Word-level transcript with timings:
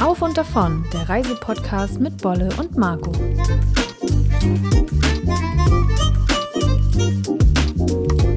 Auf 0.00 0.22
und 0.22 0.38
davon, 0.38 0.84
der 0.92 1.08
Reisepodcast 1.08 1.98
mit 1.98 2.22
Bolle 2.22 2.48
und 2.56 2.76
Marco. 2.76 3.10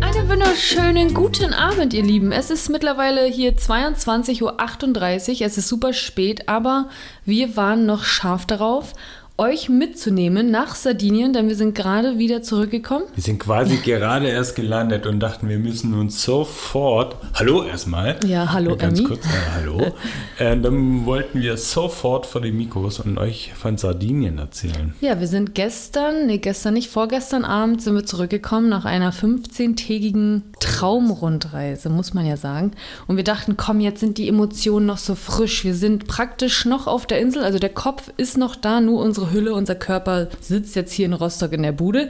Einen 0.02 0.28
wunderschönen 0.28 1.13
guten 1.13 1.54
Abend, 1.54 1.94
ihr 1.94 2.02
Lieben. 2.02 2.31
Es 2.31 2.50
ist 2.50 2.70
mittlerweile 2.70 3.26
hier 3.26 3.55
22.38 3.55 4.42
Uhr. 4.42 5.46
Es 5.46 5.58
ist 5.60 5.67
super 5.67 5.94
spät, 5.94 6.49
aber 6.49 6.90
wir 7.24 7.56
waren 7.56 7.85
noch 7.85 8.06
scharf 8.06 8.47
darauf, 8.47 8.94
euch 9.40 9.68
mitzunehmen 9.68 10.52
nach 10.52 10.76
Sardinien, 10.76 11.34
denn 11.34 11.47
wir 11.47 11.56
sind 11.56 11.74
gerade 11.74 12.20
wieder 12.20 12.44
zurückgekommen. 12.44 13.06
Wir 13.16 13.24
sind 13.24 13.40
quasi 13.40 13.78
gerade 13.78 14.28
erst 14.28 14.56
gelandet 14.56 15.08
und 15.08 15.20
dachten, 15.20 15.49
wir 15.49 15.58
müssen 15.58 15.96
uns 15.96 16.22
sofort. 16.22 17.16
Hallo 17.34 17.63
erstmal. 17.63 18.16
Ja, 18.27 18.54
hallo, 18.54 18.77
Ganz 18.77 18.99
Emmy. 18.99 19.08
kurz, 19.08 19.26
äh, 19.26 19.30
hallo. 19.55 19.81
äh, 20.38 20.55
dann 20.55 21.08
wollten 21.08 21.41
wir 21.41 21.57
sofort 21.57 22.27
vor 22.27 22.41
die 22.41 22.52
Mikros 22.52 22.99
und 22.99 23.17
euch 23.17 23.54
von 23.55 23.77
Sardinien 23.77 24.38
erzählen. 24.38 24.93
Ja, 25.02 25.20
wir 25.20 25.27
sind 25.27 25.55
gestern, 25.55 26.27
nee, 26.27 26.38
gestern 26.38 26.76
nicht, 26.76 26.91
vorgestern 26.91 27.43
Abend 27.43 27.81
sind 27.81 27.95
wir 27.95 28.05
zurückgekommen 28.05 28.70
nach 28.70 28.85
einer 28.85 29.12
15-tägigen 29.12 30.43
Traumrundreise, 30.59 31.90
muss 31.90 32.13
man 32.13 32.27
ja 32.27 32.38
sagen. 32.38 32.73
Und 33.07 33.18
wir 33.18 33.23
dachten, 33.23 33.57
komm, 33.57 33.79
jetzt 33.79 33.99
sind 33.99 34.20
die 34.20 34.27
Emotionen 34.27 34.85
noch 34.85 34.99
so 34.99 35.15
frisch. 35.15 35.65
Wir 35.65 35.73
sind 35.73 36.05
praktisch 36.05 36.65
noch 36.65 36.85
auf 36.85 37.07
der 37.07 37.20
Insel, 37.20 37.43
also 37.43 37.57
der 37.57 37.73
Kopf 37.73 38.12
ist 38.18 38.38
noch 38.38 38.55
da, 38.55 38.79
nur 38.79 39.02
unsere 39.02 39.23
Hülle, 39.32 39.54
unser 39.54 39.76
Körper 39.76 40.27
sitzt 40.40 40.76
jetzt 40.76 40.94
hier 40.94 41.05
in 41.05 41.13
Rostock 41.13 41.54
in 41.54 41.63
der 41.63 41.72
Bude 41.72 42.09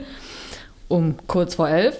um 0.88 1.16
kurz 1.26 1.56
vor 1.56 1.68
elf. 1.68 1.96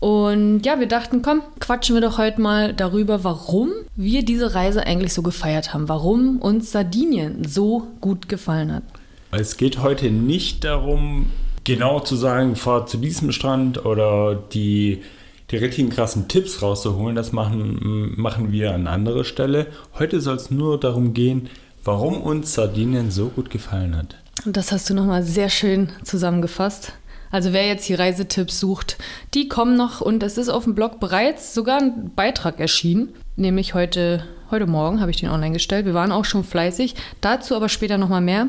Und 0.00 0.66
ja, 0.66 0.80
wir 0.80 0.86
dachten, 0.86 1.22
komm, 1.22 1.42
quatschen 1.60 1.94
wir 1.94 2.02
doch 2.02 2.18
heute 2.18 2.40
mal 2.40 2.74
darüber, 2.74 3.24
warum 3.24 3.70
wir 3.96 4.24
diese 4.24 4.54
Reise 4.54 4.86
eigentlich 4.86 5.14
so 5.14 5.22
gefeiert 5.22 5.72
haben, 5.72 5.88
warum 5.88 6.40
uns 6.40 6.72
Sardinien 6.72 7.44
so 7.44 7.86
gut 8.00 8.28
gefallen 8.28 8.72
hat. 8.72 8.82
Es 9.30 9.56
geht 9.56 9.82
heute 9.82 10.10
nicht 10.10 10.64
darum, 10.64 11.26
genau 11.64 12.00
zu 12.00 12.16
sagen, 12.16 12.54
fahr 12.54 12.86
zu 12.86 12.98
diesem 12.98 13.32
Strand 13.32 13.86
oder 13.86 14.34
die, 14.34 15.02
die 15.50 15.56
richtigen 15.56 15.88
krassen 15.88 16.28
Tipps 16.28 16.60
rauszuholen. 16.60 17.16
Das 17.16 17.32
machen, 17.32 18.12
machen 18.16 18.52
wir 18.52 18.74
an 18.74 18.86
anderer 18.86 19.24
Stelle. 19.24 19.68
Heute 19.98 20.20
soll 20.20 20.36
es 20.36 20.50
nur 20.50 20.78
darum 20.78 21.14
gehen, 21.14 21.48
warum 21.82 22.20
uns 22.20 22.52
Sardinien 22.52 23.10
so 23.10 23.28
gut 23.28 23.48
gefallen 23.48 23.96
hat. 23.96 24.16
Und 24.44 24.56
das 24.56 24.72
hast 24.72 24.90
du 24.90 24.94
nochmal 24.94 25.22
sehr 25.22 25.48
schön 25.48 25.88
zusammengefasst. 26.02 26.92
Also 27.30 27.52
wer 27.52 27.66
jetzt 27.66 27.88
die 27.88 27.94
Reisetipps 27.94 28.60
sucht, 28.60 28.98
die 29.32 29.48
kommen 29.48 29.76
noch 29.76 30.00
und 30.00 30.22
es 30.22 30.38
ist 30.38 30.48
auf 30.48 30.64
dem 30.64 30.74
Blog 30.74 31.00
bereits 31.00 31.54
sogar 31.54 31.80
ein 31.80 32.12
Beitrag 32.14 32.60
erschienen, 32.60 33.08
nämlich 33.36 33.74
heute, 33.74 34.24
heute 34.50 34.66
Morgen 34.66 35.00
habe 35.00 35.10
ich 35.10 35.16
den 35.16 35.30
online 35.30 35.54
gestellt. 35.54 35.86
Wir 35.86 35.94
waren 35.94 36.12
auch 36.12 36.24
schon 36.24 36.44
fleißig, 36.44 36.94
dazu 37.20 37.56
aber 37.56 37.68
später 37.68 37.98
nochmal 37.98 38.20
mehr. 38.20 38.48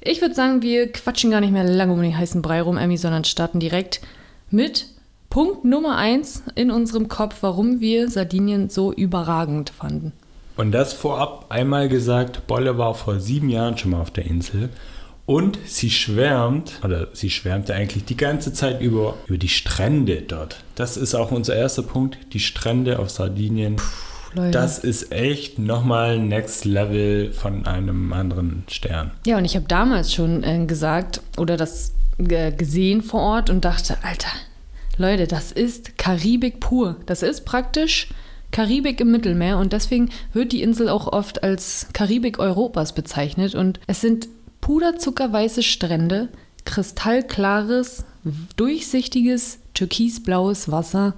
Ich 0.00 0.20
würde 0.20 0.34
sagen, 0.34 0.60
wir 0.60 0.92
quatschen 0.92 1.30
gar 1.30 1.40
nicht 1.40 1.52
mehr 1.52 1.64
lange 1.64 1.92
um 1.92 2.02
den 2.02 2.18
heißen 2.18 2.42
Brei 2.42 2.60
rum, 2.60 2.76
Emmy, 2.76 2.96
sondern 2.98 3.24
starten 3.24 3.60
direkt 3.60 4.00
mit 4.50 4.86
Punkt 5.30 5.64
Nummer 5.64 5.96
eins 5.96 6.42
in 6.54 6.70
unserem 6.70 7.08
Kopf, 7.08 7.36
warum 7.42 7.80
wir 7.80 8.10
Sardinien 8.10 8.68
so 8.70 8.92
überragend 8.92 9.70
fanden. 9.70 10.12
Und 10.56 10.72
das 10.72 10.92
vorab 10.92 11.46
einmal 11.50 11.88
gesagt, 11.88 12.46
Bolle 12.46 12.76
war 12.76 12.94
vor 12.94 13.20
sieben 13.20 13.48
Jahren 13.48 13.78
schon 13.78 13.92
mal 13.92 14.00
auf 14.00 14.10
der 14.10 14.26
Insel. 14.26 14.70
Und 15.28 15.58
sie 15.66 15.90
schwärmt, 15.90 16.80
oder 16.82 17.08
sie 17.12 17.28
schwärmte 17.28 17.74
eigentlich 17.74 18.06
die 18.06 18.16
ganze 18.16 18.54
Zeit 18.54 18.80
über, 18.80 19.14
über 19.26 19.36
die 19.36 19.50
Strände 19.50 20.22
dort. 20.22 20.64
Das 20.74 20.96
ist 20.96 21.14
auch 21.14 21.32
unser 21.32 21.54
erster 21.54 21.82
Punkt, 21.82 22.16
die 22.32 22.40
Strände 22.40 22.98
auf 22.98 23.10
Sardinien. 23.10 23.76
Leute. 24.32 24.52
Das 24.52 24.78
ist 24.78 25.12
echt 25.12 25.58
nochmal 25.58 26.18
Next 26.18 26.64
Level 26.64 27.30
von 27.34 27.66
einem 27.66 28.14
anderen 28.14 28.64
Stern. 28.68 29.10
Ja, 29.26 29.36
und 29.36 29.44
ich 29.44 29.54
habe 29.54 29.66
damals 29.68 30.14
schon 30.14 30.44
äh, 30.44 30.64
gesagt 30.64 31.20
oder 31.36 31.58
das 31.58 31.92
äh, 32.16 32.50
gesehen 32.50 33.02
vor 33.02 33.20
Ort 33.20 33.50
und 33.50 33.66
dachte, 33.66 33.98
Alter, 34.00 34.30
Leute, 34.96 35.26
das 35.26 35.52
ist 35.52 35.98
Karibik 35.98 36.58
pur. 36.58 36.96
Das 37.04 37.22
ist 37.22 37.44
praktisch 37.44 38.08
Karibik 38.50 38.98
im 39.02 39.10
Mittelmeer 39.10 39.58
und 39.58 39.74
deswegen 39.74 40.08
wird 40.32 40.52
die 40.52 40.62
Insel 40.62 40.88
auch 40.88 41.06
oft 41.06 41.42
als 41.42 41.88
Karibik 41.92 42.38
Europas 42.38 42.94
bezeichnet 42.94 43.54
und 43.54 43.78
es 43.86 44.00
sind 44.00 44.26
puderzuckerweiße 44.68 45.62
Strände, 45.62 46.28
kristallklares, 46.66 48.04
durchsichtiges, 48.56 49.60
türkisblaues 49.72 50.70
Wasser 50.70 51.14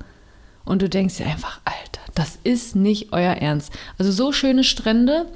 und 0.65 0.83
du 0.83 0.88
denkst 0.88 1.16
dir 1.16 1.27
einfach, 1.27 1.60
Alter, 1.65 2.00
das 2.15 2.39
ist 2.44 2.77
nicht 2.77 3.12
euer 3.12 3.33
Ernst. 3.33 3.72
Also 3.99 4.12
so 4.12 4.31
schöne 4.31 4.62
Strände, 4.62 5.27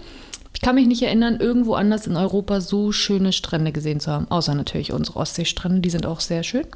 ich 0.54 0.60
kann 0.60 0.76
mich 0.76 0.86
nicht 0.86 1.02
erinnern, 1.02 1.40
irgendwo 1.40 1.74
anders 1.74 2.06
in 2.06 2.16
Europa 2.16 2.60
so 2.60 2.92
schöne 2.92 3.32
Strände 3.32 3.72
gesehen 3.72 3.98
zu 3.98 4.12
haben. 4.12 4.30
Außer 4.30 4.54
natürlich 4.54 4.92
unsere 4.92 5.18
Ostseestrände, 5.18 5.80
die 5.80 5.90
sind 5.90 6.06
auch 6.06 6.20
sehr 6.20 6.44
schön. 6.44 6.68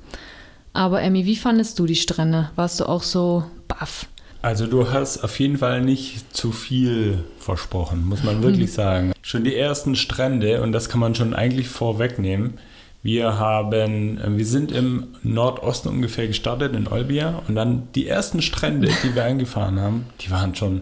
Aber 0.72 1.02
Emmy, 1.02 1.24
wie 1.24 1.36
fandest 1.36 1.78
du 1.78 1.86
die 1.86 1.94
Strände? 1.94 2.50
Warst 2.56 2.80
du 2.80 2.86
auch 2.86 3.04
so 3.04 3.44
baff? 3.68 4.06
Also 4.42 4.66
du 4.66 4.90
hast 4.90 5.22
auf 5.22 5.38
jeden 5.38 5.58
Fall 5.58 5.82
nicht 5.82 6.36
zu 6.36 6.50
viel 6.50 7.22
versprochen, 7.38 8.08
muss 8.08 8.24
man 8.24 8.42
wirklich 8.42 8.72
sagen. 8.72 9.12
Schon 9.28 9.44
die 9.44 9.56
ersten 9.56 9.94
Strände, 9.94 10.62
und 10.62 10.72
das 10.72 10.88
kann 10.88 11.00
man 11.00 11.14
schon 11.14 11.34
eigentlich 11.34 11.68
vorwegnehmen, 11.68 12.54
wir 13.02 13.38
haben, 13.38 14.18
wir 14.38 14.46
sind 14.46 14.72
im 14.72 15.08
Nordosten 15.22 15.90
ungefähr 15.90 16.26
gestartet, 16.26 16.74
in 16.74 16.88
Olbia, 16.88 17.42
und 17.46 17.54
dann 17.54 17.88
die 17.94 18.06
ersten 18.06 18.40
Strände, 18.40 18.88
die 19.04 19.14
wir 19.14 19.26
angefahren 19.26 19.80
haben, 19.80 20.06
die 20.22 20.30
waren 20.30 20.54
schon, 20.54 20.80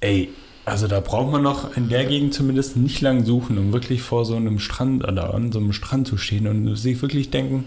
ey, 0.00 0.30
also 0.64 0.88
da 0.88 0.98
braucht 0.98 1.30
man 1.30 1.44
noch 1.44 1.76
in 1.76 1.88
der 1.88 2.06
Gegend 2.06 2.34
zumindest 2.34 2.76
nicht 2.76 3.00
lang 3.00 3.24
suchen, 3.24 3.58
um 3.58 3.72
wirklich 3.72 4.02
vor 4.02 4.24
so 4.24 4.34
einem 4.34 4.58
Strand 4.58 5.04
oder 5.04 5.32
an 5.32 5.52
so 5.52 5.60
einem 5.60 5.72
Strand 5.72 6.08
zu 6.08 6.16
stehen 6.16 6.48
und 6.48 6.74
sich 6.74 7.00
wirklich 7.00 7.30
denken, 7.30 7.66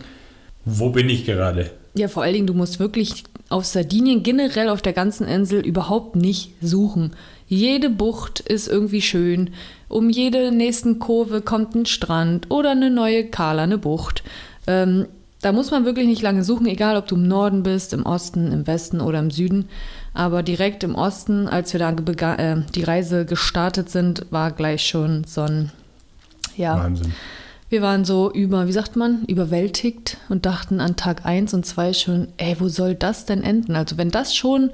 wo 0.66 0.90
bin 0.90 1.08
ich 1.08 1.26
gerade? 1.26 1.72
Ja, 1.94 2.10
vor 2.10 2.24
allen 2.24 2.34
Dingen, 2.34 2.48
du 2.48 2.54
musst 2.54 2.82
wirklich 2.82 3.24
auf 3.48 3.64
Sardinien 3.64 4.24
generell 4.24 4.68
auf 4.68 4.82
der 4.82 4.94
ganzen 4.94 5.26
Insel 5.26 5.66
überhaupt 5.66 6.18
nicht 6.18 6.52
suchen. 6.62 7.14
Jede 7.50 7.90
Bucht 7.90 8.40
ist 8.40 8.68
irgendwie 8.68 9.02
schön. 9.02 9.50
Um 9.88 10.12
jede 10.12 10.52
nächsten 10.52 11.00
Kurve 11.00 11.42
kommt 11.42 11.74
ein 11.74 11.88
Strand 11.88 12.52
oder 12.52 12.72
eine 12.72 12.92
neue 12.92 13.26
kalerne 13.26 13.80
Bucht. 13.80 14.24
Ähm, 14.68 15.08
da 15.42 15.52
muss 15.52 15.72
man 15.72 15.84
wirklich 15.84 16.06
nicht 16.06 16.22
lange 16.22 16.44
suchen, 16.44 16.68
egal 16.68 16.96
ob 16.96 17.08
du 17.08 17.16
im 17.16 17.28
Norden 17.28 17.64
bist, 17.64 17.92
im 17.94 18.06
Osten, 18.06 18.52
im 18.52 18.68
Westen 18.68 19.02
oder 19.02 19.18
im 19.18 19.32
Süden. 19.32 19.68
Aber 20.14 20.44
direkt 20.44 20.84
im 20.84 20.94
Osten, 20.94 21.48
als 21.48 21.74
wir 21.74 21.80
da 21.80 22.36
äh, 22.36 22.62
die 22.76 22.84
Reise 22.84 23.26
gestartet 23.26 23.90
sind, 23.90 24.28
war 24.30 24.52
gleich 24.52 24.86
schon 24.86 25.24
so 25.24 25.42
ein 25.42 25.72
ja, 26.56 26.78
Wahnsinn. 26.78 27.14
Wir 27.70 27.82
waren 27.82 28.06
so 28.06 28.32
über, 28.32 28.68
wie 28.68 28.72
sagt 28.74 28.96
man, 28.96 29.26
überwältigt 29.26 30.18
und 30.30 30.46
dachten 30.46 30.80
an 30.80 30.98
Tag 30.98 31.26
1 31.26 31.56
und 31.56 31.66
2 31.66 31.94
schon, 31.94 32.28
ey, 32.38 32.56
wo 32.60 32.68
soll 32.68 32.94
das 32.94 33.26
denn 33.26 33.44
enden? 33.44 33.76
Also 33.76 33.98
wenn 33.98 34.12
das 34.12 34.36
schon 34.36 34.70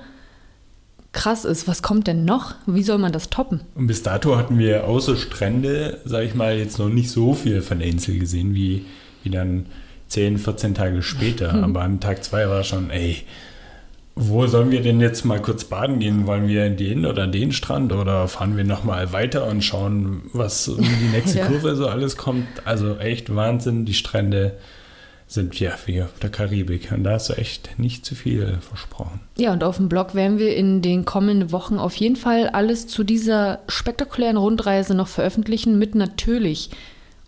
krass 1.16 1.46
ist, 1.46 1.68
was 1.68 1.81
kommt 1.81 2.06
denn 2.06 2.26
noch? 2.26 2.53
Wie 2.68 2.84
soll 2.84 3.00
man 3.00 3.12
das 3.12 3.30
toppen? 3.31 3.62
Und 3.74 3.88
bis 3.88 4.03
dato 4.03 4.38
hatten 4.38 4.59
wir 4.59 4.86
außer 4.86 5.16
Strände, 5.16 6.00
sag 6.06 6.24
ich 6.24 6.36
mal, 6.36 6.58
jetzt 6.58 6.78
noch 6.78 6.90
nicht 6.90 7.09
so 7.09 7.34
viel 7.34 7.64
von 7.64 7.80
der 7.80 7.88
Insel 7.88 8.20
gesehen, 8.20 8.53
wie, 8.53 8.86
wie 9.24 9.31
dann 9.31 9.66
10, 10.09 10.38
14 10.38 10.75
Tage 10.75 11.02
später. 11.02 11.54
Aber 11.64 11.81
an 11.81 12.00
Tag 12.00 12.24
2 12.24 12.48
war 12.50 12.64
schon, 12.64 12.92
ey, 12.92 13.24
wo 14.16 14.46
sollen 14.48 14.72
wir 14.72 14.81
denn 14.81 15.02
jetzt 15.02 15.25
mal 15.25 15.42
kurz 15.42 15.66
baden 15.66 16.00
gehen? 16.00 16.25
Wollen 16.25 16.48
wir 16.48 16.66
in 16.66 16.78
den 16.78 17.06
oder 17.06 17.28
den 17.28 17.52
Strand 17.52 17.92
oder 17.92 18.28
fahren 18.28 18.56
wir 18.56 18.64
nochmal 18.64 19.12
weiter 19.12 19.48
und 19.48 19.64
schauen, 19.64 20.22
was 20.31 20.68
in 20.68 20.84
die 20.84 21.09
nächste 21.12 21.40
Ja. 21.40 21.48
Kurve 21.48 21.75
so 21.75 21.88
alles 21.88 22.16
kommt? 22.16 22.48
Also 22.64 22.98
echt 22.98 23.36
Wahnsinn, 23.36 23.86
die 23.86 23.94
Strände 23.94 24.58
sind 25.28 25.59
ja 25.59 25.72
wie 25.86 26.03
auf 26.03 26.19
der 26.22 26.30
Karibik. 26.30 26.91
Und 26.91 27.03
da 27.03 27.12
hast 27.12 27.30
du 27.30 27.34
echt 27.34 27.80
nicht 27.80 28.06
zu 28.06 28.16
viel 28.16 28.58
versprochen. 28.62 29.22
Ja, 29.38 29.53
und 29.53 29.63
auf 29.63 29.78
dem 29.78 29.90
Blog 29.90 30.13
werden 30.16 30.38
wir 30.38 30.56
in 30.56 30.81
den 30.81 31.06
kommenden 31.06 31.52
Wochen 31.52 31.78
auf 31.78 31.96
jeden 31.96 32.16
Fall 32.16 32.50
alles 32.50 32.88
zu 32.88 33.03
dieser 33.03 33.59
spektakulären 33.68 34.38
Rundreise 34.38 34.94
noch 34.94 35.07
veröffentlichen 35.07 35.80
mit 35.80 35.95
natürlich 35.95 36.69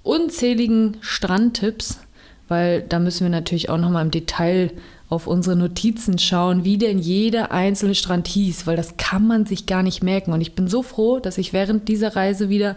unzähligen 0.04 0.98
Strandtipps, 1.02 2.00
weil 2.48 2.82
da 2.82 3.00
müssen 3.00 3.26
wir 3.26 3.30
natürlich 3.30 3.70
auch 3.70 3.78
nochmal 3.78 4.06
im 4.06 4.12
Detail 4.12 4.72
auf 5.10 5.26
unsere 5.26 5.56
Notizen 5.56 6.20
schauen, 6.20 6.64
wie 6.66 6.78
denn 6.78 7.00
jeder 7.00 7.52
einzelne 7.52 7.96
Strand 7.96 8.28
hieß, 8.28 8.68
weil 8.68 8.76
das 8.76 8.98
kann 8.98 9.26
man 9.26 9.46
sich 9.46 9.66
gar 9.66 9.84
nicht 9.84 10.04
merken. 10.04 10.34
Und 10.34 10.42
ich 10.42 10.54
bin 10.54 10.68
so 10.68 10.84
froh, 10.84 11.20
dass 11.20 11.38
ich 11.38 11.54
während 11.54 11.88
dieser 11.88 12.16
Reise 12.16 12.50
wieder 12.50 12.76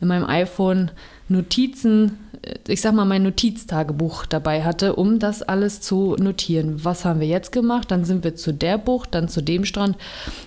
in 0.00 0.08
meinem 0.08 0.24
iPhone 0.24 0.90
Notizen, 1.28 2.18
äh, 2.42 2.54
ich 2.68 2.80
sag 2.80 2.94
mal 2.94 3.04
mein 3.04 3.22
Notiztagebuch 3.22 4.26
dabei 4.26 4.62
hatte, 4.64 4.96
um 4.96 5.18
das 5.18 5.42
alles 5.42 5.80
zu 5.80 6.16
notieren. 6.18 6.84
Was 6.84 7.04
haben 7.04 7.20
wir 7.20 7.26
jetzt 7.26 7.52
gemacht? 7.52 7.90
Dann 7.90 8.04
sind 8.04 8.24
wir 8.24 8.36
zu 8.36 8.52
der 8.52 8.78
Bucht, 8.78 9.14
dann 9.14 9.28
zu 9.28 9.42
dem 9.42 9.64
Strand. 9.64 9.96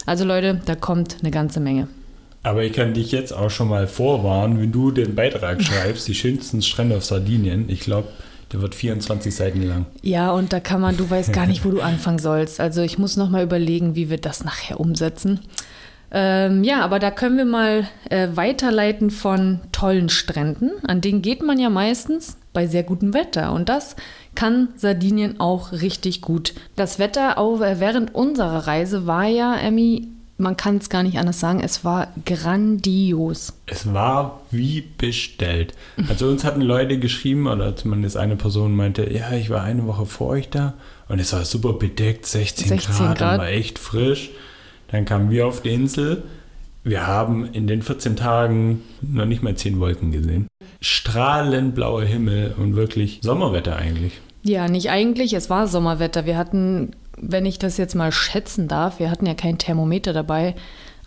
Also 0.05 0.25
Leute, 0.25 0.61
da 0.65 0.75
kommt 0.75 1.17
eine 1.21 1.31
ganze 1.31 1.59
Menge. 1.59 1.87
Aber 2.41 2.63
ich 2.63 2.73
kann 2.73 2.93
dich 2.93 3.11
jetzt 3.11 3.33
auch 3.33 3.49
schon 3.49 3.67
mal 3.67 3.87
vorwarnen, 3.87 4.61
wenn 4.61 4.71
du 4.71 4.91
den 4.91 5.15
Beitrag 5.15 5.61
schreibst, 5.63 6.07
die 6.07 6.15
schönsten 6.15 6.61
Strände 6.61 6.97
auf 6.97 7.05
Sardinien, 7.05 7.65
ich 7.67 7.81
glaube, 7.81 8.07
der 8.51 8.61
wird 8.61 8.73
24 8.73 9.35
Seiten 9.35 9.61
lang. 9.61 9.85
Ja, 10.01 10.31
und 10.31 10.53
da 10.53 10.59
kann 10.59 10.81
man, 10.81 10.97
du 10.97 11.07
weißt 11.07 11.31
gar 11.33 11.45
nicht, 11.45 11.65
wo 11.65 11.69
du 11.69 11.81
anfangen 11.81 12.17
sollst. 12.17 12.59
Also 12.59 12.81
ich 12.81 12.97
muss 12.97 13.15
noch 13.15 13.29
mal 13.29 13.43
überlegen, 13.43 13.95
wie 13.95 14.09
wir 14.09 14.17
das 14.17 14.43
nachher 14.43 14.79
umsetzen. 14.79 15.39
Ähm, 16.11 16.63
ja, 16.63 16.81
aber 16.81 16.99
da 16.99 17.11
können 17.11 17.37
wir 17.37 17.45
mal 17.45 17.87
äh, 18.09 18.29
weiterleiten 18.33 19.11
von 19.11 19.59
tollen 19.71 20.09
Stränden. 20.09 20.71
An 20.87 21.01
denen 21.01 21.21
geht 21.21 21.43
man 21.43 21.59
ja 21.59 21.69
meistens 21.69 22.37
bei 22.53 22.67
sehr 22.67 22.83
gutem 22.83 23.13
Wetter. 23.13 23.53
Und 23.53 23.69
das 23.69 23.95
kann 24.35 24.69
Sardinien 24.75 25.39
auch 25.39 25.71
richtig 25.71 26.21
gut. 26.21 26.53
Das 26.75 26.99
Wetter 26.99 27.37
auch 27.37 27.61
äh, 27.61 27.79
während 27.79 28.15
unserer 28.15 28.67
Reise 28.67 29.05
war 29.05 29.25
ja, 29.25 29.55
Emmy, 29.55 30.07
man 30.39 30.55
kann 30.55 30.77
es 30.77 30.89
gar 30.89 31.03
nicht 31.03 31.19
anders 31.19 31.39
sagen, 31.39 31.59
es 31.59 31.83
war 31.83 32.13
grandios. 32.25 33.53
Es 33.65 33.93
war 33.93 34.41
wie 34.51 34.81
bestellt. 34.97 35.73
Also 36.07 36.27
uns 36.29 36.45
hatten 36.45 36.61
Leute 36.61 36.97
geschrieben, 36.97 37.45
oder 37.45 37.75
zumindest 37.75 38.15
eine 38.15 38.37
Person 38.37 38.75
meinte, 38.75 39.11
ja, 39.11 39.31
ich 39.33 39.49
war 39.49 39.63
eine 39.63 39.85
Woche 39.85 40.05
vor 40.05 40.29
euch 40.29 40.49
da 40.49 40.75
und 41.09 41.19
es 41.19 41.33
war 41.33 41.43
super 41.43 41.73
bedeckt, 41.73 42.25
16, 42.25 42.69
16 42.69 42.95
Grad, 42.95 43.17
Grad. 43.17 43.33
und 43.33 43.39
war 43.39 43.49
echt 43.49 43.77
frisch. 43.77 44.31
Dann 44.91 45.05
kamen 45.05 45.29
wir 45.29 45.47
auf 45.47 45.61
die 45.61 45.69
Insel. 45.69 46.23
Wir 46.83 47.05
haben 47.05 47.45
in 47.53 47.67
den 47.67 47.81
14 47.81 48.15
Tagen 48.15 48.81
noch 49.01 49.25
nicht 49.25 49.43
mal 49.43 49.55
10 49.55 49.79
Wolken 49.79 50.11
gesehen. 50.11 50.47
Strahlend 50.81 51.75
blauer 51.75 52.03
Himmel 52.03 52.55
und 52.57 52.75
wirklich 52.75 53.19
Sommerwetter 53.21 53.75
eigentlich. 53.75 54.19
Ja, 54.43 54.67
nicht 54.67 54.89
eigentlich, 54.89 55.33
es 55.33 55.49
war 55.49 55.67
Sommerwetter. 55.67 56.25
Wir 56.25 56.37
hatten, 56.37 56.91
wenn 57.17 57.45
ich 57.45 57.59
das 57.59 57.77
jetzt 57.77 57.95
mal 57.95 58.11
schätzen 58.11 58.67
darf, 58.67 58.99
wir 58.99 59.11
hatten 59.11 59.25
ja 59.25 59.33
kein 59.33 59.57
Thermometer 59.57 60.13
dabei, 60.13 60.55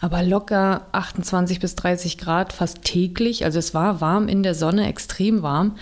aber 0.01 0.23
locker 0.23 0.87
28 0.93 1.59
bis 1.59 1.75
30 1.77 2.19
Grad 2.19 2.53
fast 2.53 2.83
täglich. 2.83 3.45
Also 3.45 3.59
es 3.59 3.73
war 3.73 4.01
warm 4.01 4.29
in 4.29 4.43
der 4.43 4.55
Sonne, 4.55 4.87
extrem 4.89 5.43
warm. 5.43 5.77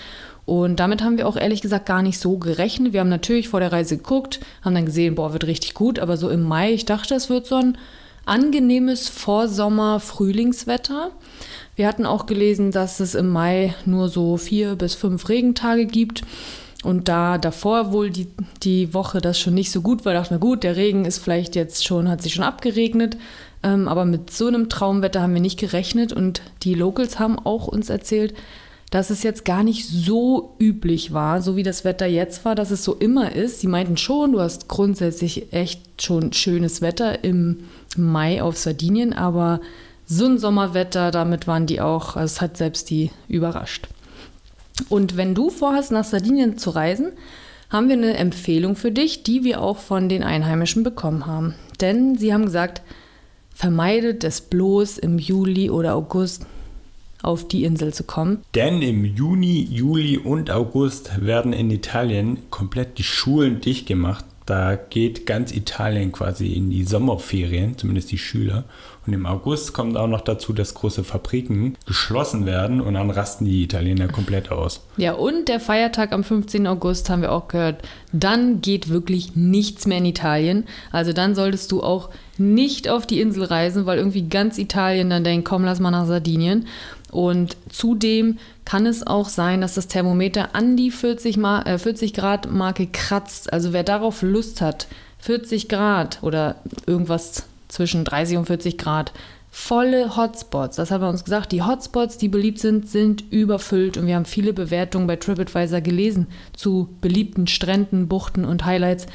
Und 0.46 0.80
damit 0.80 1.02
haben 1.02 1.16
wir 1.16 1.28
auch 1.28 1.36
ehrlich 1.36 1.60
gesagt 1.60 1.86
gar 1.86 2.02
nicht 2.02 2.18
so 2.18 2.38
gerechnet. 2.38 2.92
Wir 2.92 3.00
haben 3.00 3.08
natürlich 3.08 3.48
vor 3.48 3.60
der 3.60 3.72
Reise 3.72 3.96
geguckt, 3.96 4.40
haben 4.62 4.74
dann 4.74 4.86
gesehen, 4.86 5.14
boah, 5.14 5.32
wird 5.32 5.46
richtig 5.46 5.74
gut, 5.74 5.98
aber 5.98 6.16
so 6.16 6.28
im 6.28 6.42
Mai, 6.42 6.72
ich 6.72 6.86
dachte, 6.86 7.14
es 7.14 7.30
wird 7.30 7.46
so 7.46 7.56
ein 7.56 7.78
angenehmes 8.26 9.08
Vorsommer-Frühlingswetter. 9.08 11.12
Wir 11.76 11.86
hatten 11.86 12.06
auch 12.06 12.26
gelesen, 12.26 12.72
dass 12.72 13.00
es 13.00 13.14
im 13.14 13.28
Mai 13.28 13.74
nur 13.86 14.08
so 14.08 14.36
vier 14.36 14.76
bis 14.76 14.94
fünf 14.94 15.28
Regentage 15.28 15.86
gibt. 15.86 16.22
Und 16.82 17.08
da 17.08 17.38
davor 17.38 17.92
wohl 17.92 18.10
die, 18.10 18.28
die 18.62 18.94
Woche 18.94 19.20
das 19.20 19.38
schon 19.38 19.54
nicht 19.54 19.70
so 19.70 19.82
gut 19.82 20.04
war, 20.04 20.14
dachten 20.14 20.34
wir, 20.34 20.38
gut, 20.38 20.62
der 20.62 20.76
Regen 20.76 21.04
ist 21.04 21.18
vielleicht 21.18 21.54
jetzt 21.54 21.86
schon, 21.86 22.08
hat 22.08 22.22
sich 22.22 22.34
schon 22.34 22.44
abgeregnet. 22.44 23.16
Ähm, 23.62 23.88
aber 23.88 24.06
mit 24.06 24.30
so 24.30 24.46
einem 24.46 24.70
Traumwetter 24.70 25.20
haben 25.20 25.34
wir 25.34 25.42
nicht 25.42 25.58
gerechnet. 25.58 26.12
Und 26.12 26.42
die 26.62 26.74
Locals 26.74 27.18
haben 27.18 27.38
auch 27.38 27.68
uns 27.68 27.90
erzählt, 27.90 28.34
dass 28.90 29.10
es 29.10 29.22
jetzt 29.22 29.44
gar 29.44 29.62
nicht 29.62 29.86
so 29.86 30.56
üblich 30.58 31.12
war, 31.12 31.42
so 31.42 31.54
wie 31.56 31.62
das 31.62 31.84
Wetter 31.84 32.06
jetzt 32.06 32.44
war, 32.44 32.56
dass 32.56 32.72
es 32.72 32.82
so 32.82 32.94
immer 32.94 33.32
ist. 33.32 33.60
Sie 33.60 33.68
meinten 33.68 33.96
schon, 33.96 34.32
du 34.32 34.40
hast 34.40 34.68
grundsätzlich 34.68 35.52
echt 35.52 36.02
schon 36.02 36.32
schönes 36.32 36.82
Wetter 36.82 37.22
im 37.22 37.58
Mai 37.96 38.42
auf 38.42 38.56
Sardinien, 38.56 39.12
aber 39.12 39.60
so 40.06 40.26
ein 40.26 40.38
Sommerwetter, 40.38 41.12
damit 41.12 41.46
waren 41.46 41.66
die 41.66 41.80
auch, 41.80 42.16
also 42.16 42.32
es 42.32 42.40
hat 42.40 42.56
selbst 42.56 42.90
die 42.90 43.12
überrascht. 43.28 43.86
Und 44.88 45.16
wenn 45.16 45.36
du 45.36 45.50
vorhast, 45.50 45.92
nach 45.92 46.04
Sardinien 46.04 46.58
zu 46.58 46.70
reisen, 46.70 47.12
haben 47.68 47.88
wir 47.88 47.96
eine 47.96 48.16
Empfehlung 48.16 48.74
für 48.74 48.90
dich, 48.90 49.22
die 49.22 49.44
wir 49.44 49.62
auch 49.62 49.78
von 49.78 50.08
den 50.08 50.24
Einheimischen 50.24 50.82
bekommen 50.82 51.26
haben. 51.26 51.54
Denn 51.80 52.18
sie 52.18 52.34
haben 52.34 52.46
gesagt, 52.46 52.82
vermeidet 53.54 54.24
es 54.24 54.40
bloß 54.40 54.98
im 54.98 55.18
Juli 55.18 55.70
oder 55.70 55.94
August 55.94 56.46
auf 57.22 57.46
die 57.46 57.64
Insel 57.64 57.92
zu 57.92 58.04
kommen. 58.04 58.42
Denn 58.54 58.82
im 58.82 59.04
Juni, 59.04 59.66
Juli 59.70 60.18
und 60.18 60.50
August 60.50 61.24
werden 61.24 61.52
in 61.52 61.70
Italien 61.70 62.38
komplett 62.50 62.98
die 62.98 63.04
Schulen 63.04 63.60
dicht 63.60 63.86
gemacht. 63.86 64.24
Da 64.46 64.74
geht 64.74 65.26
ganz 65.26 65.52
Italien 65.52 66.10
quasi 66.10 66.54
in 66.54 66.70
die 66.70 66.82
Sommerferien, 66.82 67.78
zumindest 67.78 68.10
die 68.10 68.18
Schüler. 68.18 68.64
Und 69.06 69.12
im 69.12 69.24
August 69.24 69.72
kommt 69.72 69.96
auch 69.96 70.08
noch 70.08 70.22
dazu, 70.22 70.52
dass 70.52 70.74
große 70.74 71.04
Fabriken 71.04 71.76
geschlossen 71.86 72.46
werden 72.46 72.80
und 72.80 72.94
dann 72.94 73.10
rasten 73.10 73.44
die 73.44 73.62
Italiener 73.62 74.08
komplett 74.08 74.50
aus. 74.50 74.82
Ja, 74.96 75.12
und 75.12 75.48
der 75.48 75.60
Feiertag 75.60 76.12
am 76.12 76.24
15. 76.24 76.66
August 76.66 77.10
haben 77.10 77.22
wir 77.22 77.30
auch 77.30 77.46
gehört. 77.46 77.82
Dann 78.12 78.60
geht 78.60 78.88
wirklich 78.88 79.36
nichts 79.36 79.86
mehr 79.86 79.98
in 79.98 80.04
Italien. 80.04 80.64
Also 80.90 81.12
dann 81.12 81.36
solltest 81.36 81.70
du 81.70 81.82
auch 81.82 82.10
nicht 82.36 82.88
auf 82.88 83.06
die 83.06 83.20
Insel 83.20 83.44
reisen, 83.44 83.86
weil 83.86 83.98
irgendwie 83.98 84.28
ganz 84.28 84.58
Italien 84.58 85.10
dann 85.10 85.22
denkt, 85.22 85.48
komm, 85.48 85.64
lass 85.64 85.78
mal 85.78 85.90
nach 85.90 86.06
Sardinien. 86.06 86.66
Und 87.10 87.56
zudem 87.68 88.38
kann 88.64 88.86
es 88.86 89.06
auch 89.06 89.28
sein, 89.28 89.60
dass 89.60 89.74
das 89.74 89.88
Thermometer 89.88 90.54
an 90.54 90.76
die 90.76 90.90
40, 90.90 91.36
Ma 91.36 91.62
äh, 91.62 91.78
40 91.78 92.14
Grad 92.14 92.50
Marke 92.50 92.86
kratzt. 92.86 93.52
Also 93.52 93.72
wer 93.72 93.82
darauf 93.82 94.22
Lust 94.22 94.60
hat, 94.60 94.86
40 95.18 95.68
Grad 95.68 96.22
oder 96.22 96.56
irgendwas 96.86 97.44
zwischen 97.68 98.04
30 98.04 98.38
und 98.38 98.46
40 98.46 98.78
Grad, 98.78 99.12
volle 99.50 100.16
Hotspots. 100.16 100.76
Das 100.76 100.90
hat 100.90 101.02
er 101.02 101.08
uns 101.08 101.24
gesagt. 101.24 101.52
Die 101.52 101.62
Hotspots, 101.62 102.18
die 102.18 102.28
beliebt 102.28 102.60
sind, 102.60 102.88
sind 102.88 103.24
überfüllt 103.30 103.96
und 103.96 104.06
wir 104.06 104.14
haben 104.14 104.24
viele 104.24 104.52
Bewertungen 104.52 105.06
bei 105.06 105.16
TripAdvisor 105.16 105.80
gelesen 105.80 106.28
zu 106.52 106.88
beliebten 107.00 107.46
Stränden, 107.46 108.06
Buchten 108.06 108.44
und 108.44 108.64
Highlights 108.64 109.06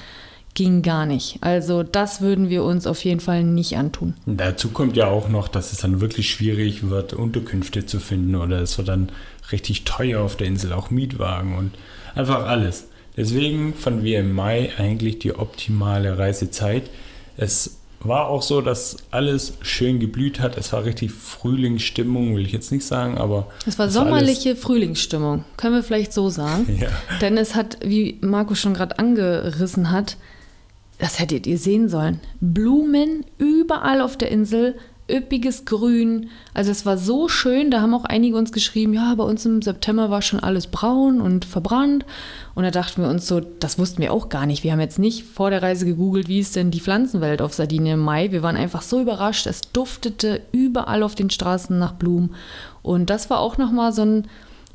ging 0.55 0.81
gar 0.81 1.05
nicht. 1.05 1.37
Also 1.41 1.83
das 1.83 2.21
würden 2.21 2.49
wir 2.49 2.63
uns 2.63 2.87
auf 2.87 3.03
jeden 3.05 3.19
Fall 3.19 3.43
nicht 3.43 3.77
antun. 3.77 4.15
Dazu 4.25 4.69
kommt 4.69 4.97
ja 4.97 5.07
auch 5.07 5.29
noch, 5.29 5.47
dass 5.47 5.71
es 5.71 5.79
dann 5.79 6.01
wirklich 6.01 6.31
schwierig 6.31 6.89
wird, 6.89 7.13
Unterkünfte 7.13 7.85
zu 7.85 7.99
finden 7.99 8.35
oder 8.35 8.61
es 8.61 8.77
wird 8.77 8.87
dann 8.87 9.09
richtig 9.51 9.83
teuer 9.83 10.21
auf 10.21 10.37
der 10.37 10.47
Insel, 10.47 10.73
auch 10.73 10.89
Mietwagen 10.89 11.55
und 11.55 11.71
einfach 12.15 12.47
alles. 12.47 12.87
Deswegen 13.17 13.73
fanden 13.73 14.03
wir 14.03 14.19
im 14.19 14.33
Mai 14.33 14.71
eigentlich 14.77 15.19
die 15.19 15.35
optimale 15.35 16.17
Reisezeit. 16.17 16.89
Es 17.37 17.77
war 17.99 18.27
auch 18.27 18.41
so, 18.41 18.61
dass 18.61 18.97
alles 19.11 19.53
schön 19.61 19.99
geblüht 19.99 20.39
hat. 20.39 20.57
Es 20.57 20.73
war 20.73 20.85
richtig 20.85 21.11
Frühlingsstimmung, 21.11 22.35
will 22.35 22.45
ich 22.45 22.51
jetzt 22.51 22.71
nicht 22.71 22.85
sagen, 22.85 23.17
aber. 23.17 23.47
Es 23.65 23.79
war 23.79 23.89
sommerliche 23.89 24.51
war 24.51 24.57
Frühlingsstimmung, 24.57 25.43
können 25.57 25.75
wir 25.75 25.83
vielleicht 25.83 26.13
so 26.13 26.29
sagen. 26.29 26.65
Ja. 26.79 26.89
Denn 27.21 27.37
es 27.37 27.55
hat, 27.55 27.77
wie 27.83 28.17
Marco 28.21 28.53
schon 28.53 28.73
gerade 28.73 28.99
angerissen 28.99 29.91
hat, 29.91 30.17
das 30.99 31.19
hättet 31.19 31.47
ihr 31.47 31.57
sehen 31.57 31.89
sollen. 31.89 32.19
Blumen 32.39 33.25
überall 33.37 34.01
auf 34.01 34.17
der 34.17 34.31
Insel, 34.31 34.75
üppiges 35.09 35.65
Grün. 35.65 36.29
Also 36.53 36.71
es 36.71 36.85
war 36.85 36.97
so 36.97 37.27
schön, 37.27 37.69
da 37.69 37.81
haben 37.81 37.93
auch 37.93 38.05
einige 38.05 38.37
uns 38.37 38.51
geschrieben, 38.51 38.93
ja, 38.93 39.13
bei 39.15 39.23
uns 39.23 39.45
im 39.45 39.61
September 39.61 40.09
war 40.09 40.21
schon 40.21 40.39
alles 40.39 40.67
braun 40.67 41.21
und 41.21 41.45
verbrannt. 41.45 42.05
Und 42.55 42.63
da 42.63 42.71
dachten 42.71 43.01
wir 43.01 43.09
uns 43.09 43.27
so, 43.27 43.39
das 43.39 43.77
wussten 43.77 44.01
wir 44.01 44.13
auch 44.13 44.29
gar 44.29 44.45
nicht. 44.45 44.63
Wir 44.63 44.71
haben 44.71 44.79
jetzt 44.79 44.99
nicht 44.99 45.23
vor 45.23 45.49
der 45.49 45.61
Reise 45.61 45.85
gegoogelt, 45.85 46.27
wie 46.27 46.39
ist 46.39 46.55
denn 46.55 46.71
die 46.71 46.79
Pflanzenwelt 46.79 47.41
auf 47.41 47.53
Sardinien 47.53 47.99
im 47.99 48.05
Mai. 48.05 48.31
Wir 48.31 48.41
waren 48.41 48.57
einfach 48.57 48.81
so 48.81 49.01
überrascht. 49.01 49.45
Es 49.45 49.61
duftete 49.61 50.41
überall 50.51 51.03
auf 51.03 51.15
den 51.15 51.29
Straßen 51.29 51.77
nach 51.77 51.93
Blumen. 51.93 52.33
Und 52.81 53.09
das 53.09 53.29
war 53.29 53.39
auch 53.39 53.57
nochmal 53.57 53.93
so 53.93 54.03
ein 54.03 54.27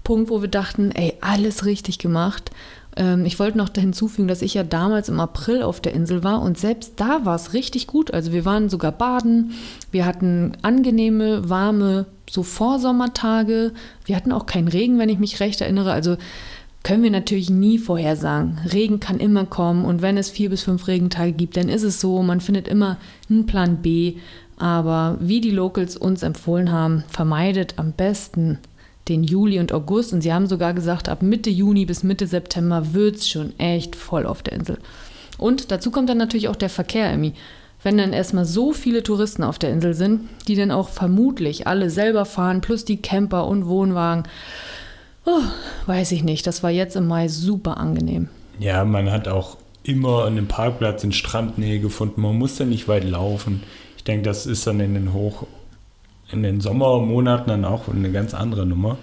Punkt, 0.04 0.30
wo 0.30 0.42
wir 0.42 0.48
dachten, 0.48 0.92
ey, 0.92 1.14
alles 1.20 1.64
richtig 1.64 1.98
gemacht. 1.98 2.50
Ähm, 2.96 3.24
ich 3.24 3.38
wollte 3.38 3.58
noch 3.58 3.70
hinzufügen, 3.74 4.28
dass 4.28 4.42
ich 4.42 4.54
ja 4.54 4.62
damals 4.62 5.08
im 5.08 5.20
April 5.20 5.62
auf 5.62 5.80
der 5.80 5.94
Insel 5.94 6.24
war 6.24 6.42
und 6.42 6.58
selbst 6.58 6.94
da 6.96 7.24
war 7.24 7.36
es 7.36 7.52
richtig 7.52 7.86
gut. 7.86 8.12
Also 8.12 8.32
wir 8.32 8.44
waren 8.44 8.68
sogar 8.68 8.92
baden, 8.92 9.52
wir 9.90 10.06
hatten 10.06 10.52
angenehme, 10.62 11.48
warme, 11.48 12.06
so 12.28 12.42
Vorsommertage. 12.42 13.72
Wir 14.04 14.16
hatten 14.16 14.32
auch 14.32 14.46
keinen 14.46 14.68
Regen, 14.68 14.98
wenn 14.98 15.08
ich 15.08 15.18
mich 15.18 15.40
recht 15.40 15.60
erinnere. 15.60 15.92
Also 15.92 16.16
können 16.82 17.02
wir 17.02 17.10
natürlich 17.10 17.50
nie 17.50 17.78
vorhersagen. 17.78 18.58
Regen 18.72 19.00
kann 19.00 19.18
immer 19.18 19.44
kommen 19.44 19.84
und 19.84 20.00
wenn 20.00 20.16
es 20.16 20.30
vier 20.30 20.50
bis 20.50 20.62
fünf 20.62 20.86
Regentage 20.86 21.32
gibt, 21.32 21.56
dann 21.56 21.68
ist 21.68 21.82
es 21.82 22.00
so, 22.00 22.22
man 22.22 22.40
findet 22.40 22.68
immer 22.68 22.96
einen 23.28 23.46
Plan 23.46 23.82
B. 23.82 24.16
Aber 24.56 25.16
wie 25.20 25.40
die 25.40 25.50
Locals 25.50 25.96
uns 25.96 26.22
empfohlen 26.22 26.70
haben, 26.70 27.04
vermeidet 27.08 27.74
am 27.78 27.92
besten 27.92 28.58
den 29.10 29.24
Juli 29.24 29.58
und 29.58 29.72
August. 29.72 30.12
Und 30.12 30.22
sie 30.22 30.32
haben 30.32 30.46
sogar 30.46 30.72
gesagt, 30.72 31.08
ab 31.08 31.22
Mitte 31.22 31.50
Juni 31.50 31.84
bis 31.84 32.02
Mitte 32.02 32.26
September 32.26 32.94
wird 32.94 33.16
es 33.16 33.28
schon 33.28 33.58
echt 33.58 33.96
voll 33.96 34.26
auf 34.26 34.42
der 34.42 34.54
Insel. 34.54 34.78
Und 35.36 35.70
dazu 35.70 35.90
kommt 35.90 36.08
dann 36.08 36.18
natürlich 36.18 36.48
auch 36.48 36.56
der 36.56 36.70
Verkehr, 36.70 37.10
Emmy. 37.10 37.34
Wenn 37.82 37.96
dann 37.96 38.12
erstmal 38.12 38.44
so 38.44 38.72
viele 38.72 39.02
Touristen 39.02 39.42
auf 39.42 39.58
der 39.58 39.70
Insel 39.70 39.94
sind, 39.94 40.28
die 40.48 40.54
dann 40.54 40.70
auch 40.70 40.90
vermutlich 40.90 41.66
alle 41.66 41.88
selber 41.88 42.26
fahren, 42.26 42.60
plus 42.60 42.84
die 42.84 42.98
Camper 42.98 43.46
und 43.46 43.66
Wohnwagen, 43.66 44.24
oh, 45.24 45.40
weiß 45.86 46.12
ich 46.12 46.22
nicht. 46.22 46.46
Das 46.46 46.62
war 46.62 46.70
jetzt 46.70 46.96
im 46.96 47.08
Mai 47.08 47.28
super 47.28 47.78
angenehm. 47.78 48.28
Ja, 48.58 48.84
man 48.84 49.10
hat 49.10 49.28
auch 49.28 49.56
immer 49.82 50.26
einen 50.26 50.46
Parkplatz 50.46 51.04
in 51.04 51.12
Strandnähe 51.12 51.80
gefunden. 51.80 52.20
Man 52.20 52.36
muss 52.36 52.58
ja 52.58 52.66
nicht 52.66 52.86
weit 52.86 53.04
laufen. 53.04 53.62
Ich 53.96 54.04
denke, 54.04 54.24
das 54.24 54.46
ist 54.46 54.66
dann 54.66 54.80
in 54.80 54.92
den 54.92 55.14
Hoch- 55.14 55.46
in 56.32 56.42
den 56.42 56.60
Sommermonaten 56.60 57.48
dann 57.48 57.64
auch 57.64 57.88
eine 57.88 58.10
ganz 58.10 58.34
andere 58.34 58.66
Nummer. 58.66 58.98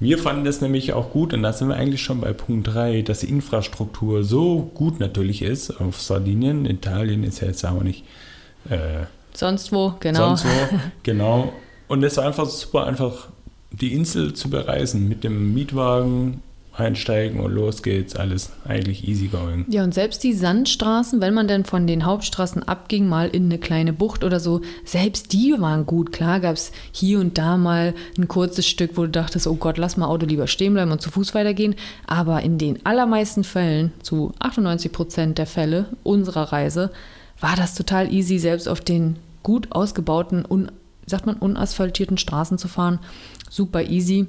Wir 0.00 0.18
fanden 0.18 0.44
das 0.44 0.60
nämlich 0.60 0.92
auch 0.92 1.10
gut, 1.10 1.32
und 1.32 1.42
da 1.42 1.52
sind 1.52 1.68
wir 1.68 1.76
eigentlich 1.76 2.02
schon 2.02 2.20
bei 2.20 2.32
Punkt 2.32 2.74
3, 2.74 3.02
dass 3.02 3.20
die 3.20 3.28
Infrastruktur 3.28 4.24
so 4.24 4.70
gut 4.74 4.98
natürlich 4.98 5.42
ist 5.42 5.80
auf 5.80 6.00
Sardinien. 6.00 6.66
Italien 6.66 7.22
ist 7.22 7.40
ja 7.40 7.48
jetzt 7.48 7.64
auch 7.64 7.82
nicht. 7.82 8.04
Äh, 8.68 9.06
sonst 9.32 9.72
wo, 9.72 9.94
genau. 10.00 10.34
Sonst 10.34 10.46
wo, 10.46 10.78
genau. 11.02 11.52
Und 11.86 12.02
es 12.02 12.16
war 12.16 12.26
einfach 12.26 12.46
super 12.46 12.86
einfach, 12.86 13.28
die 13.70 13.92
Insel 13.92 14.34
zu 14.34 14.50
bereisen 14.50 15.08
mit 15.08 15.24
dem 15.24 15.54
Mietwagen 15.54 16.42
einsteigen 16.76 17.40
und 17.40 17.52
los 17.52 17.82
geht's. 17.82 18.16
Alles 18.16 18.50
eigentlich 18.66 19.06
easy 19.08 19.28
going. 19.28 19.64
Ja, 19.68 19.84
und 19.84 19.94
selbst 19.94 20.22
die 20.24 20.32
Sandstraßen, 20.32 21.20
wenn 21.20 21.34
man 21.34 21.48
dann 21.48 21.64
von 21.64 21.86
den 21.86 22.04
Hauptstraßen 22.04 22.62
abging, 22.62 23.08
mal 23.08 23.28
in 23.28 23.44
eine 23.44 23.58
kleine 23.58 23.92
Bucht 23.92 24.24
oder 24.24 24.40
so, 24.40 24.60
selbst 24.84 25.32
die 25.32 25.54
waren 25.58 25.86
gut. 25.86 26.12
Klar 26.12 26.40
gab 26.40 26.56
es 26.56 26.72
hier 26.92 27.20
und 27.20 27.38
da 27.38 27.56
mal 27.56 27.94
ein 28.18 28.28
kurzes 28.28 28.66
Stück, 28.66 28.96
wo 28.96 29.02
du 29.02 29.10
dachtest, 29.10 29.46
oh 29.46 29.56
Gott, 29.56 29.78
lass 29.78 29.96
mal 29.96 30.06
Auto 30.06 30.26
lieber 30.26 30.46
stehen 30.46 30.74
bleiben 30.74 30.90
und 30.90 31.00
zu 31.00 31.10
Fuß 31.10 31.34
weitergehen. 31.34 31.74
Aber 32.06 32.42
in 32.42 32.58
den 32.58 32.84
allermeisten 32.84 33.44
Fällen, 33.44 33.92
zu 34.02 34.32
98 34.40 34.92
Prozent 34.92 35.38
der 35.38 35.46
Fälle 35.46 35.86
unserer 36.02 36.52
Reise, 36.52 36.90
war 37.40 37.56
das 37.56 37.74
total 37.74 38.12
easy, 38.12 38.38
selbst 38.38 38.68
auf 38.68 38.80
den 38.80 39.16
gut 39.42 39.72
ausgebauten, 39.72 40.44
un, 40.48 40.72
sagt 41.06 41.26
man, 41.26 41.36
unasphaltierten 41.36 42.18
Straßen 42.18 42.58
zu 42.58 42.68
fahren. 42.68 42.98
Super 43.50 43.82
easy. 43.82 44.26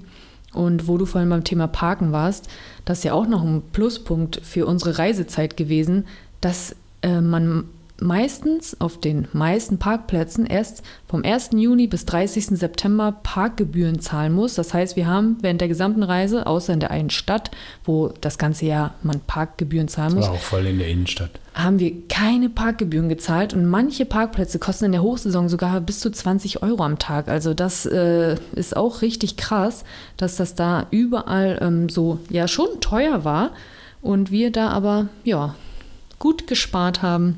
Und 0.55 0.87
wo 0.87 0.97
du 0.97 1.05
vorhin 1.05 1.29
beim 1.29 1.43
Thema 1.43 1.67
Parken 1.67 2.11
warst, 2.11 2.47
das 2.85 2.99
ist 2.99 3.03
ja 3.03 3.13
auch 3.13 3.27
noch 3.27 3.43
ein 3.43 3.61
Pluspunkt 3.73 4.39
für 4.43 4.65
unsere 4.65 4.97
Reisezeit 4.97 5.57
gewesen, 5.57 6.05
dass 6.41 6.75
äh, 7.01 7.21
man 7.21 7.65
meistens 8.01 8.79
auf 8.81 8.99
den 8.99 9.27
meisten 9.31 9.77
Parkplätzen 9.79 10.45
erst 10.45 10.83
vom 11.07 11.23
1. 11.23 11.51
Juni 11.53 11.87
bis 11.87 12.05
30. 12.05 12.47
September 12.47 13.15
Parkgebühren 13.23 13.99
zahlen 13.99 14.33
muss. 14.33 14.55
Das 14.55 14.73
heißt, 14.73 14.95
wir 14.95 15.07
haben 15.07 15.37
während 15.41 15.61
der 15.61 15.67
gesamten 15.67 16.03
Reise, 16.03 16.45
außer 16.45 16.73
in 16.73 16.79
der 16.79 16.91
einen 16.91 17.09
Stadt, 17.09 17.51
wo 17.83 18.09
das 18.21 18.37
ganze 18.37 18.65
Jahr 18.65 18.95
man 19.01 19.21
Parkgebühren 19.21 19.87
zahlen 19.87 20.15
muss, 20.15 20.25
War 20.27 20.33
auch 20.33 20.39
voll 20.39 20.65
in 20.65 20.79
der 20.79 20.87
Innenstadt. 20.89 21.31
haben 21.53 21.79
wir 21.79 21.93
keine 22.09 22.49
Parkgebühren 22.49 23.07
gezahlt 23.07 23.53
und 23.53 23.65
manche 23.65 24.05
Parkplätze 24.05 24.59
kosten 24.59 24.85
in 24.85 24.91
der 24.91 25.01
Hochsaison 25.03 25.47
sogar 25.47 25.79
bis 25.79 25.99
zu 26.01 26.11
20 26.11 26.63
Euro 26.63 26.83
am 26.83 26.99
Tag. 26.99 27.29
Also 27.29 27.53
das 27.53 27.85
äh, 27.85 28.35
ist 28.55 28.75
auch 28.75 29.01
richtig 29.01 29.37
krass, 29.37 29.85
dass 30.17 30.35
das 30.35 30.55
da 30.55 30.87
überall 30.91 31.59
ähm, 31.61 31.87
so 31.89 32.19
ja 32.29 32.47
schon 32.47 32.81
teuer 32.81 33.23
war 33.23 33.51
und 34.01 34.31
wir 34.31 34.51
da 34.51 34.69
aber 34.69 35.07
ja 35.23 35.55
gut 36.19 36.47
gespart 36.47 37.01
haben, 37.01 37.37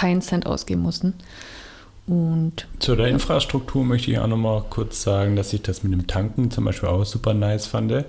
keinen 0.00 0.22
Cent 0.22 0.46
ausgeben 0.46 0.82
mussten. 0.82 1.14
Und 2.06 2.66
Zu 2.80 2.96
der 2.96 3.06
Infrastruktur 3.08 3.84
möchte 3.84 4.10
ich 4.10 4.18
auch 4.18 4.26
noch 4.26 4.36
mal 4.36 4.64
kurz 4.68 5.02
sagen, 5.02 5.36
dass 5.36 5.52
ich 5.52 5.62
das 5.62 5.82
mit 5.84 5.92
dem 5.92 6.06
Tanken 6.06 6.50
zum 6.50 6.64
Beispiel 6.64 6.88
auch 6.88 7.04
super 7.04 7.34
nice 7.34 7.66
fand. 7.66 8.04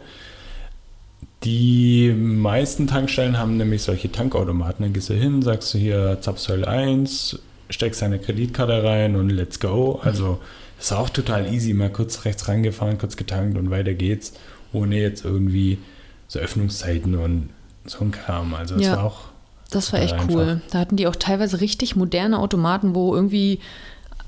Die 1.44 2.12
meisten 2.16 2.88
Tankstellen 2.88 3.38
haben 3.38 3.58
nämlich 3.58 3.84
solche 3.84 4.12
Tankautomaten. 4.12 4.84
Dann 4.86 4.94
gehst 4.94 5.10
du 5.10 5.14
hin, 5.14 5.42
sagst 5.42 5.74
du 5.74 5.78
hier 5.78 6.20
Zapfsäule 6.22 6.68
1, 6.68 7.40
steckst 7.70 8.02
deine 8.02 8.20
Kreditkarte 8.20 8.84
rein 8.84 9.16
und 9.16 9.30
let's 9.30 9.60
go. 9.60 10.00
Also 10.04 10.40
ist 10.80 10.94
auch 10.94 11.10
total 11.10 11.52
easy. 11.54 11.74
Mal 11.74 11.90
kurz 11.92 12.26
rechts 12.26 12.48
rangefahren, 12.48 12.98
kurz 12.98 13.18
getankt 13.18 13.58
und 13.58 13.70
weiter 13.70 13.94
geht's. 13.94 14.34
Ohne 14.74 15.00
jetzt 15.00 15.26
irgendwie 15.26 15.80
so 16.28 16.40
Öffnungszeiten 16.40 17.16
und 17.16 17.50
so 17.86 18.00
ein 18.04 18.12
Kram. 18.12 18.54
Also 18.54 18.76
es 18.76 18.86
Ja. 18.86 18.98
war 18.98 19.04
auch 19.06 19.31
Das 19.72 19.92
war 19.94 20.02
echt 20.02 20.14
einfach. 20.14 20.30
cool. 20.30 20.62
Da 20.70 20.80
hatten 20.80 20.98
die 20.98 21.08
auch 21.08 21.16
teilweise 21.16 21.62
richtig 21.62 21.96
moderne 21.96 22.40
Automaten, 22.40 22.94
wo 22.94 23.16
irgendwie 23.16 23.60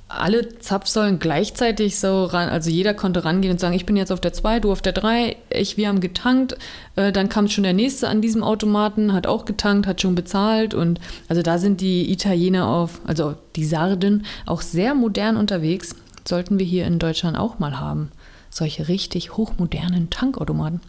alle 0.08 0.60
Zapfsäulen 0.60 1.20
gleichzeitig 1.20 2.00
so 2.00 2.26
ran, 2.26 2.50
also 2.50 2.70
jeder 2.70 2.94
konnte 2.94 3.26
rangehen 3.26 3.52
und 3.52 3.60
sagen, 3.60 3.74
ich 3.74 3.86
bin 3.86 3.98
jetzt 3.98 4.12
auf 4.12 4.22
der 4.22 4.34
2, 4.34 4.60
du 4.60 4.72
auf 4.72 4.82
der 4.82 4.94
3, 4.94 5.36
ich, 5.50 5.78
wir 5.78 5.88
haben 5.88 6.02
getankt, 6.02 6.58
äh, 6.96 7.12
dann 7.12 7.30
kam 7.30 7.48
schon 7.48 7.64
der 7.64 7.74
nächste 7.74 8.08
an 8.08 8.22
diesem 8.22 8.44
Automaten, 8.44 9.14
hat 9.14 9.28
auch 9.28 9.46
getankt, 9.46 9.88
hat 9.88 10.02
schon 10.02 10.16
bezahlt 10.16 10.74
und 10.74 11.00
also 11.28 11.42
da 11.42 11.58
sind 11.58 11.82
die 11.82 12.12
Italiener 12.12 12.68
auf, 12.68 13.02
also 13.06 13.36
die 13.56 13.66
Sarden 13.66 14.26
auch 14.46 14.62
sehr 14.62 14.94
modern 14.94 15.38
unterwegs. 15.38 15.96
Sollten 16.26 16.58
wir 16.58 16.66
hier 16.66 16.86
in 16.86 17.00
Deutschland 17.00 17.38
auch 17.38 17.60
mal 17.60 17.80
haben. 17.80 18.10
Solche 18.50 18.88
richtig 18.88 19.36
hochmodernen 19.36 20.10
Tankautomaten. 20.10 20.80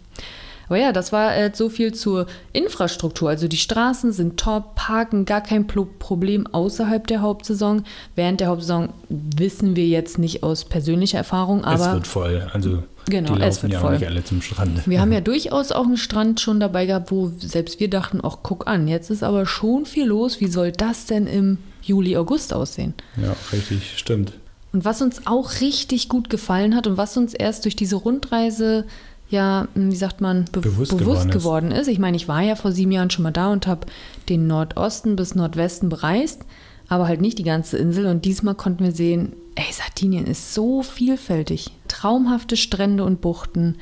Aber 0.68 0.78
ja, 0.78 0.92
das 0.92 1.12
war 1.12 1.36
äh, 1.36 1.50
so 1.54 1.68
viel 1.68 1.94
zur 1.94 2.26
Infrastruktur. 2.52 3.28
Also 3.28 3.48
die 3.48 3.56
Straßen 3.56 4.12
sind 4.12 4.38
top, 4.38 4.74
Parken 4.74 5.24
gar 5.24 5.40
kein 5.40 5.66
Pro 5.66 5.86
Problem 5.98 6.46
außerhalb 6.46 7.06
der 7.06 7.20
Hauptsaison. 7.20 7.84
Während 8.14 8.40
der 8.40 8.48
Hauptsaison 8.48 8.90
wissen 9.08 9.76
wir 9.76 9.86
jetzt 9.86 10.18
nicht 10.18 10.42
aus 10.42 10.64
persönlicher 10.64 11.18
Erfahrung, 11.18 11.60
es 11.60 11.66
aber 11.80 11.94
wird 11.94 12.06
voll. 12.06 12.46
Also 12.52 12.82
Genau, 13.06 13.34
die 13.34 13.42
es 13.42 13.56
laufen 13.56 13.62
wird 13.62 13.72
ja 13.72 13.80
voll. 13.80 13.94
auch 13.94 13.98
nicht 13.98 14.08
alle 14.08 14.24
zum 14.24 14.40
Strand. 14.42 14.86
wir 14.88 15.00
haben 15.00 15.12
ja 15.12 15.20
durchaus 15.22 15.72
auch 15.72 15.84
einen 15.84 15.96
Strand 15.96 16.40
schon 16.40 16.58
dabei 16.60 16.86
gehabt, 16.86 17.10
wo 17.10 17.30
selbst 17.38 17.80
wir 17.80 17.90
dachten, 17.90 18.20
ach 18.22 18.38
guck 18.42 18.66
an, 18.66 18.88
jetzt 18.88 19.10
ist 19.10 19.22
aber 19.22 19.46
schon 19.46 19.84
viel 19.84 20.06
los. 20.06 20.40
Wie 20.40 20.46
soll 20.46 20.72
das 20.72 21.06
denn 21.06 21.26
im 21.26 21.58
Juli, 21.82 22.16
August 22.16 22.54
aussehen? 22.54 22.94
Ja, 23.22 23.36
richtig, 23.52 23.98
stimmt. 23.98 24.32
Und 24.72 24.84
was 24.84 25.02
uns 25.02 25.26
auch 25.26 25.60
richtig 25.60 26.08
gut 26.08 26.30
gefallen 26.30 26.74
hat 26.74 26.86
und 26.86 26.96
was 26.96 27.16
uns 27.16 27.34
erst 27.34 27.64
durch 27.64 27.76
diese 27.76 27.96
Rundreise, 27.96 28.86
ja, 29.28 29.68
wie 29.74 29.96
sagt 29.96 30.20
man, 30.20 30.44
be 30.52 30.60
Bewusst 30.60 30.90
bewusst, 30.90 31.00
geworden 31.00 31.28
ist. 31.28 31.34
geworden 31.34 31.70
ist. 31.72 31.88
Ich 31.88 31.98
meine, 31.98 32.16
ich 32.16 32.28
war 32.28 32.42
ja 32.42 32.56
vor 32.56 32.72
sieben 32.72 32.92
Jahren 32.92 33.10
schon 33.10 33.22
mal 33.22 33.30
da 33.30 33.50
und 33.50 33.66
habe 33.66 33.86
den 34.28 34.46
Nordosten 34.46 35.16
bis 35.16 35.34
Nordwesten 35.34 35.88
bereist, 35.88 36.42
aber 36.88 37.08
halt 37.08 37.20
nicht 37.20 37.38
die 37.38 37.44
ganze 37.44 37.78
Insel. 37.78 38.06
Und 38.06 38.24
diesmal 38.24 38.54
konnten 38.54 38.84
wir 38.84 38.92
sehen, 38.92 39.32
ey, 39.54 39.72
Sardinien 39.72 40.26
ist 40.26 40.54
so 40.54 40.82
vielfältig. 40.82 41.72
Traumhafte 41.88 42.56
Strände 42.56 43.04
und 43.04 43.20
Buchten. 43.20 43.76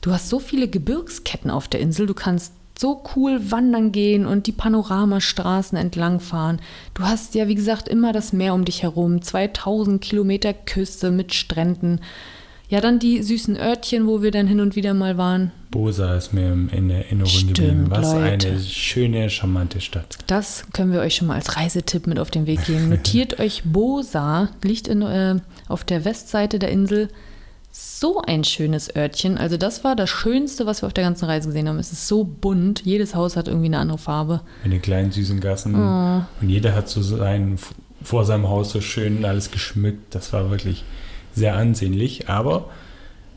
Du 0.00 0.12
hast 0.12 0.28
so 0.28 0.38
viele 0.38 0.68
Gebirgsketten 0.68 1.50
auf 1.50 1.68
der 1.68 1.80
Insel. 1.80 2.06
Du 2.06 2.14
kannst 2.14 2.52
so 2.78 3.02
cool 3.16 3.50
wandern 3.50 3.92
gehen 3.92 4.26
und 4.26 4.46
die 4.46 4.52
Panoramastraßen 4.52 5.78
entlangfahren. 5.78 6.60
Du 6.94 7.02
hast 7.04 7.34
ja, 7.34 7.48
wie 7.48 7.54
gesagt, 7.54 7.88
immer 7.88 8.12
das 8.12 8.32
Meer 8.32 8.54
um 8.54 8.64
dich 8.64 8.82
herum. 8.82 9.22
2000 9.22 10.00
Kilometer 10.00 10.52
Küste 10.52 11.10
mit 11.10 11.34
Stränden. 11.34 12.00
Ja, 12.68 12.80
dann 12.80 12.98
die 12.98 13.22
süßen 13.22 13.56
Örtchen, 13.56 14.08
wo 14.08 14.22
wir 14.22 14.32
dann 14.32 14.48
hin 14.48 14.60
und 14.60 14.74
wieder 14.74 14.92
mal 14.92 15.16
waren. 15.16 15.52
Bosa 15.70 16.16
ist 16.16 16.32
mir 16.32 16.52
in 16.52 16.90
Erinnerung 16.90 17.30
Stimmt, 17.30 17.58
geblieben. 17.58 17.86
Was 17.90 18.12
Leute. 18.12 18.48
eine 18.48 18.60
schöne, 18.60 19.30
charmante 19.30 19.80
Stadt. 19.80 20.18
Das 20.26 20.64
können 20.72 20.92
wir 20.92 21.00
euch 21.00 21.14
schon 21.14 21.28
mal 21.28 21.34
als 21.34 21.56
Reisetipp 21.56 22.08
mit 22.08 22.18
auf 22.18 22.30
den 22.30 22.46
Weg 22.46 22.64
geben. 22.64 22.88
Notiert 22.90 23.38
euch 23.38 23.62
Bosa, 23.64 24.48
liegt 24.64 24.88
in, 24.88 25.02
äh, 25.02 25.36
auf 25.68 25.84
der 25.84 26.04
Westseite 26.04 26.58
der 26.58 26.70
Insel. 26.70 27.08
So 27.70 28.22
ein 28.22 28.42
schönes 28.42 28.96
Örtchen. 28.96 29.38
Also 29.38 29.58
das 29.58 29.84
war 29.84 29.94
das 29.94 30.10
Schönste, 30.10 30.66
was 30.66 30.82
wir 30.82 30.86
auf 30.86 30.94
der 30.94 31.04
ganzen 31.04 31.26
Reise 31.26 31.48
gesehen 31.48 31.68
haben. 31.68 31.78
Es 31.78 31.92
ist 31.92 32.08
so 32.08 32.24
bunt. 32.24 32.82
Jedes 32.84 33.14
Haus 33.14 33.36
hat 33.36 33.46
irgendwie 33.46 33.66
eine 33.66 33.78
andere 33.78 33.98
Farbe. 33.98 34.40
In 34.64 34.70
den 34.72 34.82
kleinen 34.82 35.12
süßen 35.12 35.38
Gassen. 35.40 35.74
Oh. 35.74 36.22
Und 36.40 36.48
jeder 36.48 36.74
hat 36.74 36.88
so 36.88 37.02
sein, 37.02 37.58
vor 38.02 38.24
seinem 38.24 38.48
Haus 38.48 38.72
so 38.72 38.80
schön 38.80 39.24
alles 39.24 39.50
geschmückt. 39.50 40.14
Das 40.14 40.32
war 40.32 40.50
wirklich 40.50 40.84
sehr 41.36 41.54
ansehnlich. 41.54 42.28
Aber 42.28 42.68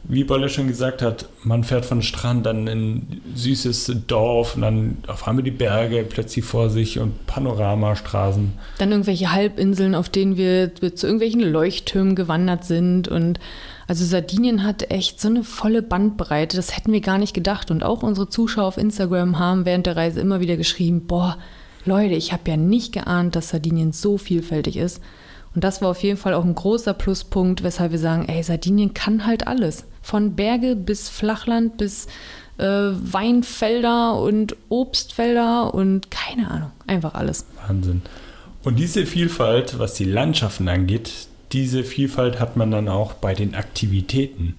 wie 0.03 0.23
Bolle 0.23 0.49
schon 0.49 0.67
gesagt 0.67 1.01
hat, 1.01 1.29
man 1.43 1.63
fährt 1.63 1.85
von 1.85 2.01
Strand 2.01 2.45
dann 2.45 2.67
in 2.67 2.95
ein 2.95 3.21
süßes 3.35 3.91
Dorf 4.07 4.55
und 4.55 4.61
dann 4.61 4.97
auf 5.07 5.27
einmal 5.27 5.43
die 5.43 5.51
Berge 5.51 6.03
plötzlich 6.09 6.45
vor 6.45 6.69
sich 6.69 6.99
und 6.99 7.27
Panoramastraßen. 7.27 8.53
Dann 8.77 8.91
irgendwelche 8.91 9.31
Halbinseln, 9.31 9.93
auf 9.93 10.09
denen 10.09 10.37
wir 10.37 10.73
zu 10.73 11.05
irgendwelchen 11.05 11.41
Leuchttürmen 11.41 12.15
gewandert 12.15 12.63
sind. 12.63 13.07
Und 13.07 13.39
also 13.87 14.05
Sardinien 14.05 14.63
hat 14.63 14.89
echt 14.89 15.19
so 15.19 15.27
eine 15.27 15.43
volle 15.43 15.81
Bandbreite. 15.81 16.55
Das 16.55 16.75
hätten 16.75 16.93
wir 16.93 17.01
gar 17.01 17.17
nicht 17.17 17.33
gedacht. 17.33 17.69
Und 17.69 17.83
auch 17.83 18.01
unsere 18.01 18.29
Zuschauer 18.29 18.65
auf 18.65 18.77
Instagram 18.77 19.37
haben 19.37 19.65
während 19.65 19.85
der 19.85 19.97
Reise 19.97 20.21
immer 20.21 20.39
wieder 20.39 20.57
geschrieben, 20.57 21.07
boah, 21.07 21.37
Leute, 21.85 22.15
ich 22.15 22.31
habe 22.31 22.49
ja 22.49 22.57
nicht 22.57 22.93
geahnt, 22.93 23.35
dass 23.35 23.49
Sardinien 23.49 23.91
so 23.91 24.17
vielfältig 24.17 24.77
ist. 24.77 25.01
Und 25.55 25.63
das 25.63 25.81
war 25.81 25.89
auf 25.89 26.03
jeden 26.03 26.17
Fall 26.17 26.33
auch 26.33 26.45
ein 26.45 26.55
großer 26.55 26.93
Pluspunkt, 26.93 27.63
weshalb 27.63 27.91
wir 27.91 27.99
sagen, 27.99 28.27
ey, 28.27 28.43
Sardinien 28.43 28.93
kann 28.93 29.25
halt 29.25 29.47
alles. 29.47 29.85
Von 30.01 30.35
Berge 30.35 30.75
bis 30.75 31.09
Flachland 31.09 31.77
bis 31.77 32.07
äh, 32.57 32.63
Weinfelder 32.63 34.19
und 34.19 34.55
Obstfelder 34.69 35.73
und 35.73 36.11
keine 36.11 36.51
Ahnung, 36.51 36.71
einfach 36.87 37.15
alles. 37.15 37.45
Wahnsinn. 37.67 38.01
Und 38.63 38.77
diese 38.77 39.05
Vielfalt, 39.05 39.79
was 39.79 39.93
die 39.93 40.03
Landschaften 40.03 40.67
angeht, 40.67 41.11
diese 41.51 41.83
Vielfalt 41.83 42.39
hat 42.39 42.57
man 42.57 42.69
dann 42.71 42.87
auch 42.87 43.13
bei 43.13 43.33
den 43.33 43.55
Aktivitäten. 43.55 44.55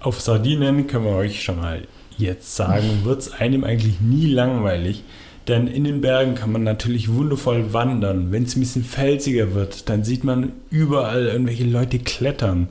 Auf 0.00 0.20
Sardinien 0.20 0.86
können 0.86 1.04
wir 1.04 1.12
euch 1.12 1.42
schon 1.42 1.60
mal 1.60 1.82
jetzt 2.18 2.56
sagen, 2.56 3.04
wird 3.04 3.20
es 3.20 3.32
einem 3.32 3.64
eigentlich 3.64 4.00
nie 4.00 4.26
langweilig. 4.26 5.04
Denn 5.48 5.68
in 5.68 5.84
den 5.84 6.00
Bergen 6.00 6.34
kann 6.34 6.50
man 6.50 6.64
natürlich 6.64 7.12
wundervoll 7.12 7.72
wandern. 7.72 8.32
Wenn 8.32 8.44
es 8.44 8.56
ein 8.56 8.60
bisschen 8.60 8.84
felsiger 8.84 9.54
wird, 9.54 9.88
dann 9.88 10.02
sieht 10.02 10.24
man 10.24 10.52
überall 10.70 11.26
irgendwelche 11.26 11.64
Leute 11.64 12.00
klettern. 12.00 12.68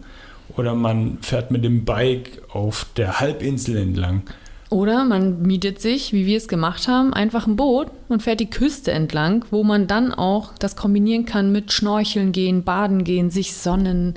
Oder 0.58 0.75
man 0.75 1.20
fährt 1.22 1.51
mit 1.51 1.63
dem 1.63 1.86
Bike 1.86 2.41
auf 2.50 2.86
der 2.98 3.20
Halbinsel 3.20 3.77
entlang. 3.77 4.24
Oder 4.70 5.05
man 5.05 5.41
mietet 5.44 5.79
sich, 5.79 6.12
wie 6.12 6.25
wir 6.25 6.38
es 6.38 6.48
gemacht 6.48 6.88
haben, 6.88 7.13
einfach 7.13 7.48
ein 7.48 7.55
Boot 7.55 7.88
und 8.10 8.24
fährt 8.24 8.39
die 8.39 8.50
Küste 8.50 8.91
entlang, 8.91 9.46
wo 9.51 9.63
man 9.63 9.88
dann 9.88 10.13
auch 10.13 10.53
das 10.58 10.75
kombinieren 10.75 11.25
kann 11.25 11.51
mit 11.51 11.72
Schnorcheln 11.72 12.32
gehen, 12.32 12.63
Baden 12.63 13.03
gehen, 13.03 13.29
sich 13.29 13.53
sonnen. 13.53 14.15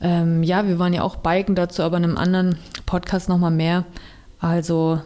Ähm, 0.00 0.42
ja, 0.42 0.68
wir 0.68 0.78
waren 0.78 0.92
ja 0.92 1.02
auch 1.02 1.16
Biken 1.16 1.54
dazu, 1.54 1.82
aber 1.82 1.96
in 1.96 2.04
einem 2.04 2.18
anderen 2.18 2.58
Podcast 2.84 3.28
nochmal 3.28 3.50
mehr. 3.50 3.84
Also 4.38 5.00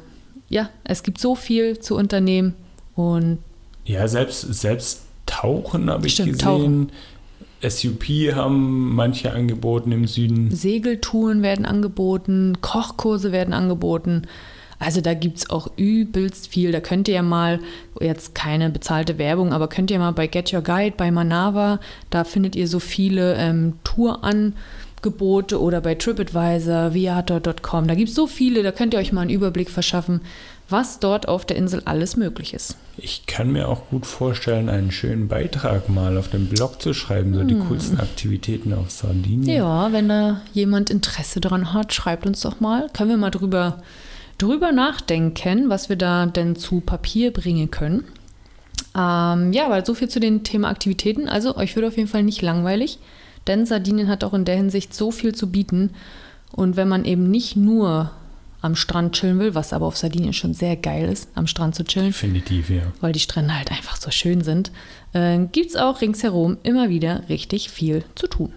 ja, 0.49 0.69
es 0.85 1.03
gibt 1.03 1.19
so 1.19 1.35
viel 1.35 1.79
zu 1.79 1.97
unternehmen 1.97 2.55
und 3.01 3.39
Ja, 3.85 4.07
selbst, 4.09 4.41
selbst 4.55 5.03
Tauchen 5.27 5.91
habe 5.91 6.07
ich 6.07 6.17
gesehen. 6.17 6.91
SUP 7.63 8.05
haben 8.35 8.95
manche 8.95 9.33
angeboten 9.33 9.93
im 9.93 10.07
Süden. 10.07 10.51
Segeltouren 10.51 11.43
werden 11.43 11.67
angeboten, 11.67 12.59
Kochkurse 12.61 13.33
werden 13.33 13.53
angeboten. 13.53 14.23
Also 14.79 15.03
da 15.03 15.13
gibt 15.13 15.39
es 15.39 15.51
auch 15.51 15.69
übelst 15.77 16.49
viel. 16.49 16.73
Da 16.73 16.81
könnt 16.81 17.07
ihr 17.07 17.15
ja 17.15 17.23
mal, 17.23 17.61
jetzt 18.01 18.35
keine 18.35 18.71
bezahlte 18.71 19.19
Werbung, 19.19 19.53
aber 19.53 19.69
könnt 19.69 19.91
ihr 19.91 19.99
mal 19.99 20.13
bei 20.13 20.27
Get 20.27 20.55
Your 20.55 20.63
Guide, 20.63 20.95
bei 20.97 21.11
Manava, 21.11 21.81
da 22.09 22.25
findet 22.25 22.57
ihr 22.57 22.67
so 22.67 22.79
viele 22.79 23.35
ähm, 23.37 23.75
Tourangebote 23.85 25.61
oder 25.61 25.83
bei 25.83 25.97
TripAdvisor, 25.97 26.95
viator.com. 26.95 27.89
Da 27.89 27.95
gibt 27.95 28.09
es 28.09 28.15
so 28.15 28.27
viele, 28.27 28.63
da 28.63 28.73
könnt 28.73 28.95
ihr 28.95 29.01
euch 29.01 29.13
mal 29.13 29.21
einen 29.21 29.31
Überblick 29.31 29.69
verschaffen, 29.69 30.23
was 30.71 30.99
dort 31.01 31.29
auf 31.29 31.45
der 31.45 31.57
Insel 31.57 31.83
alles 31.85 32.17
möglich 32.17 32.55
ist. 32.55 32.77
Ich 32.97 33.27
kann 33.27 33.51
mir 33.51 33.69
auch 33.69 33.89
gut 33.91 34.07
vorstellen, 34.07 34.69
einen 34.69 34.91
schönen 34.91 35.29
Beitrag 35.29 35.89
mal 35.89 36.17
auf 36.17 36.29
dem 36.29 36.47
Blog 36.49 36.81
zu 36.81 36.95
schreiben, 36.95 37.35
so 37.35 37.43
die 37.45 37.55
Hm. 37.55 37.69
coolsten 37.69 37.99
Aktivitäten 38.01 38.73
auf 38.73 38.91
Sardinien. 38.91 39.57
Ja, 39.57 39.93
wenn 39.93 40.09
da 40.09 40.43
jemand 40.53 40.91
Interesse 40.91 41.41
daran 41.41 41.73
hat, 41.73 41.93
schreibt 41.93 42.27
uns 42.27 42.41
doch 42.41 42.61
mal. 42.61 42.89
Können 42.93 43.11
wir 43.11 43.17
mal 43.17 43.31
drüber, 43.31 43.79
drüber 44.39 44.73
nachdenken, 44.73 45.69
was 45.69 45.89
wir 45.89 45.97
da 45.97 46.27
denn 46.27 46.57
zu 46.57 46.81
Papier 46.81 47.33
bringen 47.33 47.71
können. 47.71 48.05
Ähm, 48.97 49.53
ja, 49.53 49.67
aber 49.67 49.85
so 49.85 49.95
viel 49.95 50.09
zu 50.09 50.21
dem 50.21 50.43
Thema 50.43 50.69
Aktivitäten. 50.69 51.29
Also 51.29 51.57
euch 51.57 51.77
wird 51.77 51.87
auf 51.87 51.97
jeden 51.97 52.09
Fall 52.09 52.23
nicht 52.25 52.43
langweilig, 52.43 52.99
denn 53.47 53.67
Sardinien 53.67 54.09
hat 54.09 54.25
auch 54.25 54.35
in 54.35 54.45
der 54.45 54.57
Hinsicht 54.57 54.95
so 54.95 55.11
viel 55.11 55.35
zu 55.35 55.51
bieten. 55.51 55.91
Und 56.53 56.77
wenn 56.77 56.89
man 56.89 57.05
eben 57.05 57.31
nicht 57.31 57.55
nur 57.57 58.11
am 58.63 58.77
Strand 58.77 59.15
chillen 59.15 59.39
will, 59.39 59.55
was 59.55 59.73
aber 59.73 59.87
auf 59.87 59.97
Sardinien 59.97 60.33
schon 60.33 60.55
sehr 60.55 60.77
geil 60.77 61.09
ist, 61.09 61.29
am 61.35 61.47
Strand 61.47 61.75
zu 61.75 61.85
chillen, 61.85 62.09
Definitiv, 62.09 62.71
ja. 62.71 62.83
weil 63.01 63.13
die 63.13 63.21
Strände 63.21 63.57
halt 63.57 63.71
einfach 63.71 63.97
so 63.97 64.11
schön 64.11 64.43
sind, 64.43 64.71
äh, 65.13 65.39
gibt 65.53 65.71
es 65.71 65.77
auch 65.77 66.01
ringsherum 66.01 66.59
immer 66.63 66.89
wieder 66.89 67.29
richtig 67.29 67.71
viel 67.71 68.05
zu 68.15 68.27
tun. 68.27 68.53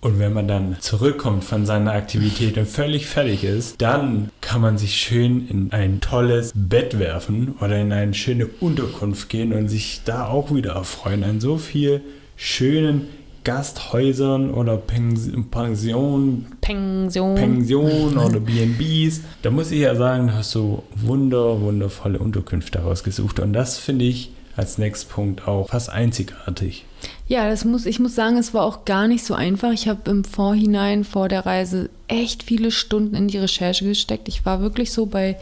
Und 0.00 0.20
wenn 0.20 0.32
man 0.32 0.46
dann 0.46 0.76
zurückkommt 0.78 1.42
von 1.42 1.66
seiner 1.66 1.92
Aktivität 1.92 2.56
und 2.56 2.68
völlig 2.68 3.06
fertig 3.06 3.42
ist, 3.42 3.82
dann 3.82 4.30
kann 4.40 4.60
man 4.60 4.78
sich 4.78 4.94
schön 4.94 5.48
in 5.48 5.72
ein 5.72 6.00
tolles 6.00 6.52
Bett 6.54 7.00
werfen 7.00 7.56
oder 7.60 7.80
in 7.80 7.92
eine 7.92 8.14
schöne 8.14 8.46
Unterkunft 8.46 9.28
gehen 9.28 9.52
und 9.52 9.68
sich 9.68 10.02
da 10.04 10.28
auch 10.28 10.54
wieder 10.54 10.74
erfreuen 10.74 11.24
an 11.24 11.40
so 11.40 11.58
viel 11.58 12.02
schönen 12.36 13.08
Gasthäusern 13.48 14.50
oder 14.52 14.76
Pens 14.76 15.30
Pensionen, 15.50 16.48
Pension. 16.60 17.34
Pensionen 17.34 18.18
oder 18.26 18.40
B&Bs. 18.40 19.22
Da 19.40 19.50
muss 19.50 19.70
ich 19.70 19.80
ja 19.80 19.94
sagen, 19.94 20.26
da 20.26 20.34
hast 20.34 20.54
du 20.54 20.82
wunder, 20.94 21.62
wundervolle 21.62 22.18
Unterkünfte 22.18 22.80
rausgesucht. 22.80 23.40
Und 23.40 23.54
das 23.54 23.78
finde 23.78 24.04
ich 24.04 24.32
als 24.54 24.76
nächsten 24.76 25.10
Punkt 25.10 25.48
auch 25.48 25.70
fast 25.70 25.88
einzigartig. 25.88 26.84
Ja, 27.26 27.48
das 27.48 27.64
muss, 27.64 27.86
ich 27.86 27.98
muss 27.98 28.14
sagen, 28.14 28.36
es 28.36 28.52
war 28.52 28.64
auch 28.64 28.84
gar 28.84 29.08
nicht 29.08 29.24
so 29.24 29.32
einfach. 29.32 29.72
Ich 29.72 29.88
habe 29.88 30.10
im 30.10 30.24
Vorhinein 30.24 31.04
vor 31.04 31.30
der 31.30 31.46
Reise 31.46 31.88
echt 32.06 32.42
viele 32.42 32.70
Stunden 32.70 33.14
in 33.14 33.28
die 33.28 33.38
Recherche 33.38 33.86
gesteckt. 33.86 34.28
Ich 34.28 34.44
war 34.44 34.60
wirklich 34.60 34.92
so 34.92 35.06
bei 35.06 35.38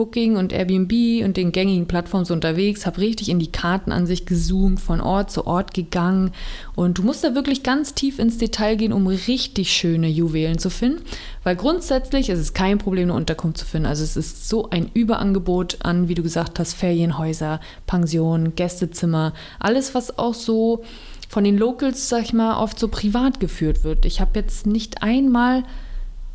Booking 0.00 0.38
und 0.38 0.54
Airbnb 0.54 1.22
und 1.26 1.36
den 1.36 1.52
gängigen 1.52 1.86
Plattformen 1.86 2.24
so 2.24 2.32
unterwegs, 2.32 2.86
habe 2.86 3.02
richtig 3.02 3.28
in 3.28 3.38
die 3.38 3.52
Kartenansicht 3.52 4.26
gezoomt, 4.26 4.80
von 4.80 5.02
Ort 5.02 5.30
zu 5.30 5.46
Ort 5.46 5.74
gegangen. 5.74 6.32
Und 6.74 6.96
du 6.96 7.02
musst 7.02 7.22
da 7.22 7.34
wirklich 7.34 7.62
ganz 7.62 7.92
tief 7.92 8.18
ins 8.18 8.38
Detail 8.38 8.76
gehen, 8.76 8.94
um 8.94 9.06
richtig 9.06 9.70
schöne 9.70 10.08
Juwelen 10.08 10.56
zu 10.56 10.70
finden. 10.70 11.02
Weil 11.44 11.54
grundsätzlich 11.54 12.30
ist 12.30 12.38
es 12.38 12.54
kein 12.54 12.78
Problem, 12.78 13.10
eine 13.10 13.14
Unterkunft 13.14 13.58
zu 13.58 13.66
finden. 13.66 13.88
Also 13.88 14.02
es 14.02 14.16
ist 14.16 14.48
so 14.48 14.70
ein 14.70 14.90
Überangebot 14.94 15.84
an, 15.84 16.08
wie 16.08 16.14
du 16.14 16.22
gesagt 16.22 16.58
hast, 16.58 16.72
Ferienhäuser, 16.72 17.60
Pensionen, 17.86 18.54
Gästezimmer, 18.54 19.34
alles, 19.58 19.94
was 19.94 20.18
auch 20.18 20.32
so 20.32 20.82
von 21.28 21.44
den 21.44 21.58
Locals, 21.58 22.08
sag 22.08 22.22
ich 22.22 22.32
mal, 22.32 22.58
oft 22.58 22.78
so 22.78 22.88
privat 22.88 23.38
geführt 23.38 23.84
wird. 23.84 24.06
Ich 24.06 24.22
habe 24.22 24.40
jetzt 24.40 24.66
nicht 24.66 25.02
einmal 25.02 25.64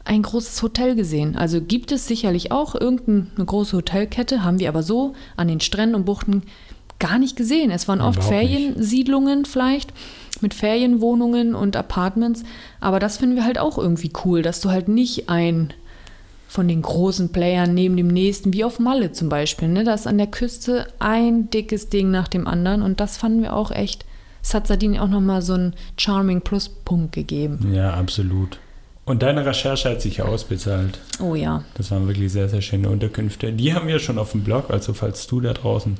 ein 0.05 0.21
großes 0.21 0.62
Hotel 0.62 0.95
gesehen. 0.95 1.35
Also 1.35 1.62
gibt 1.62 1.91
es 1.91 2.07
sicherlich 2.07 2.51
auch 2.51 2.75
irgendeine 2.75 3.45
große 3.45 3.75
Hotelkette, 3.75 4.43
haben 4.43 4.59
wir 4.59 4.69
aber 4.69 4.83
so 4.83 5.13
an 5.35 5.47
den 5.47 5.59
Stränden 5.59 5.95
und 5.95 6.05
Buchten 6.05 6.43
gar 7.00 7.19
nicht 7.19 7.35
gesehen. 7.35 7.71
Es 7.71 7.88
waren 7.88 8.01
oft 8.01 8.19
Überhaupt 8.19 8.35
nicht. 8.35 8.51
Feriensiedlungen 8.51 9.45
vielleicht 9.45 9.91
mit 10.41 10.53
Ferienwohnungen 10.53 11.55
und 11.55 11.75
Apartments, 11.75 12.43
aber 12.79 13.00
das 13.00 13.17
finden 13.17 13.35
wir 13.35 13.45
halt 13.45 13.57
auch 13.57 13.77
irgendwie 13.77 14.12
cool, 14.24 14.41
dass 14.41 14.62
du 14.62 14.69
halt 14.69 14.88
nicht 14.88 15.29
ein 15.29 15.74
von 16.47 16.67
den 16.67 16.83
großen 16.83 17.31
Playern 17.33 17.73
neben 17.73 17.97
dem 17.97 18.08
nächsten, 18.08 18.53
wie 18.53 18.63
auf 18.63 18.80
Malle 18.80 19.12
zum 19.12 19.27
Beispiel. 19.27 19.67
Ne? 19.67 19.84
Da 19.84 19.93
ist 19.93 20.08
an 20.08 20.17
der 20.17 20.27
Küste 20.27 20.88
ein 20.99 21.49
dickes 21.49 21.89
Ding 21.89 22.12
nach 22.12 22.30
dem 22.30 22.47
anderen 22.47 22.82
und 22.82 22.99
das 22.99 23.17
fanden 23.17 23.41
wir 23.41 23.53
auch 23.53 23.71
echt. 23.71 24.06
Es 24.41 24.53
hat 24.53 24.67
Sardinien 24.67 25.01
auch 25.01 25.10
nochmal 25.10 25.41
so 25.41 25.53
einen 25.53 25.73
charming 25.97 26.41
Pluspunkt 26.41 27.12
gegeben. 27.12 27.73
Ja, 27.73 27.95
absolut. 27.95 28.60
Und 29.06 29.22
deine 29.22 29.46
Recherche 29.46 29.91
hat 29.91 30.02
sich 30.02 30.18
ja 30.18 30.26
ausbezahlt. 30.26 31.00
Oh 31.20 31.36
ja. 31.36 31.63
Das 31.76 31.91
waren 31.91 32.08
wirklich 32.08 32.32
sehr, 32.32 32.50
sehr 32.50 32.62
schöne 32.62 32.89
Unterkünfte. 32.89 33.54
Die 33.54 33.74
haben 33.74 33.88
wir 33.88 34.00
schon 34.00 34.18
auf 34.18 34.32
dem 34.32 34.44
Blog, 34.44 34.72
also 34.72 34.94
falls 34.94 35.28
du 35.28 35.41
da 35.41 35.54
draußen 35.54 35.98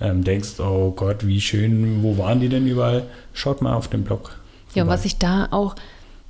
ähm, 0.00 0.24
denkst, 0.24 0.58
oh 0.58 0.92
Gott, 0.92 1.26
wie 1.26 1.40
schön, 1.40 2.02
wo 2.02 2.16
waren 2.16 2.40
die 2.40 2.48
denn 2.48 2.66
überall? 2.66 3.04
Schaut 3.34 3.60
mal 3.60 3.74
auf 3.74 3.88
dem 3.88 4.02
Blog. 4.02 4.38
Ja, 4.74 4.84
und 4.84 4.88
was 4.88 5.04
ich 5.04 5.18
da 5.18 5.48
auch 5.50 5.76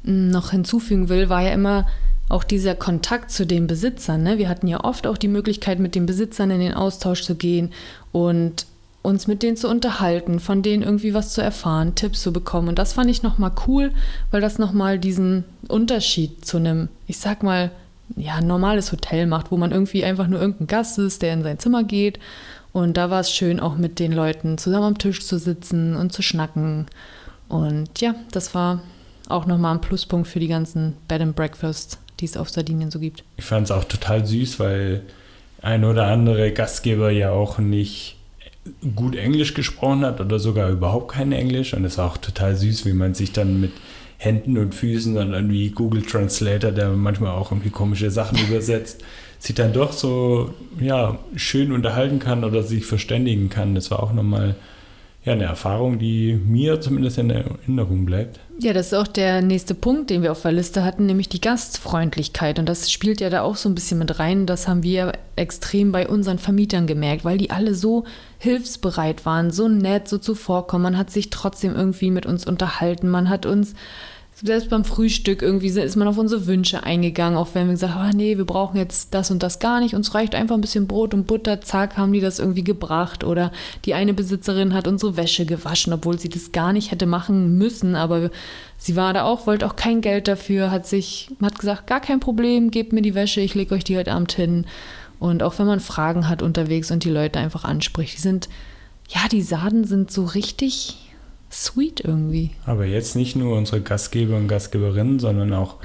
mh, 0.02 0.32
noch 0.32 0.50
hinzufügen 0.50 1.08
will, 1.08 1.28
war 1.28 1.42
ja 1.42 1.52
immer 1.52 1.86
auch 2.28 2.44
dieser 2.44 2.74
Kontakt 2.74 3.30
zu 3.30 3.46
den 3.46 3.66
Besitzern. 3.68 4.22
Ne? 4.22 4.38
Wir 4.38 4.48
hatten 4.48 4.66
ja 4.66 4.82
oft 4.84 5.06
auch 5.06 5.18
die 5.18 5.28
Möglichkeit, 5.28 5.78
mit 5.78 5.94
den 5.94 6.06
Besitzern 6.06 6.50
in 6.50 6.60
den 6.60 6.74
Austausch 6.74 7.22
zu 7.22 7.36
gehen 7.36 7.70
und 8.12 8.66
uns 9.02 9.26
mit 9.26 9.42
denen 9.42 9.56
zu 9.56 9.68
unterhalten, 9.68 10.40
von 10.40 10.62
denen 10.62 10.82
irgendwie 10.82 11.14
was 11.14 11.32
zu 11.32 11.40
erfahren, 11.40 11.94
Tipps 11.94 12.22
zu 12.22 12.32
bekommen. 12.32 12.68
Und 12.68 12.78
das 12.78 12.92
fand 12.92 13.10
ich 13.10 13.22
nochmal 13.22 13.52
cool, 13.66 13.92
weil 14.30 14.40
das 14.40 14.58
nochmal 14.58 14.98
diesen 14.98 15.44
Unterschied 15.68 16.44
zu 16.44 16.56
einem, 16.56 16.88
ich 17.06 17.18
sag 17.18 17.42
mal, 17.42 17.70
ja, 18.16 18.40
normales 18.40 18.90
Hotel 18.92 19.26
macht, 19.26 19.50
wo 19.50 19.56
man 19.56 19.70
irgendwie 19.70 20.04
einfach 20.04 20.26
nur 20.26 20.40
irgendein 20.40 20.66
Gast 20.66 20.98
ist, 20.98 21.22
der 21.22 21.34
in 21.34 21.42
sein 21.42 21.58
Zimmer 21.58 21.84
geht. 21.84 22.18
Und 22.72 22.96
da 22.96 23.10
war 23.10 23.20
es 23.20 23.30
schön, 23.30 23.60
auch 23.60 23.76
mit 23.76 23.98
den 23.98 24.12
Leuten 24.12 24.58
zusammen 24.58 24.84
am 24.86 24.98
Tisch 24.98 25.24
zu 25.24 25.38
sitzen 25.38 25.96
und 25.96 26.12
zu 26.12 26.22
schnacken. 26.22 26.86
Und 27.48 28.00
ja, 28.00 28.14
das 28.32 28.54
war 28.54 28.82
auch 29.28 29.46
nochmal 29.46 29.74
ein 29.74 29.80
Pluspunkt 29.80 30.28
für 30.28 30.40
die 30.40 30.48
ganzen 30.48 30.94
Bed 31.06 31.20
and 31.20 31.36
Breakfasts, 31.36 31.98
die 32.20 32.24
es 32.24 32.36
auf 32.36 32.50
Sardinien 32.50 32.90
so 32.90 32.98
gibt. 32.98 33.24
Ich 33.36 33.44
fand 33.44 33.66
es 33.66 33.70
auch 33.70 33.84
total 33.84 34.24
süß, 34.24 34.58
weil 34.58 35.02
ein 35.60 35.84
oder 35.84 36.06
andere 36.06 36.52
Gastgeber 36.52 37.10
ja 37.10 37.30
auch 37.30 37.58
nicht 37.58 38.17
gut 38.94 39.16
Englisch 39.16 39.54
gesprochen 39.54 40.04
hat 40.04 40.20
oder 40.20 40.38
sogar 40.38 40.70
überhaupt 40.70 41.12
kein 41.12 41.32
Englisch. 41.32 41.74
Und 41.74 41.84
es 41.84 41.98
war 41.98 42.06
auch 42.06 42.16
total 42.16 42.56
süß, 42.56 42.86
wie 42.86 42.92
man 42.92 43.14
sich 43.14 43.32
dann 43.32 43.60
mit 43.60 43.72
Händen 44.18 44.58
und 44.58 44.74
Füßen 44.74 45.16
und 45.16 45.32
irgendwie 45.32 45.70
Google 45.70 46.02
Translator, 46.02 46.72
der 46.72 46.90
manchmal 46.90 47.30
auch 47.30 47.52
irgendwie 47.52 47.70
komische 47.70 48.10
Sachen 48.10 48.38
übersetzt, 48.38 49.04
sich 49.38 49.54
dann 49.54 49.72
doch 49.72 49.92
so 49.92 50.52
ja, 50.80 51.18
schön 51.36 51.70
unterhalten 51.70 52.18
kann 52.18 52.44
oder 52.44 52.62
sich 52.62 52.84
verständigen 52.84 53.48
kann. 53.48 53.74
Das 53.76 53.90
war 53.90 54.02
auch 54.02 54.12
nochmal 54.12 54.56
ja, 55.28 55.34
eine 55.34 55.44
Erfahrung, 55.44 55.98
die 55.98 56.40
mir 56.46 56.80
zumindest 56.80 57.18
in 57.18 57.28
Erinnerung 57.28 58.06
bleibt. 58.06 58.40
Ja, 58.60 58.72
das 58.72 58.88
ist 58.88 58.94
auch 58.94 59.06
der 59.06 59.42
nächste 59.42 59.74
Punkt, 59.74 60.08
den 60.08 60.22
wir 60.22 60.32
auf 60.32 60.40
der 60.40 60.52
Liste 60.52 60.84
hatten, 60.84 61.04
nämlich 61.04 61.28
die 61.28 61.40
Gastfreundlichkeit. 61.40 62.58
Und 62.58 62.66
das 62.66 62.90
spielt 62.90 63.20
ja 63.20 63.28
da 63.28 63.42
auch 63.42 63.56
so 63.56 63.68
ein 63.68 63.74
bisschen 63.74 63.98
mit 63.98 64.18
rein. 64.18 64.46
Das 64.46 64.66
haben 64.66 64.82
wir 64.82 65.12
extrem 65.36 65.92
bei 65.92 66.08
unseren 66.08 66.38
Vermietern 66.38 66.86
gemerkt, 66.86 67.26
weil 67.26 67.36
die 67.36 67.50
alle 67.50 67.74
so 67.74 68.04
hilfsbereit 68.38 69.26
waren, 69.26 69.50
so 69.50 69.68
nett, 69.68 70.08
so 70.08 70.16
zuvorkommen. 70.16 70.84
Man 70.84 70.98
hat 70.98 71.10
sich 71.10 71.28
trotzdem 71.28 71.76
irgendwie 71.76 72.10
mit 72.10 72.24
uns 72.24 72.46
unterhalten. 72.46 73.10
Man 73.10 73.28
hat 73.28 73.44
uns, 73.44 73.74
selbst 74.40 74.70
beim 74.70 74.84
Frühstück, 74.84 75.42
irgendwie 75.42 75.66
ist 75.66 75.96
man 75.96 76.06
auf 76.06 76.16
unsere 76.16 76.46
Wünsche 76.46 76.84
eingegangen, 76.84 77.36
auch 77.36 77.48
wenn 77.54 77.66
wir 77.66 77.72
gesagt 77.72 77.94
haben, 77.94 78.10
ah, 78.10 78.12
nee, 78.14 78.36
wir 78.36 78.44
brauchen 78.44 78.76
jetzt 78.76 79.12
das 79.12 79.30
und 79.30 79.42
das 79.42 79.58
gar 79.58 79.80
nicht. 79.80 79.94
Uns 79.94 80.14
reicht 80.14 80.34
einfach 80.34 80.54
ein 80.54 80.60
bisschen 80.60 80.86
Brot 80.86 81.12
und 81.12 81.26
Butter. 81.26 81.60
Zack, 81.60 81.96
haben 81.96 82.12
die 82.12 82.20
das 82.20 82.38
irgendwie 82.38 82.62
gebracht. 82.62 83.24
Oder 83.24 83.50
die 83.84 83.94
eine 83.94 84.14
Besitzerin 84.14 84.74
hat 84.74 84.86
unsere 84.86 85.16
Wäsche 85.16 85.44
gewaschen, 85.44 85.92
obwohl 85.92 86.18
sie 86.18 86.28
das 86.28 86.52
gar 86.52 86.72
nicht 86.72 86.92
hätte 86.92 87.06
machen 87.06 87.58
müssen. 87.58 87.96
Aber 87.96 88.30
sie 88.76 88.94
war 88.94 89.12
da 89.12 89.24
auch, 89.24 89.46
wollte 89.46 89.66
auch 89.66 89.74
kein 89.74 90.00
Geld 90.00 90.28
dafür, 90.28 90.70
hat 90.70 90.86
sich, 90.86 91.30
hat 91.42 91.58
gesagt, 91.58 91.88
gar 91.88 92.00
kein 92.00 92.20
Problem, 92.20 92.70
gebt 92.70 92.92
mir 92.92 93.02
die 93.02 93.16
Wäsche, 93.16 93.40
ich 93.40 93.56
lege 93.56 93.74
euch 93.74 93.84
die 93.84 93.96
heute 93.96 94.12
Abend 94.12 94.32
hin. 94.32 94.66
Und 95.18 95.42
auch 95.42 95.58
wenn 95.58 95.66
man 95.66 95.80
Fragen 95.80 96.28
hat 96.28 96.42
unterwegs 96.42 96.92
und 96.92 97.02
die 97.02 97.10
Leute 97.10 97.40
einfach 97.40 97.64
anspricht, 97.64 98.16
die 98.16 98.22
sind, 98.22 98.48
ja, 99.08 99.22
die 99.30 99.42
Sarden 99.42 99.82
sind 99.82 100.12
so 100.12 100.24
richtig 100.24 101.07
sweet 101.50 102.00
irgendwie. 102.00 102.50
Aber 102.66 102.84
jetzt 102.84 103.16
nicht 103.16 103.36
nur 103.36 103.56
unsere 103.56 103.80
Gastgeber 103.80 104.36
und 104.36 104.48
Gastgeberinnen, 104.48 105.18
sondern 105.18 105.52
auch, 105.54 105.76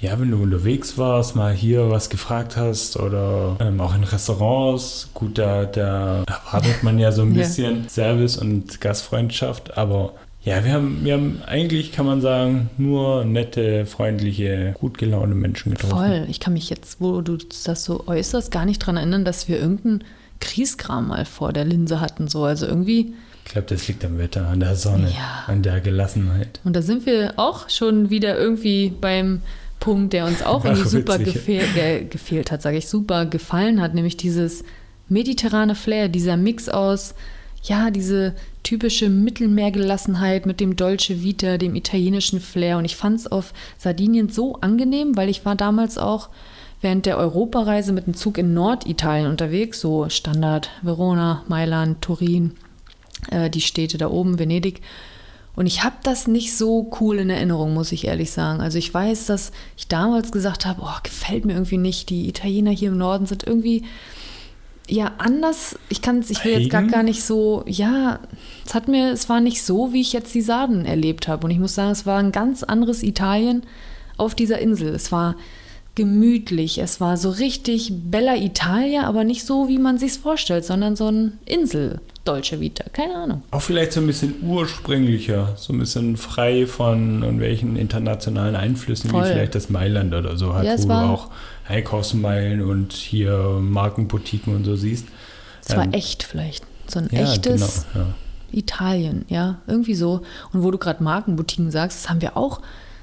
ja, 0.00 0.18
wenn 0.20 0.30
du 0.30 0.36
unterwegs 0.42 0.96
warst, 0.96 1.34
mal 1.36 1.52
hier 1.52 1.90
was 1.90 2.08
gefragt 2.08 2.56
hast 2.56 2.96
oder 2.96 3.56
ähm, 3.60 3.80
auch 3.80 3.94
in 3.94 4.04
Restaurants, 4.04 5.10
gut, 5.14 5.38
da, 5.38 5.64
da 5.64 6.22
erwartet 6.24 6.82
man 6.82 6.98
ja 6.98 7.10
so 7.12 7.22
ein 7.22 7.32
Ja. 7.34 7.42
bisschen 7.42 7.88
Service 7.88 8.36
und 8.36 8.80
Gastfreundschaft, 8.80 9.76
aber 9.76 10.12
ja, 10.44 10.64
wir 10.64 10.72
haben, 10.72 11.04
wir 11.04 11.14
haben 11.14 11.42
eigentlich, 11.46 11.92
kann 11.92 12.06
man 12.06 12.20
sagen, 12.20 12.70
nur 12.78 13.24
nette, 13.24 13.84
freundliche, 13.86 14.74
gut 14.78 14.96
gelaunte 14.96 15.34
Menschen 15.34 15.72
getroffen. 15.72 15.96
Voll. 15.96 16.26
Ich 16.30 16.40
kann 16.40 16.52
mich 16.54 16.70
jetzt, 16.70 17.00
wo 17.00 17.20
du 17.20 17.36
das 17.36 17.84
so 17.84 18.04
äußerst, 18.06 18.50
gar 18.50 18.64
nicht 18.64 18.78
dran 18.78 18.96
erinnern, 18.96 19.24
dass 19.24 19.48
wir 19.48 19.58
irgendeinen 19.58 20.04
Kriegskram 20.40 21.08
mal 21.08 21.24
vor 21.26 21.52
der 21.52 21.64
Linse 21.64 22.00
hatten. 22.00 22.28
So. 22.28 22.44
Also 22.44 22.66
irgendwie, 22.66 23.14
Ich 23.48 23.52
glaube, 23.54 23.66
das 23.68 23.88
liegt 23.88 24.04
am 24.04 24.18
Wetter, 24.18 24.46
an 24.46 24.60
der 24.60 24.76
Sonne, 24.76 25.08
Ja. 25.10 25.44
an 25.46 25.62
der 25.62 25.80
Gelassenheit. 25.80 26.60
und 26.64 26.76
da 26.76 26.82
sind 26.82 27.06
wir 27.06 27.32
auch 27.36 27.70
schon 27.70 28.10
wieder 28.10 28.38
irgendwie 28.38 28.92
beim, 29.00 29.40
Punkt, 29.80 30.12
der 30.12 30.26
uns 30.26 30.42
auch 30.42 30.64
irgendwie 30.66 30.88
super 30.88 31.18
gefehl, 31.18 31.64
ge, 31.74 32.04
gefehlt 32.04 32.50
hat, 32.50 32.62
sage 32.62 32.76
ich, 32.78 32.88
super 32.88 33.26
gefallen 33.26 33.80
hat, 33.80 33.94
nämlich 33.94 34.16
dieses 34.16 34.64
mediterrane 35.08 35.74
Flair, 35.74 36.08
dieser 36.08 36.36
Mix 36.36 36.68
aus, 36.68 37.14
ja, 37.62 37.90
diese 37.90 38.34
typische 38.64 39.08
Mittelmeergelassenheit 39.08 40.46
mit 40.46 40.60
dem 40.60 40.76
Dolce 40.76 41.22
Vita, 41.22 41.58
dem 41.58 41.74
italienischen 41.74 42.40
Flair. 42.40 42.76
Und 42.78 42.84
ich 42.84 42.96
fand 42.96 43.20
es 43.20 43.26
auf 43.26 43.52
Sardinien 43.78 44.28
so 44.28 44.56
angenehm, 44.60 45.16
weil 45.16 45.28
ich 45.28 45.44
war 45.44 45.54
damals 45.56 45.96
auch 45.96 46.28
während 46.80 47.06
der 47.06 47.16
Europareise 47.18 47.92
mit 47.92 48.06
dem 48.06 48.14
Zug 48.14 48.38
in 48.38 48.54
Norditalien 48.54 49.28
unterwegs, 49.28 49.80
so 49.80 50.08
Standard 50.08 50.70
Verona, 50.82 51.44
Mailand, 51.48 52.02
Turin, 52.02 52.52
äh, 53.30 53.50
die 53.50 53.60
Städte 53.60 53.98
da 53.98 54.10
oben, 54.10 54.38
Venedig. 54.38 54.80
Und 55.56 55.66
ich 55.66 55.82
habe 55.82 55.96
das 56.04 56.28
nicht 56.28 56.56
so 56.56 56.88
cool 57.00 57.18
in 57.18 57.30
Erinnerung, 57.30 57.74
muss 57.74 57.90
ich 57.90 58.06
ehrlich 58.06 58.30
sagen. 58.30 58.60
Also 58.60 58.78
ich 58.78 58.94
weiß, 58.94 59.26
dass 59.26 59.50
ich 59.76 59.88
damals 59.88 60.30
gesagt 60.30 60.66
habe, 60.66 60.82
oh, 60.84 60.98
gefällt 61.02 61.44
mir 61.44 61.54
irgendwie 61.54 61.78
nicht. 61.78 62.10
Die 62.10 62.28
Italiener 62.28 62.70
hier 62.70 62.90
im 62.90 62.98
Norden 62.98 63.26
sind 63.26 63.44
irgendwie 63.44 63.82
ja 64.88 65.12
anders. 65.18 65.76
Ich 65.88 66.00
kann 66.00 66.24
ich 66.28 66.44
will 66.44 66.60
jetzt 66.60 66.70
gar, 66.70 66.84
gar 66.84 67.02
nicht 67.02 67.24
so, 67.24 67.64
ja, 67.66 68.20
es 68.64 68.74
hat 68.74 68.86
mir, 68.86 69.10
es 69.10 69.28
war 69.28 69.40
nicht 69.40 69.62
so, 69.62 69.92
wie 69.92 70.00
ich 70.00 70.12
jetzt 70.12 70.32
die 70.32 70.42
Sarden 70.42 70.84
erlebt 70.84 71.26
habe. 71.26 71.44
Und 71.44 71.50
ich 71.50 71.58
muss 71.58 71.74
sagen, 71.74 71.90
es 71.90 72.06
war 72.06 72.18
ein 72.18 72.30
ganz 72.30 72.62
anderes 72.62 73.02
Italien 73.02 73.64
auf 74.16 74.36
dieser 74.36 74.60
Insel. 74.60 74.94
Es 74.94 75.10
war 75.10 75.34
gemütlich, 75.98 76.78
es 76.78 77.00
war 77.00 77.16
so 77.16 77.28
richtig 77.30 77.92
Bella 77.92 78.36
Italia, 78.36 79.02
aber 79.02 79.24
nicht 79.24 79.44
so, 79.44 79.68
wie 79.68 79.78
man 79.78 79.98
sich 79.98 80.12
vorstellt, 80.14 80.64
sondern 80.64 80.94
so 80.96 81.08
ein 81.10 81.32
Insel 81.44 82.00
Dolce 82.24 82.60
Vita, 82.60 82.84
keine 82.92 83.14
Ahnung. 83.16 83.42
Auch 83.50 83.62
vielleicht 83.62 83.92
so 83.92 84.00
ein 84.00 84.06
bisschen 84.06 84.34
ursprünglicher, 84.42 85.54
so 85.56 85.72
ein 85.72 85.78
bisschen 85.78 86.16
frei 86.16 86.66
von 86.66 87.22
irgendwelchen 87.22 87.76
internationalen 87.76 88.54
Einflüssen, 88.54 89.10
Voll. 89.10 89.24
wie 89.24 89.28
vielleicht 89.28 89.54
das 89.54 89.70
Mailand 89.70 90.14
oder 90.14 90.36
so 90.36 90.54
hat, 90.54 90.64
Ja, 90.64 90.78
wo 90.78 90.88
war- 90.88 91.06
du 91.06 91.12
auch 91.12 91.30
Einkaufsmeilen 91.66 92.62
und 92.62 92.92
hier 92.92 93.58
Markenboutiquen 93.60 94.54
und 94.54 94.64
so 94.64 94.76
siehst. 94.76 95.06
Es 95.66 95.74
war 95.76 95.84
Ähm, 95.84 95.92
echt 95.92 96.22
vielleicht. 96.22 96.64
So 96.86 97.00
ein 97.00 97.08
Ja, 97.10 97.20
echtes 97.32 97.86
genau. 97.92 98.06
Ja. 98.06 98.14
Italien, 98.52 99.24
ja, 99.28 99.58
irgendwie 99.66 99.94
so. 99.94 100.22
Und 100.52 100.62
wo 100.62 100.70
du 100.70 100.78
gerade 100.78 101.02
Markenboutiquen 101.02 101.70
sagst, 101.70 101.98
das 102.04 102.08
haben 102.10 102.22
wir 102.22 102.36
auch 102.36 102.60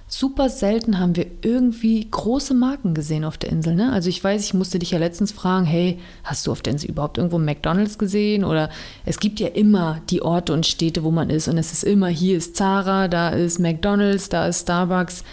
super 0.08 0.50
selten 0.50 1.00
haben 1.00 1.16
wir 1.16 1.26
irgendwie 1.42 2.08
große 2.10 2.54
Marken 2.54 2.94
gesehen 2.94 3.26
auf 3.26 3.38
der 3.38 3.50
Insel. 3.50 3.76
Ne? 3.76 3.92
Also 3.92 4.10
ich 4.10 4.24
weiß, 4.24 4.44
ich 4.44 4.54
musste 4.54 4.78
dich 4.78 4.92
ja 4.92 5.00
letztens 5.00 5.32
fragen, 5.32 5.66
hey, 5.66 6.00
hast 6.24 6.46
du 6.46 6.52
auf 6.52 6.62
der 6.62 6.74
Insel 6.74 6.92
überhaupt 6.92 7.18
irgendwo 7.18 7.40
McDonald's 7.40 7.98
gesehen? 7.98 8.44
Oder 8.44 8.70
es 9.06 9.20
gibt 9.20 9.40
ja 9.40 9.48
immer 9.48 10.02
die 10.10 10.22
Orte 10.22 10.54
und 10.54 10.66
Städte, 10.66 11.04
wo 11.04 11.12
man 11.12 11.30
ist. 11.30 11.48
Und 11.48 11.58
es 11.58 11.74
ist 11.74 11.84
immer, 11.84 12.08
hier 12.08 12.38
ist 12.38 12.56
Zara, 12.56 13.08
da 13.08 13.30
ist 13.30 13.60
McDonald's, 13.60 14.30
da 14.30 14.48
ist 14.48 14.62
Starbucks. 14.62 15.24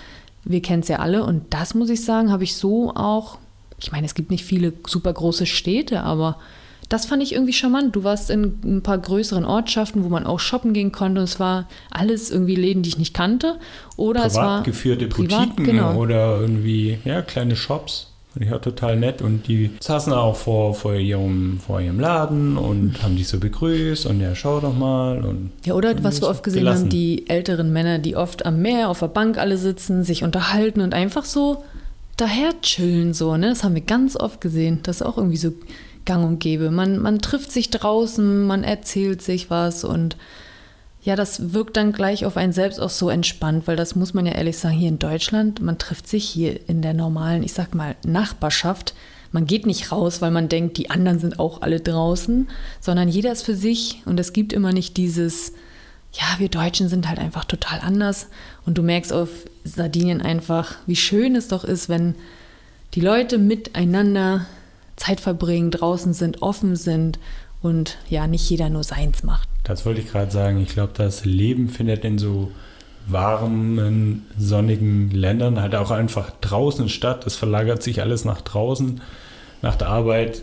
Wir 0.44 0.62
kennen 0.62 0.82
es 0.82 0.88
ja 0.88 0.98
alle. 0.98 1.24
Und 1.24 1.52
das 1.52 1.74
muss 1.74 1.90
ich 1.90 2.04
sagen, 2.04 2.32
habe 2.32 2.44
ich 2.44 2.56
so 2.56 2.94
auch, 2.94 3.38
ich 3.78 3.92
meine, 3.92 4.06
es 4.06 4.14
gibt 4.14 4.30
nicht 4.30 4.44
viele 4.44 4.72
super 4.86 5.12
große 5.12 5.44
Städte, 5.46 6.02
aber 6.02 6.38
das 6.92 7.06
fand 7.06 7.22
ich 7.22 7.32
irgendwie 7.32 7.54
charmant. 7.54 7.96
Du 7.96 8.04
warst 8.04 8.28
in 8.28 8.52
ein 8.64 8.82
paar 8.82 8.98
größeren 8.98 9.46
Ortschaften, 9.46 10.04
wo 10.04 10.10
man 10.10 10.26
auch 10.26 10.38
shoppen 10.38 10.74
gehen 10.74 10.92
konnte. 10.92 11.20
Und 11.20 11.24
es 11.24 11.40
war 11.40 11.66
alles 11.90 12.30
irgendwie 12.30 12.54
Läden, 12.54 12.82
die 12.82 12.90
ich 12.90 12.98
nicht 12.98 13.14
kannte. 13.14 13.56
Oder 13.96 14.26
es 14.26 14.34
war 14.34 14.62
geführte 14.62 15.06
privat, 15.06 15.56
Boutiquen 15.56 15.64
genau. 15.64 15.94
oder 15.96 16.38
irgendwie, 16.38 16.98
ja, 17.06 17.22
kleine 17.22 17.56
Shops. 17.56 18.08
Fand 18.34 18.44
ich 18.44 18.52
auch 18.52 18.60
total 18.60 18.98
nett. 18.98 19.22
Und 19.22 19.48
die 19.48 19.70
saßen 19.80 20.12
auch 20.12 20.36
vor, 20.36 20.74
vor, 20.74 20.94
ihrem, 20.94 21.60
vor 21.66 21.80
ihrem 21.80 21.98
Laden 21.98 22.58
und 22.58 23.02
haben 23.02 23.16
dich 23.16 23.28
so 23.28 23.40
begrüßt 23.40 24.04
und 24.04 24.20
ja, 24.20 24.34
schau 24.34 24.60
doch 24.60 24.76
mal. 24.76 25.24
Und 25.24 25.50
Ja, 25.64 25.72
oder 25.72 25.92
und 25.92 26.04
was 26.04 26.20
wir 26.20 26.28
oft 26.28 26.42
gesehen 26.42 26.60
gelassen. 26.60 26.82
haben, 26.82 26.90
die 26.90 27.26
älteren 27.26 27.72
Männer, 27.72 28.00
die 28.00 28.16
oft 28.16 28.44
am 28.44 28.60
Meer 28.60 28.90
auf 28.90 28.98
der 28.98 29.08
Bank 29.08 29.38
alle 29.38 29.56
sitzen, 29.56 30.04
sich 30.04 30.24
unterhalten 30.24 30.82
und 30.82 30.92
einfach 30.92 31.24
so 31.24 31.64
daher 32.18 32.52
chillen, 32.60 33.14
so, 33.14 33.36
ne? 33.38 33.48
Das 33.48 33.64
haben 33.64 33.74
wir 33.74 33.82
ganz 33.82 34.16
oft 34.16 34.42
gesehen. 34.42 34.80
Das 34.82 34.96
ist 34.96 35.02
auch 35.02 35.16
irgendwie 35.16 35.38
so 35.38 35.52
gang 36.04 36.24
und 36.24 36.38
gäbe. 36.38 36.70
Man, 36.70 36.98
man 36.98 37.20
trifft 37.20 37.52
sich 37.52 37.70
draußen, 37.70 38.46
man 38.46 38.64
erzählt 38.64 39.22
sich 39.22 39.50
was 39.50 39.84
und 39.84 40.16
ja, 41.04 41.16
das 41.16 41.52
wirkt 41.52 41.76
dann 41.76 41.92
gleich 41.92 42.24
auf 42.24 42.36
einen 42.36 42.52
selbst 42.52 42.80
auch 42.80 42.90
so 42.90 43.10
entspannt, 43.10 43.66
weil 43.66 43.76
das 43.76 43.96
muss 43.96 44.14
man 44.14 44.24
ja 44.24 44.32
ehrlich 44.32 44.56
sagen, 44.56 44.76
hier 44.76 44.88
in 44.88 45.00
Deutschland, 45.00 45.60
man 45.60 45.78
trifft 45.78 46.08
sich 46.08 46.24
hier 46.24 46.68
in 46.68 46.80
der 46.80 46.94
normalen, 46.94 47.42
ich 47.42 47.54
sag 47.54 47.74
mal, 47.74 47.96
Nachbarschaft. 48.06 48.94
Man 49.32 49.46
geht 49.46 49.66
nicht 49.66 49.90
raus, 49.90 50.22
weil 50.22 50.30
man 50.30 50.48
denkt, 50.48 50.76
die 50.76 50.90
anderen 50.90 51.18
sind 51.18 51.40
auch 51.40 51.62
alle 51.62 51.80
draußen, 51.80 52.48
sondern 52.80 53.08
jeder 53.08 53.32
ist 53.32 53.42
für 53.42 53.56
sich 53.56 54.02
und 54.04 54.20
es 54.20 54.32
gibt 54.32 54.52
immer 54.52 54.72
nicht 54.72 54.96
dieses, 54.96 55.54
ja, 56.12 56.38
wir 56.38 56.48
Deutschen 56.48 56.88
sind 56.88 57.08
halt 57.08 57.18
einfach 57.18 57.46
total 57.46 57.80
anders 57.80 58.28
und 58.64 58.78
du 58.78 58.82
merkst 58.82 59.12
auf 59.12 59.28
Sardinien 59.64 60.22
einfach, 60.22 60.76
wie 60.86 60.96
schön 60.96 61.34
es 61.34 61.48
doch 61.48 61.64
ist, 61.64 61.88
wenn 61.88 62.14
die 62.94 63.00
Leute 63.00 63.38
miteinander 63.38 64.46
Zeit 64.96 65.20
verbringen, 65.20 65.70
draußen 65.70 66.12
sind, 66.12 66.42
offen 66.42 66.76
sind 66.76 67.18
und 67.62 67.98
ja, 68.08 68.26
nicht 68.26 68.48
jeder 68.48 68.68
nur 68.68 68.84
seins 68.84 69.22
macht. 69.22 69.48
Das 69.64 69.86
wollte 69.86 70.00
ich 70.00 70.10
gerade 70.10 70.30
sagen. 70.30 70.60
Ich 70.60 70.70
glaube, 70.70 70.92
das 70.94 71.24
Leben 71.24 71.68
findet 71.68 72.04
in 72.04 72.18
so 72.18 72.50
warmen, 73.06 74.26
sonnigen 74.38 75.10
Ländern 75.10 75.60
halt 75.60 75.74
auch 75.74 75.90
einfach 75.90 76.30
draußen 76.40 76.88
statt. 76.88 77.26
Es 77.26 77.36
verlagert 77.36 77.82
sich 77.82 78.00
alles 78.00 78.24
nach 78.24 78.40
draußen, 78.40 79.00
nach 79.60 79.76
der 79.76 79.88
Arbeit. 79.88 80.42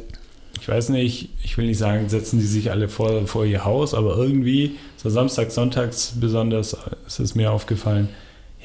Ich 0.59 0.67
weiß 0.67 0.89
nicht, 0.89 1.29
ich 1.41 1.57
will 1.57 1.67
nicht 1.67 1.77
sagen, 1.77 2.09
setzen 2.09 2.39
die 2.39 2.45
sich 2.45 2.71
alle 2.71 2.89
vor, 2.89 3.27
vor 3.27 3.45
ihr 3.45 3.63
Haus, 3.63 3.93
aber 3.93 4.17
irgendwie, 4.17 4.77
so 4.97 5.09
Samstag, 5.09 5.51
Sonntags 5.51 6.13
besonders, 6.19 6.75
ist 7.07 7.19
es 7.19 7.35
mir 7.35 7.51
aufgefallen, 7.51 8.09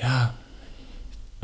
ja, 0.00 0.34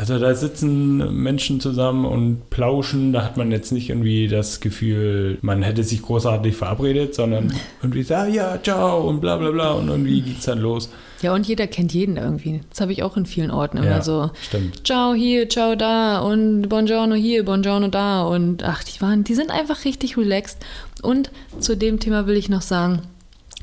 also 0.01 0.19
da 0.19 0.35
sitzen 0.35 1.23
Menschen 1.23 1.61
zusammen 1.61 2.07
und 2.07 2.49
plauschen, 2.49 3.13
da 3.13 3.23
hat 3.23 3.37
man 3.37 3.51
jetzt 3.53 3.71
nicht 3.71 3.91
irgendwie 3.91 4.29
das 4.29 4.61
Gefühl, 4.61 5.37
man 5.43 5.63
hätte 5.63 5.85
sich 5.85 6.01
großartig 6.01 6.57
verabredet, 6.57 7.15
sondern 7.15 7.53
irgendwie 7.83 8.03
so, 8.03 8.15
ah, 8.15 8.27
ja, 8.27 8.59
ciao 8.63 9.07
und 9.07 9.21
bla 9.21 9.37
bla 9.37 9.51
bla 9.51 9.73
und 9.73 9.89
irgendwie 9.89 10.23
geht's 10.23 10.47
dann 10.47 10.59
los. 10.59 10.89
Ja, 11.21 11.35
und 11.35 11.47
jeder 11.47 11.67
kennt 11.67 11.93
jeden 11.93 12.17
irgendwie. 12.17 12.63
Das 12.71 12.81
habe 12.81 12.93
ich 12.93 13.03
auch 13.03 13.19
in 13.19 13.27
vielen 13.27 13.51
Orten 13.51 13.77
immer 13.77 13.87
Ja, 13.87 14.01
so. 14.03 14.31
stimmt. 14.41 14.87
Ciao 14.87 15.13
hier, 15.13 15.47
ciao 15.51 15.75
da 15.77 16.21
und 16.21 16.71
Buongiorno 16.71 17.15
hier, 17.15 17.45
Buongiorno 17.45 17.89
da 17.89 18.23
und 18.23 18.65
ach, 18.65 18.83
die 18.83 19.03
waren, 19.03 19.23
die 19.23 19.35
sind 19.35 19.51
einfach 19.51 19.85
richtig 19.85 20.17
relaxed. 20.17 20.61
Und 21.03 21.31
zu 21.59 21.77
dem 21.77 22.01
Thema 22.01 22.27
will 22.27 22.39
ich 22.39 22.49
noch 22.49 22.63
sagen, 22.63 23.03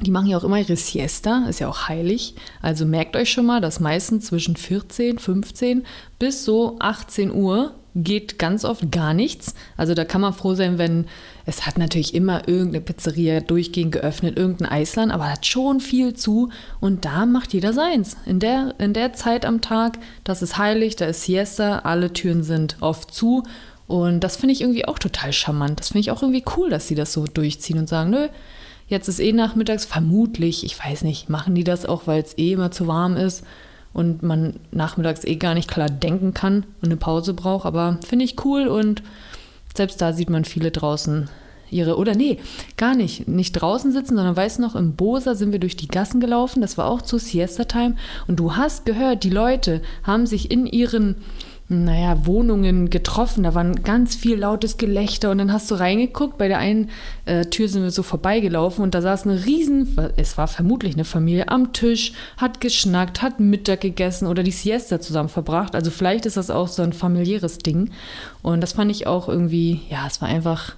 die 0.02 0.12
machen 0.12 0.28
ja 0.28 0.38
auch 0.38 0.44
immer 0.44 0.60
ihre 0.60 0.76
Siesta, 0.76 1.46
ist 1.50 1.60
ja 1.60 1.68
auch 1.68 1.88
heilig. 1.88 2.36
Also 2.62 2.86
merkt 2.86 3.16
euch 3.16 3.32
schon 3.32 3.48
mal, 3.48 3.62
dass 3.62 3.80
meistens 3.80 4.26
zwischen 4.26 4.56
14, 4.56 5.18
15 5.18 5.86
bis 6.20 6.46
so 6.46 6.78
18 6.80 7.32
Uhr 7.34 7.74
geht 7.96 8.38
ganz 8.38 8.64
oft 8.64 8.92
gar 8.92 9.16
nichts. 9.16 9.56
Also 9.76 9.96
da 9.96 10.06
kann 10.06 10.22
man 10.22 10.34
froh 10.34 10.54
sein, 10.54 10.78
wenn 10.78 11.06
es 11.46 11.66
hat 11.66 11.80
natürlich 11.80 12.14
immer 12.14 12.48
irgendeine 12.48 12.82
Pizzeria 12.82 13.40
durchgehend 13.40 13.94
geöffnet, 13.94 14.38
irgendein 14.38 14.70
Eisland, 14.70 15.12
aber 15.12 15.32
hat 15.32 15.48
schon 15.48 15.80
viel 15.80 16.14
zu 16.14 16.50
und 16.80 17.06
da 17.06 17.26
macht 17.26 17.54
jeder 17.54 17.74
seins. 17.74 18.18
In 18.26 18.40
der, 18.40 18.76
in 18.78 18.94
der 18.94 19.14
Zeit 19.14 19.46
am 19.46 19.62
Tag, 19.62 19.98
das 20.24 20.44
ist 20.44 20.60
heilig, 20.60 20.96
da 20.96 21.06
ist 21.06 21.24
Siesta, 21.24 21.80
alle 21.80 22.14
Türen 22.14 22.44
sind 22.44 22.78
oft 22.82 23.12
zu 23.12 23.44
und 23.88 24.20
das 24.20 24.36
finde 24.36 24.54
ich 24.54 24.62
irgendwie 24.62 24.86
auch 24.86 25.00
total 25.00 25.34
charmant. 25.34 25.80
Das 25.80 25.88
finde 25.88 26.02
ich 26.02 26.12
auch 26.12 26.22
irgendwie 26.22 26.44
cool, 26.56 26.70
dass 26.70 26.88
sie 26.88 26.96
das 26.96 27.14
so 27.14 27.26
durchziehen 27.26 27.80
und 27.80 27.90
sagen, 27.90 28.12
nö, 28.12 28.28
Jetzt 28.88 29.10
ist 29.10 29.20
eh 29.20 29.34
nachmittags, 29.34 29.86
vermutlich, 29.86 30.64
ich 30.64 30.80
weiß 30.80 31.04
nicht, 31.04 31.30
machen 31.30 31.56
die 31.56 31.64
das 31.64 31.86
auch, 31.86 32.08
weil 32.08 32.22
es 32.22 32.38
eh 32.38 32.54
immer 32.54 32.72
zu 32.72 32.88
warm 32.88 33.18
ist 33.18 33.44
und 33.94 34.24
man 34.24 34.54
nachmittags 34.72 35.26
eh 35.26 35.36
gar 35.36 35.54
nicht 35.54 35.70
klar 35.70 35.90
denken 35.90 36.34
kann 36.34 36.66
und 36.82 36.86
eine 36.86 36.98
Pause 36.98 37.34
braucht. 37.34 37.66
Aber 37.66 38.00
finde 38.06 38.26
ich 38.26 38.44
cool 38.46 38.68
und 38.68 39.04
selbst 39.76 40.02
da 40.02 40.14
sieht 40.14 40.30
man 40.30 40.46
viele 40.46 40.72
draußen 40.72 41.30
ihre, 41.70 41.98
oder 41.98 42.16
nee, 42.16 42.40
gar 42.78 42.96
nicht, 42.96 43.28
nicht 43.28 43.54
draußen 43.54 43.92
sitzen, 43.92 44.16
sondern 44.16 44.38
weißt 44.38 44.58
du 44.58 44.62
noch, 44.62 44.76
im 44.76 44.96
Bosa 44.96 45.36
sind 45.36 45.52
wir 45.52 45.60
durch 45.60 45.76
die 45.76 45.88
Gassen 45.88 46.20
gelaufen, 46.20 46.62
das 46.62 46.78
war 46.78 46.90
auch 46.90 47.02
zu 47.02 47.18
Siesta-Time. 47.18 47.96
Und 48.28 48.40
du 48.40 48.56
hast 48.56 48.86
gehört, 48.86 49.24
die 49.24 49.30
Leute 49.30 49.82
haben 50.04 50.26
sich 50.26 50.50
in 50.50 50.66
ihren 50.66 51.16
naja, 51.70 52.26
Wohnungen 52.26 52.90
getroffen. 52.90 53.44
Da 53.44 53.54
war 53.54 53.66
ganz 53.66 54.16
viel 54.16 54.40
lautes 54.40 54.78
Gelächter 54.78 55.32
und 55.32 55.38
dann 55.38 55.52
hast 55.52 55.70
du 55.70 55.76
reingeguckt. 55.76 56.38
Bei 56.38 56.48
der 56.48 56.60
einen 56.60 56.90
äh, 57.26 57.46
Tür 57.46 57.68
sind 57.68 57.84
wir 57.84 57.92
so 57.92 58.04
vorbeigelaufen 58.04 58.84
und 58.84 58.96
da 58.96 59.02
saß 59.02 59.26
eine 59.26 59.46
riesen, 59.46 59.98
es 60.16 60.38
war 60.38 60.48
vermutlich 60.48 60.94
eine 60.94 61.04
Familie 61.04 61.50
am 61.50 61.74
Tisch, 61.74 62.14
hat 62.38 62.62
geschnackt, 62.62 63.22
hat 63.22 63.42
Mittag 63.42 63.82
gegessen 63.82 64.28
oder 64.28 64.44
die 64.44 64.52
Siesta 64.52 65.02
zusammen 65.02 65.28
verbracht. 65.28 65.76
Also 65.76 65.92
vielleicht 65.92 66.26
ist 66.26 66.38
das 66.38 66.50
auch 66.50 66.70
so 66.70 66.84
ein 66.84 66.94
familiäres 66.94 67.58
Ding. 67.58 67.92
Und 68.42 68.62
das 68.62 68.74
fand 68.74 68.90
ich 68.90 69.06
auch 69.06 69.28
irgendwie, 69.28 69.82
ja, 69.90 70.08
es 70.08 70.22
war 70.22 70.30
einfach, 70.30 70.76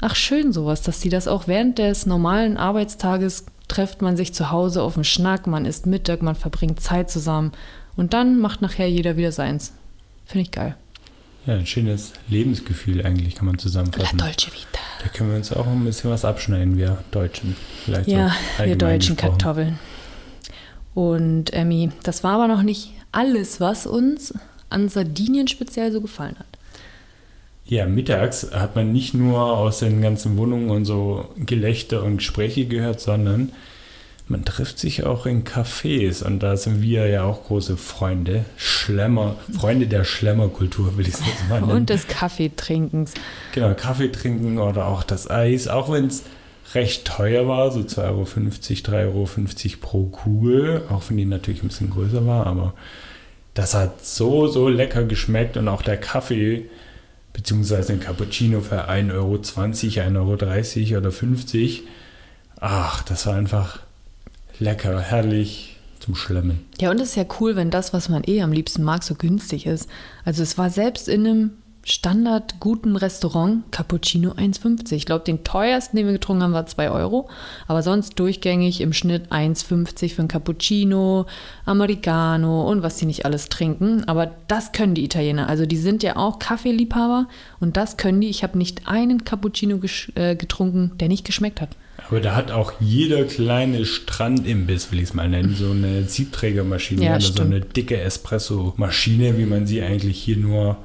ach 0.00 0.14
schön 0.14 0.52
sowas, 0.52 0.82
dass 0.82 1.00
die 1.00 1.08
das 1.08 1.26
auch 1.26 1.48
während 1.48 1.78
des 1.78 2.06
normalen 2.06 2.56
Arbeitstages 2.56 3.46
trifft 3.66 4.00
man 4.00 4.16
sich 4.16 4.32
zu 4.32 4.52
Hause 4.52 4.82
auf 4.82 4.94
den 4.94 5.02
Schnack, 5.04 5.48
man 5.48 5.64
isst 5.64 5.86
Mittag, 5.86 6.22
man 6.22 6.36
verbringt 6.36 6.80
Zeit 6.80 7.10
zusammen 7.10 7.50
und 7.96 8.12
dann 8.12 8.38
macht 8.38 8.62
nachher 8.62 8.88
jeder 8.88 9.16
wieder 9.16 9.32
seins. 9.32 9.72
Finde 10.26 10.42
ich 10.42 10.50
geil. 10.50 10.76
Ja, 11.46 11.54
ein 11.54 11.66
schönes 11.66 12.14
Lebensgefühl 12.28 13.04
eigentlich, 13.04 13.34
kann 13.34 13.46
man 13.46 13.56
La 13.56 13.60
zusammenfassen. 13.60 14.16
Dolce 14.18 14.46
Vita. 14.46 14.80
Da 15.02 15.08
können 15.08 15.30
wir 15.30 15.36
uns 15.36 15.52
auch 15.52 15.66
ein 15.66 15.84
bisschen 15.84 16.10
was 16.10 16.24
abschneiden, 16.24 16.78
wir 16.78 17.04
Deutschen. 17.10 17.54
Vielleicht 17.84 18.08
Ja, 18.08 18.34
wir 18.62 18.76
deutschen 18.76 19.16
gesprochen. 19.16 19.38
Kartoffeln. 19.38 19.78
Und 20.94 21.52
Emmy, 21.52 21.90
das 22.02 22.24
war 22.24 22.36
aber 22.36 22.48
noch 22.48 22.62
nicht 22.62 22.92
alles, 23.12 23.60
was 23.60 23.86
uns 23.86 24.32
an 24.70 24.88
Sardinien 24.88 25.46
speziell 25.48 25.92
so 25.92 26.00
gefallen 26.00 26.36
hat. 26.38 26.46
Ja, 27.66 27.86
mittags 27.86 28.50
hat 28.52 28.76
man 28.76 28.92
nicht 28.92 29.14
nur 29.14 29.40
aus 29.40 29.80
den 29.80 30.02
ganzen 30.02 30.36
Wohnungen 30.36 30.70
und 30.70 30.84
so 30.84 31.30
Gelächter 31.36 32.02
und 32.02 32.18
Gespräche 32.18 32.66
gehört, 32.66 33.00
sondern 33.00 33.52
man 34.26 34.44
trifft 34.44 34.78
sich 34.78 35.04
auch 35.04 35.26
in 35.26 35.44
Cafés 35.44 36.24
und 36.24 36.42
da 36.42 36.56
sind 36.56 36.80
wir 36.80 37.06
ja 37.08 37.24
auch 37.24 37.44
große 37.44 37.76
Freunde, 37.76 38.46
Schlemmer, 38.56 39.36
Freunde 39.52 39.86
der 39.86 40.04
Schlemmerkultur, 40.04 40.96
will 40.96 41.06
ich 41.06 41.14
es 41.14 41.20
jetzt 41.26 41.48
mal 41.48 41.60
nennen. 41.60 41.72
Und 41.72 41.90
des 41.90 42.08
Kaffeetrinkens. 42.08 43.12
Genau, 43.52 43.74
Kaffee 43.74 44.08
trinken 44.08 44.58
oder 44.58 44.86
auch 44.86 45.02
das 45.02 45.30
Eis, 45.30 45.68
auch 45.68 45.92
wenn 45.92 46.06
es 46.06 46.22
recht 46.74 47.04
teuer 47.06 47.46
war, 47.46 47.70
so 47.70 47.80
2,50 47.80 48.00
Euro, 48.00 48.22
3,50 48.24 48.96
Euro 49.04 49.76
pro 49.80 50.04
Kugel, 50.04 50.82
auch 50.88 51.02
wenn 51.08 51.18
die 51.18 51.26
natürlich 51.26 51.62
ein 51.62 51.68
bisschen 51.68 51.90
größer 51.90 52.26
war, 52.26 52.46
aber 52.46 52.72
das 53.52 53.74
hat 53.74 54.04
so, 54.04 54.46
so 54.46 54.68
lecker 54.68 55.04
geschmeckt 55.04 55.56
und 55.58 55.68
auch 55.68 55.82
der 55.82 55.98
Kaffee, 55.98 56.68
beziehungsweise 57.34 57.92
ein 57.92 58.00
Cappuccino 58.00 58.60
für 58.62 58.88
1,20 58.88 59.12
Euro, 59.12 59.34
1,30 59.34 60.90
Euro 60.92 60.98
oder 60.98 61.12
50, 61.12 61.82
ach, 62.58 63.02
das 63.02 63.26
war 63.26 63.34
einfach 63.34 63.83
lecker, 64.60 65.00
herrlich 65.00 65.76
zum 66.00 66.14
Schlemmen. 66.14 66.60
Ja, 66.80 66.90
und 66.90 67.00
es 67.00 67.10
ist 67.10 67.16
ja 67.16 67.24
cool, 67.40 67.56
wenn 67.56 67.70
das, 67.70 67.92
was 67.92 68.08
man 68.08 68.22
eh 68.26 68.42
am 68.42 68.52
liebsten 68.52 68.82
mag, 68.82 69.02
so 69.02 69.14
günstig 69.14 69.66
ist. 69.66 69.88
Also 70.24 70.42
es 70.42 70.58
war 70.58 70.70
selbst 70.70 71.08
in 71.08 71.26
einem 71.26 71.50
Standard 71.86 72.60
guten 72.60 72.96
Restaurant 72.96 73.70
Cappuccino 73.70 74.32
1,50. 74.32 74.92
Ich 74.94 75.04
glaube, 75.04 75.24
den 75.24 75.44
teuersten, 75.44 75.96
den 75.98 76.06
wir 76.06 76.14
getrunken 76.14 76.42
haben, 76.42 76.54
war 76.54 76.64
2 76.66 76.90
Euro. 76.90 77.28
Aber 77.68 77.82
sonst 77.82 78.18
durchgängig 78.18 78.80
im 78.80 78.94
Schnitt 78.94 79.30
1,50 79.30 80.14
für 80.14 80.22
ein 80.22 80.28
Cappuccino, 80.28 81.26
Americano 81.66 82.70
und 82.70 82.82
was 82.82 82.96
die 82.96 83.06
nicht 83.06 83.26
alles 83.26 83.50
trinken. 83.50 84.04
Aber 84.04 84.30
das 84.48 84.72
können 84.72 84.94
die 84.94 85.04
Italiener. 85.04 85.48
Also 85.48 85.66
die 85.66 85.76
sind 85.76 86.02
ja 86.02 86.16
auch 86.16 86.38
Kaffeeliebhaber 86.38 87.28
und 87.60 87.76
das 87.76 87.98
können 87.98 88.22
die. 88.22 88.28
Ich 88.30 88.42
habe 88.42 88.56
nicht 88.56 88.88
einen 88.88 89.24
Cappuccino 89.24 89.78
äh, 90.14 90.36
getrunken, 90.36 90.92
der 90.98 91.08
nicht 91.08 91.26
geschmeckt 91.26 91.60
hat. 91.60 91.70
Aber 92.08 92.20
da 92.20 92.34
hat 92.34 92.50
auch 92.50 92.72
jeder 92.80 93.24
kleine 93.24 93.84
Strandimbiss, 93.84 94.90
will 94.90 94.98
ich 94.98 95.10
es 95.10 95.14
mal 95.14 95.28
nennen, 95.28 95.54
so 95.54 95.70
eine 95.70 96.04
Siebträgermaschine 96.04 97.04
Ja, 97.04 97.10
oder 97.12 97.20
so 97.20 97.32
stimmt. 97.32 97.54
eine 97.54 97.60
dicke 97.60 98.00
Espresso-Maschine, 98.00 99.38
wie 99.38 99.46
man 99.46 99.66
sie 99.66 99.82
eigentlich 99.82 100.18
hier 100.20 100.36
nur 100.36 100.78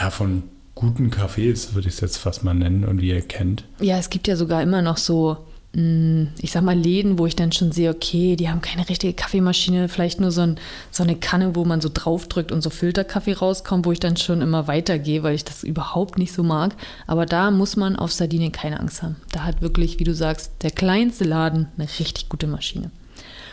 ja, 0.00 0.10
von 0.10 0.42
guten 0.74 1.10
Cafés, 1.10 1.74
würde 1.74 1.86
ich 1.88 1.94
es 1.94 2.00
jetzt 2.00 2.16
fast 2.16 2.42
mal 2.44 2.54
nennen 2.54 2.84
und 2.84 3.00
wie 3.00 3.10
ihr 3.10 3.20
kennt. 3.22 3.62
Ja, 3.80 3.96
es 3.98 4.10
gibt 4.10 4.26
ja 4.26 4.34
sogar 4.36 4.60
immer 4.62 4.82
noch 4.82 4.96
so, 4.96 5.36
mh, 5.74 6.28
ich 6.40 6.50
sag 6.50 6.64
mal, 6.64 6.76
Läden, 6.76 7.16
wo 7.18 7.26
ich 7.26 7.36
dann 7.36 7.52
schon 7.52 7.70
sehe, 7.70 7.90
okay, 7.90 8.34
die 8.34 8.48
haben 8.48 8.60
keine 8.60 8.88
richtige 8.88 9.12
Kaffeemaschine, 9.12 9.88
vielleicht 9.88 10.18
nur 10.20 10.32
so, 10.32 10.40
ein, 10.40 10.56
so 10.90 11.04
eine 11.04 11.14
Kanne, 11.14 11.54
wo 11.54 11.64
man 11.64 11.80
so 11.80 11.88
draufdrückt 11.94 12.50
und 12.50 12.60
so 12.60 12.70
Filterkaffee 12.70 13.34
rauskommt, 13.34 13.86
wo 13.86 13.92
ich 13.92 14.00
dann 14.00 14.16
schon 14.16 14.42
immer 14.42 14.66
weitergehe, 14.66 15.22
weil 15.22 15.36
ich 15.36 15.44
das 15.44 15.62
überhaupt 15.62 16.18
nicht 16.18 16.32
so 16.32 16.42
mag. 16.42 16.74
Aber 17.06 17.24
da 17.24 17.52
muss 17.52 17.76
man 17.76 17.94
auf 17.94 18.10
Sardinien 18.12 18.50
keine 18.50 18.80
Angst 18.80 19.04
haben. 19.04 19.14
Da 19.30 19.44
hat 19.44 19.62
wirklich, 19.62 20.00
wie 20.00 20.04
du 20.04 20.12
sagst, 20.14 20.50
der 20.62 20.72
kleinste 20.72 21.22
Laden 21.24 21.68
eine 21.78 21.86
richtig 22.00 22.28
gute 22.28 22.48
Maschine. 22.48 22.90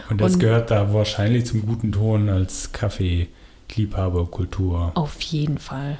Und 0.10 0.20
das 0.22 0.34
Und- 0.34 0.40
gehört 0.40 0.72
da 0.72 0.92
wahrscheinlich 0.92 1.46
zum 1.46 1.68
guten 1.68 1.92
Ton 1.92 2.30
als 2.30 2.72
Kaffee-Liebhaberkultur. 2.72 4.92
Auf 4.96 5.22
jeden 5.22 5.60
Fall. 5.60 6.00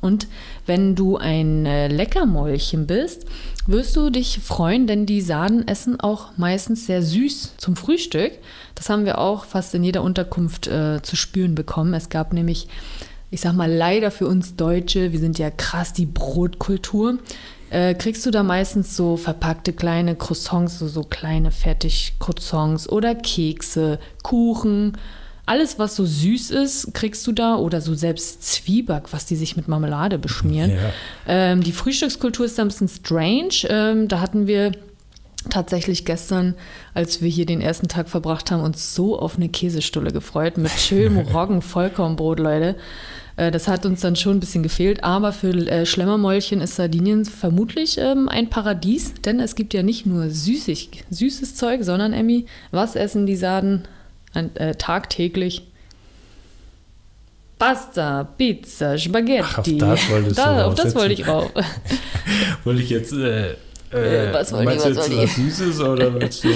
Und 0.00 0.28
wenn 0.66 0.94
du 0.94 1.16
ein 1.16 1.66
äh, 1.66 1.88
Leckermäulchen 1.88 2.86
bist, 2.86 3.26
wirst 3.66 3.96
du 3.96 4.10
dich 4.10 4.40
freuen, 4.40 4.86
denn 4.86 5.06
die 5.06 5.20
Sarden 5.20 5.66
essen 5.66 6.00
auch 6.00 6.36
meistens 6.36 6.86
sehr 6.86 7.02
süß 7.02 7.56
zum 7.58 7.76
Frühstück. 7.76 8.32
Das 8.74 8.88
haben 8.88 9.04
wir 9.04 9.18
auch 9.18 9.44
fast 9.44 9.74
in 9.74 9.84
jeder 9.84 10.02
Unterkunft 10.02 10.66
äh, 10.66 11.02
zu 11.02 11.16
spüren 11.16 11.54
bekommen. 11.54 11.94
Es 11.94 12.08
gab 12.08 12.32
nämlich, 12.32 12.68
ich 13.30 13.40
sag 13.40 13.54
mal, 13.54 13.70
leider 13.70 14.10
für 14.10 14.26
uns 14.26 14.56
Deutsche, 14.56 15.12
wir 15.12 15.18
sind 15.18 15.38
ja 15.38 15.50
krass 15.50 15.92
die 15.92 16.06
Brotkultur, 16.06 17.18
äh, 17.70 17.94
kriegst 17.94 18.24
du 18.24 18.30
da 18.30 18.42
meistens 18.42 18.96
so 18.96 19.16
verpackte 19.16 19.72
kleine 19.72 20.16
Croissants, 20.16 20.78
so, 20.78 20.88
so 20.88 21.02
kleine 21.02 21.50
Fertig-Croissants 21.50 22.88
oder 22.88 23.14
Kekse, 23.14 23.98
Kuchen. 24.22 24.96
Alles, 25.48 25.78
was 25.78 25.96
so 25.96 26.04
süß 26.04 26.50
ist, 26.50 26.92
kriegst 26.92 27.26
du 27.26 27.32
da 27.32 27.56
oder 27.56 27.80
so 27.80 27.94
selbst 27.94 28.42
Zwieback, 28.42 29.12
was 29.12 29.24
die 29.24 29.36
sich 29.36 29.56
mit 29.56 29.66
Marmelade 29.66 30.18
beschmieren. 30.18 30.72
Ja. 30.72 30.92
Ähm, 31.26 31.62
die 31.62 31.72
Frühstückskultur 31.72 32.44
ist 32.44 32.58
da 32.58 32.62
ein 32.62 32.68
bisschen 32.68 32.88
strange. 32.88 33.54
Ähm, 33.68 34.08
da 34.08 34.20
hatten 34.20 34.46
wir 34.46 34.72
tatsächlich 35.50 36.04
gestern, 36.04 36.54
als 36.94 37.22
wir 37.22 37.30
hier 37.30 37.46
den 37.46 37.60
ersten 37.60 37.88
Tag 37.88 38.08
verbracht 38.08 38.50
haben, 38.50 38.62
uns 38.62 38.94
so 38.94 39.18
auf 39.18 39.36
eine 39.36 39.48
Käsestulle 39.48 40.10
gefreut 40.10 40.58
mit 40.58 40.70
schönem 40.72 41.26
Roggen-Vollkornbrot, 41.34 42.40
Leute. 42.40 42.76
Äh, 43.36 43.50
Das 43.50 43.68
hat 43.68 43.86
uns 43.86 44.00
dann 44.02 44.16
schon 44.16 44.36
ein 44.36 44.40
bisschen 44.40 44.62
gefehlt, 44.62 45.02
aber 45.04 45.32
für 45.32 45.48
äh, 45.50 45.86
Schlemmermäulchen 45.86 46.60
ist 46.60 46.76
Sardinien 46.76 47.24
vermutlich 47.24 47.96
ähm, 47.98 48.28
ein 48.28 48.50
Paradies, 48.50 49.14
denn 49.24 49.40
es 49.40 49.54
gibt 49.54 49.72
ja 49.72 49.82
nicht 49.82 50.04
nur 50.04 50.28
süßig, 50.28 51.04
süßes 51.08 51.54
Zeug, 51.54 51.84
sondern 51.84 52.12
Emmy, 52.12 52.46
was 52.70 52.96
essen 52.96 53.24
die 53.24 53.36
Sarden 53.36 53.84
äh, 54.38 54.74
tagtäglich? 54.74 55.62
Pasta, 57.58 58.24
Pizza, 58.36 58.96
Spaghetti. 58.96 59.42
Ach, 59.42 59.58
auf 59.58 59.66
das 59.66 60.10
wolltest 60.10 60.38
du 60.38 60.42
da, 60.42 60.64
Auf 60.66 60.74
das 60.74 60.94
wollte 60.94 61.14
ich 61.14 61.26
rauf. 61.26 61.50
Wollte 62.64 62.82
ich 62.82 62.90
jetzt, 62.90 63.12
äh, 63.12 63.54
Äh, 63.92 64.28
äh, 64.28 64.34
was 64.34 64.52
wollt 64.52 64.66
meinst 64.66 64.84
du 64.84 64.90
was 64.90 65.08
jetzt 65.08 65.18
wollt 65.18 65.28
was 65.28 65.36
Süßes 65.36 65.80
oder 65.80 66.14
willst 66.20 66.44
du 66.44 66.48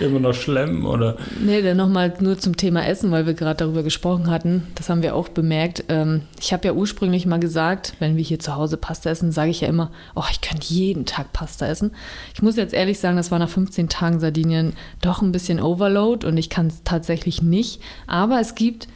immer 0.00 0.20
noch 0.20 0.32
schlemmen 0.32 0.84
oder? 0.86 1.16
Nee, 1.40 1.60
dann 1.62 1.76
nochmal 1.76 2.14
nur 2.20 2.38
zum 2.38 2.56
Thema 2.56 2.86
Essen, 2.86 3.10
weil 3.10 3.26
wir 3.26 3.34
gerade 3.34 3.58
darüber 3.58 3.82
gesprochen 3.82 4.30
hatten. 4.30 4.66
Das 4.74 4.88
haben 4.88 5.02
wir 5.02 5.14
auch 5.14 5.28
bemerkt. 5.28 5.84
Ähm, 5.88 6.22
ich 6.40 6.52
habe 6.52 6.66
ja 6.66 6.72
ursprünglich 6.72 7.26
mal 7.26 7.40
gesagt, 7.40 7.94
wenn 7.98 8.16
wir 8.16 8.24
hier 8.24 8.38
zu 8.38 8.56
Hause 8.56 8.76
Pasta 8.76 9.10
essen, 9.10 9.32
sage 9.32 9.50
ich 9.50 9.60
ja 9.60 9.68
immer, 9.68 9.90
oh, 10.14 10.24
ich 10.30 10.40
könnte 10.40 10.66
jeden 10.68 11.04
Tag 11.04 11.32
Pasta 11.32 11.66
essen. 11.66 11.92
Ich 12.34 12.42
muss 12.42 12.56
jetzt 12.56 12.74
ehrlich 12.74 12.98
sagen, 12.98 13.16
das 13.16 13.30
war 13.30 13.38
nach 13.38 13.50
15 13.50 13.88
Tagen 13.88 14.20
Sardinien 14.20 14.74
doch 15.02 15.20
ein 15.20 15.32
bisschen 15.32 15.60
Overload 15.60 16.26
und 16.26 16.36
ich 16.36 16.48
kann 16.48 16.68
es 16.68 16.82
tatsächlich 16.84 17.42
nicht. 17.42 17.80
Aber 18.06 18.40
es 18.40 18.54
gibt 18.54 18.88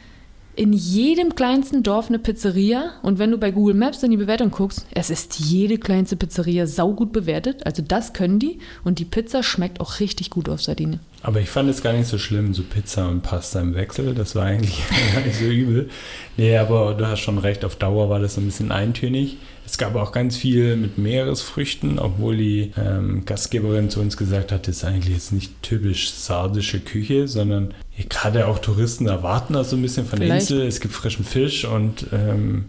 in 0.55 0.71
jedem 0.71 1.33
kleinsten 1.33 1.81
Dorf 1.81 2.09
eine 2.09 2.19
Pizzeria 2.19 2.93
und 3.01 3.17
wenn 3.17 3.31
du 3.31 3.37
bei 3.37 3.51
Google 3.51 3.73
Maps 3.73 4.03
in 4.03 4.11
die 4.11 4.17
Bewertung 4.17 4.51
guckst, 4.51 4.85
es 4.93 5.09
ist 5.09 5.39
jede 5.39 5.79
kleinste 5.79 6.15
Pizzeria 6.15 6.67
saugut 6.67 7.11
bewertet. 7.11 7.65
Also 7.65 7.81
das 7.81 8.13
können 8.13 8.37
die 8.37 8.59
und 8.83 8.99
die 8.99 9.05
Pizza 9.05 9.41
schmeckt 9.41 9.79
auch 9.79 9.99
richtig 9.99 10.29
gut 10.29 10.49
auf 10.49 10.61
Sardinien. 10.61 10.99
Aber 11.23 11.39
ich 11.39 11.49
fand 11.49 11.69
es 11.69 11.81
gar 11.81 11.93
nicht 11.93 12.07
so 12.07 12.17
schlimm, 12.17 12.53
so 12.53 12.63
Pizza 12.63 13.07
und 13.07 13.23
Pasta 13.23 13.61
im 13.61 13.73
Wechsel. 13.73 14.13
Das 14.13 14.35
war 14.35 14.45
eigentlich 14.45 14.83
gar 15.13 15.21
nicht 15.21 15.39
so 15.39 15.45
übel. 15.45 15.89
Nee, 16.37 16.57
aber 16.57 16.93
du 16.93 17.07
hast 17.07 17.21
schon 17.21 17.37
recht, 17.39 17.65
auf 17.65 17.75
Dauer 17.75 18.09
war 18.09 18.19
das 18.19 18.35
so 18.35 18.41
ein 18.41 18.45
bisschen 18.45 18.71
eintönig. 18.71 19.37
Es 19.65 19.77
gab 19.77 19.95
auch 19.95 20.11
ganz 20.11 20.35
viel 20.35 20.75
mit 20.75 20.97
Meeresfrüchten, 20.97 21.97
obwohl 21.97 22.37
die 22.37 22.71
ähm, 22.77 23.23
Gastgeberin 23.25 23.89
zu 23.89 24.01
uns 24.01 24.17
gesagt 24.17 24.51
hat, 24.51 24.67
das 24.67 24.77
ist 24.77 24.83
eigentlich 24.83 25.15
jetzt 25.15 25.31
nicht 25.31 25.61
typisch 25.61 26.11
sardische 26.11 26.79
Küche, 26.79 27.27
sondern 27.27 27.73
gerade 28.09 28.47
auch 28.47 28.59
Touristen 28.59 29.07
erwarten 29.07 29.53
das 29.53 29.69
so 29.69 29.75
ein 29.75 29.81
bisschen 29.81 30.05
von 30.05 30.19
der 30.19 30.27
Vielleicht. 30.27 30.51
Insel. 30.51 30.67
Es 30.67 30.79
gibt 30.79 30.93
frischen 30.93 31.25
Fisch 31.25 31.65
und 31.65 32.07
ähm, 32.11 32.65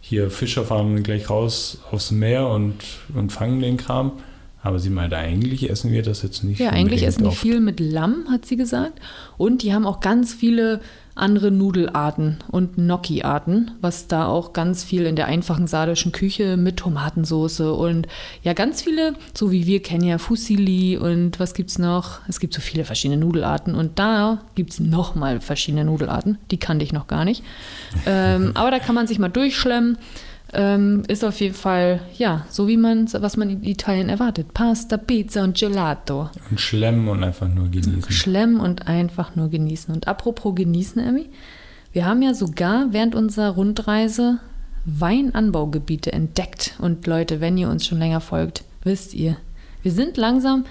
hier 0.00 0.30
Fischer 0.30 0.64
fahren 0.64 1.02
gleich 1.02 1.28
raus 1.30 1.78
aufs 1.90 2.12
Meer 2.12 2.46
und, 2.48 2.76
und 3.14 3.32
fangen 3.32 3.60
den 3.60 3.76
Kram. 3.76 4.12
Aber 4.62 4.78
sie 4.78 4.90
meinte, 4.90 5.16
eigentlich 5.16 5.68
essen 5.70 5.92
wir 5.92 6.02
das 6.02 6.22
jetzt 6.22 6.42
nicht. 6.42 6.58
Ja, 6.58 6.70
eigentlich 6.70 7.04
essen 7.04 7.22
die 7.22 7.28
oft. 7.28 7.38
viel 7.38 7.60
mit 7.60 7.78
Lamm, 7.80 8.26
hat 8.30 8.46
sie 8.46 8.56
gesagt. 8.56 9.00
Und 9.36 9.62
die 9.62 9.72
haben 9.72 9.86
auch 9.86 10.00
ganz 10.00 10.34
viele 10.34 10.80
andere 11.16 11.50
Nudelarten 11.50 12.38
und 12.50 12.76
Gnocchi-Arten, 12.76 13.72
was 13.80 14.06
da 14.06 14.26
auch 14.26 14.52
ganz 14.52 14.84
viel 14.84 15.06
in 15.06 15.16
der 15.16 15.26
einfachen 15.26 15.66
sardischen 15.66 16.12
Küche 16.12 16.56
mit 16.56 16.76
Tomatensauce 16.76 17.60
und 17.60 18.06
ja, 18.42 18.52
ganz 18.52 18.82
viele, 18.82 19.14
so 19.34 19.50
wie 19.50 19.66
wir 19.66 19.82
kennen 19.82 20.04
ja 20.04 20.18
Fusilli 20.18 20.98
und 20.98 21.40
was 21.40 21.54
gibt's 21.54 21.78
noch? 21.78 22.20
Es 22.28 22.38
gibt 22.38 22.54
so 22.54 22.60
viele 22.60 22.84
verschiedene 22.84 23.18
Nudelarten 23.18 23.74
und 23.74 23.98
da 23.98 24.42
gibt's 24.54 24.78
noch 24.78 25.14
mal 25.14 25.40
verschiedene 25.40 25.84
Nudelarten. 25.84 26.38
Die 26.50 26.58
kannte 26.58 26.84
ich 26.84 26.92
noch 26.92 27.06
gar 27.06 27.24
nicht. 27.24 27.42
ähm, 28.06 28.52
aber 28.54 28.70
da 28.70 28.78
kann 28.78 28.94
man 28.94 29.06
sich 29.06 29.18
mal 29.18 29.28
durchschlemmen. 29.28 29.98
Ähm, 30.52 31.02
ist 31.08 31.24
auf 31.24 31.40
jeden 31.40 31.54
Fall, 31.54 32.00
ja, 32.16 32.46
so 32.48 32.68
wie 32.68 32.76
man, 32.76 33.12
was 33.12 33.36
man 33.36 33.50
in 33.50 33.64
Italien 33.64 34.08
erwartet. 34.08 34.54
Pasta, 34.54 34.96
Pizza 34.96 35.42
und 35.42 35.58
Gelato. 35.58 36.30
Und 36.50 36.60
schlemmen 36.60 37.08
und 37.08 37.24
einfach 37.24 37.48
nur 37.48 37.68
genießen. 37.68 38.10
Schlemmen 38.10 38.60
und 38.60 38.86
einfach 38.86 39.34
nur 39.34 39.50
genießen. 39.50 39.92
Und 39.92 40.06
apropos 40.06 40.54
genießen, 40.54 41.02
Emmy, 41.02 41.28
wir 41.92 42.06
haben 42.06 42.22
ja 42.22 42.32
sogar 42.32 42.92
während 42.92 43.14
unserer 43.14 43.50
Rundreise 43.50 44.38
Weinanbaugebiete 44.84 46.12
entdeckt. 46.12 46.74
Und 46.78 47.06
Leute, 47.06 47.40
wenn 47.40 47.58
ihr 47.58 47.68
uns 47.68 47.84
schon 47.84 47.98
länger 47.98 48.20
folgt, 48.20 48.64
wisst 48.84 49.14
ihr, 49.14 49.36
wir 49.82 49.92
sind 49.92 50.16
langsam 50.16 50.64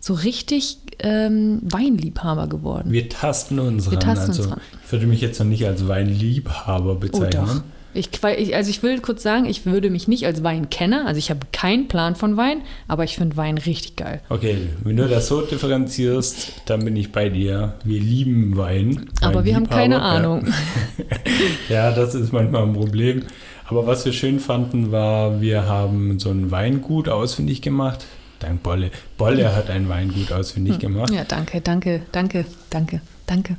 so 0.00 0.14
richtig 0.14 0.78
ähm, 0.98 1.60
Weinliebhaber 1.62 2.48
geworden. 2.48 2.90
Wir 2.90 3.08
tasten 3.08 3.58
uns 3.58 3.90
Wir 3.90 3.98
ran. 3.98 4.00
tasten 4.00 4.30
uns 4.30 4.38
also, 4.38 4.50
ran. 4.50 4.60
Ich 4.84 4.92
würde 4.92 5.06
mich 5.06 5.20
jetzt 5.20 5.38
noch 5.38 5.46
nicht 5.46 5.66
als 5.66 5.86
Weinliebhaber 5.86 6.96
bezeichnen. 6.96 7.44
Oh, 7.44 7.54
doch. 7.54 7.62
Ich, 7.92 8.10
also 8.54 8.70
ich 8.70 8.82
will 8.82 9.00
kurz 9.00 9.22
sagen, 9.22 9.46
ich 9.46 9.66
würde 9.66 9.90
mich 9.90 10.06
nicht 10.06 10.24
als 10.26 10.44
Weinkenner, 10.44 11.06
also 11.06 11.18
ich 11.18 11.30
habe 11.30 11.40
keinen 11.52 11.88
Plan 11.88 12.14
von 12.14 12.36
Wein, 12.36 12.62
aber 12.86 13.04
ich 13.04 13.16
finde 13.16 13.36
Wein 13.36 13.58
richtig 13.58 13.96
geil. 13.96 14.20
Okay, 14.28 14.56
wenn 14.84 14.96
du 14.96 15.08
das 15.08 15.26
so 15.26 15.40
differenzierst, 15.40 16.52
dann 16.66 16.84
bin 16.84 16.94
ich 16.96 17.10
bei 17.10 17.28
dir. 17.28 17.74
Wir 17.82 18.00
lieben 18.00 18.56
Wein. 18.56 19.08
Aber 19.22 19.44
wir 19.44 19.56
haben 19.56 19.68
keine 19.68 20.02
Ahnung. 20.02 20.46
Ja. 20.46 21.16
ja, 21.88 21.92
das 21.92 22.14
ist 22.14 22.32
manchmal 22.32 22.62
ein 22.62 22.74
Problem. 22.74 23.24
Aber 23.66 23.86
was 23.86 24.04
wir 24.04 24.12
schön 24.12 24.40
fanden, 24.40 24.92
war, 24.92 25.40
wir 25.40 25.66
haben 25.66 26.18
so 26.18 26.30
ein 26.30 26.50
Weingut 26.50 27.08
ausfindig 27.08 27.62
gemacht. 27.62 28.04
Dank 28.40 28.62
Bolle. 28.62 28.90
Bolle 29.16 29.54
hat 29.54 29.70
ein 29.70 29.88
Weingut 29.88 30.32
ausfindig 30.32 30.74
hm. 30.74 30.80
gemacht. 30.80 31.12
Ja, 31.12 31.24
danke, 31.24 31.60
danke, 31.60 32.02
danke, 32.10 32.46
danke, 32.70 33.00
danke. 33.26 33.56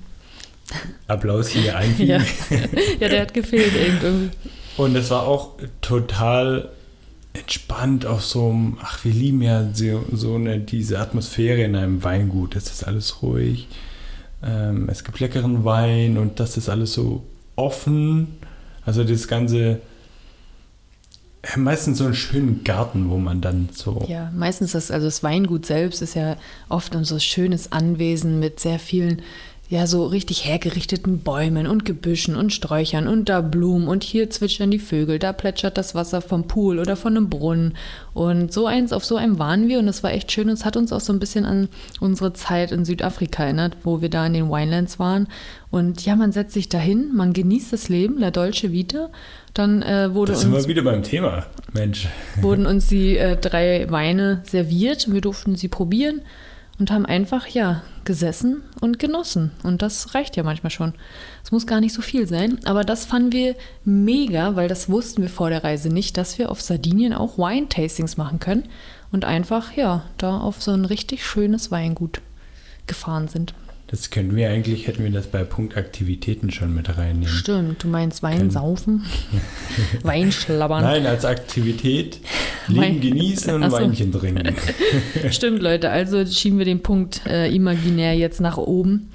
Applaus 1.07 1.49
hier 1.49 1.77
einfügen. 1.77 2.09
Ja. 2.09 2.21
ja, 2.99 3.09
der 3.09 3.21
hat 3.21 3.33
gefehlt 3.33 3.73
irgendwie. 3.75 4.29
Und 4.77 4.95
es 4.95 5.09
war 5.11 5.27
auch 5.27 5.51
total 5.81 6.69
entspannt 7.33 8.05
auf 8.05 8.23
so 8.25 8.49
einem, 8.49 8.77
ach, 8.81 9.03
wir 9.05 9.13
lieben 9.13 9.41
ja 9.41 9.69
so, 9.73 10.05
so 10.11 10.35
eine, 10.35 10.59
diese 10.59 10.99
Atmosphäre 10.99 11.63
in 11.63 11.75
einem 11.75 12.03
Weingut. 12.03 12.55
Es 12.55 12.71
ist 12.71 12.83
alles 12.83 13.21
ruhig. 13.21 13.67
Ähm, 14.43 14.89
es 14.89 15.03
gibt 15.03 15.19
leckeren 15.19 15.63
Wein 15.63 16.17
und 16.17 16.39
das 16.39 16.57
ist 16.57 16.69
alles 16.69 16.93
so 16.93 17.23
offen. 17.55 18.27
Also 18.85 19.03
das 19.03 19.27
ganze 19.27 19.79
meistens 21.55 21.97
so 21.97 22.05
einen 22.05 22.13
schönen 22.13 22.63
Garten, 22.63 23.09
wo 23.09 23.17
man 23.17 23.41
dann 23.41 23.69
so. 23.73 24.05
Ja, 24.07 24.31
meistens 24.35 24.73
das, 24.73 24.91
also 24.91 25.07
das 25.07 25.23
Weingut 25.23 25.65
selbst 25.65 26.01
ist 26.01 26.15
ja 26.15 26.37
oft 26.69 26.95
ein 26.95 27.03
so 27.03 27.17
schönes 27.19 27.71
Anwesen 27.71 28.39
mit 28.39 28.59
sehr 28.59 28.79
vielen 28.79 29.21
ja 29.71 29.87
so 29.87 30.05
richtig 30.05 30.45
hergerichteten 30.45 31.19
Bäumen 31.19 31.65
und 31.65 31.85
Gebüschen 31.85 32.35
und 32.35 32.51
Sträuchern 32.51 33.07
und 33.07 33.29
da 33.29 33.39
Blumen 33.39 33.87
und 33.87 34.03
hier 34.03 34.29
zwitschern 34.29 34.69
die 34.69 34.79
Vögel, 34.79 35.17
da 35.17 35.31
plätschert 35.31 35.77
das 35.77 35.95
Wasser 35.95 36.21
vom 36.21 36.45
Pool 36.45 36.77
oder 36.77 36.97
von 36.97 37.15
einem 37.15 37.29
Brunnen. 37.29 37.77
Und 38.13 38.51
so 38.51 38.67
eins 38.67 38.91
auf 38.91 39.05
so 39.05 39.15
einem 39.15 39.39
waren 39.39 39.69
wir 39.69 39.79
und 39.79 39.87
es 39.87 40.03
war 40.03 40.11
echt 40.11 40.29
schön 40.29 40.49
und 40.49 40.55
es 40.55 40.65
hat 40.65 40.75
uns 40.75 40.91
auch 40.91 40.99
so 40.99 41.13
ein 41.13 41.19
bisschen 41.19 41.45
an 41.45 41.69
unsere 42.01 42.33
Zeit 42.33 42.73
in 42.73 42.83
Südafrika 42.83 43.45
erinnert, 43.45 43.77
wo 43.83 44.01
wir 44.01 44.09
da 44.09 44.27
in 44.27 44.33
den 44.33 44.49
Winelands 44.49 44.99
waren. 44.99 45.29
Und 45.69 46.05
ja, 46.05 46.17
man 46.17 46.33
setzt 46.33 46.53
sich 46.53 46.67
dahin, 46.67 47.15
man 47.15 47.31
genießt 47.31 47.71
das 47.71 47.87
Leben, 47.87 48.17
La 48.19 48.29
Dolce 48.29 48.73
Vita, 48.73 49.09
dann 49.53 49.83
äh, 49.83 50.13
wurde 50.13 50.33
das 50.33 50.41
sind 50.41 50.51
wir 50.51 50.67
wieder 50.67 50.83
beim 50.83 51.01
Thema, 51.01 51.45
Mensch. 51.71 52.09
Wurden 52.41 52.65
uns 52.65 52.87
die 52.87 53.15
äh, 53.15 53.37
drei 53.37 53.89
Weine 53.89 54.41
serviert, 54.43 55.09
wir 55.13 55.21
durften 55.21 55.55
sie 55.55 55.69
probieren 55.69 56.23
und 56.81 56.89
haben 56.89 57.05
einfach, 57.05 57.45
ja, 57.45 57.83
gesessen 58.05 58.63
und 58.81 58.97
genossen. 58.97 59.51
Und 59.61 59.83
das 59.83 60.15
reicht 60.15 60.35
ja 60.35 60.41
manchmal 60.41 60.71
schon. 60.71 60.93
Es 61.43 61.51
muss 61.51 61.67
gar 61.67 61.79
nicht 61.79 61.93
so 61.93 62.01
viel 62.01 62.27
sein, 62.27 62.57
aber 62.65 62.83
das 62.83 63.05
fanden 63.05 63.33
wir 63.33 63.55
mega, 63.85 64.55
weil 64.55 64.67
das 64.67 64.89
wussten 64.89 65.21
wir 65.21 65.29
vor 65.29 65.51
der 65.51 65.63
Reise 65.63 65.89
nicht, 65.89 66.17
dass 66.17 66.39
wir 66.39 66.49
auf 66.49 66.59
Sardinien 66.59 67.13
auch 67.13 67.37
Wine-Tastings 67.37 68.17
machen 68.17 68.39
können 68.39 68.63
und 69.11 69.25
einfach, 69.25 69.73
ja, 69.73 70.05
da 70.17 70.39
auf 70.39 70.63
so 70.63 70.71
ein 70.71 70.85
richtig 70.85 71.23
schönes 71.23 71.69
Weingut 71.69 72.19
gefahren 72.87 73.27
sind. 73.27 73.53
Das 73.91 74.09
können 74.09 74.37
wir 74.37 74.49
eigentlich, 74.49 74.87
hätten 74.87 75.03
wir 75.03 75.11
das 75.11 75.27
bei 75.27 75.43
Punktaktivitäten 75.43 76.49
schon 76.49 76.73
mit 76.73 76.97
reinnehmen. 76.97 77.27
Stimmt, 77.27 77.83
du 77.83 77.89
meinst 77.89 78.23
Wein 78.23 78.49
saufen, 78.49 79.03
Wein 80.03 80.31
schlabbern. 80.31 80.83
Nein, 80.83 81.05
als 81.05 81.25
Aktivität 81.25 82.19
Leben 82.69 83.01
genießen 83.01 83.53
und 83.53 83.63
Achso. 83.63 83.75
Weinchen 83.75 84.13
trinken. 84.13 84.55
Stimmt, 85.31 85.61
Leute, 85.61 85.89
also 85.89 86.25
schieben 86.25 86.57
wir 86.57 86.65
den 86.65 86.81
Punkt 86.81 87.25
äh, 87.25 87.53
imaginär 87.53 88.13
jetzt 88.15 88.39
nach 88.39 88.57
oben. 88.57 89.11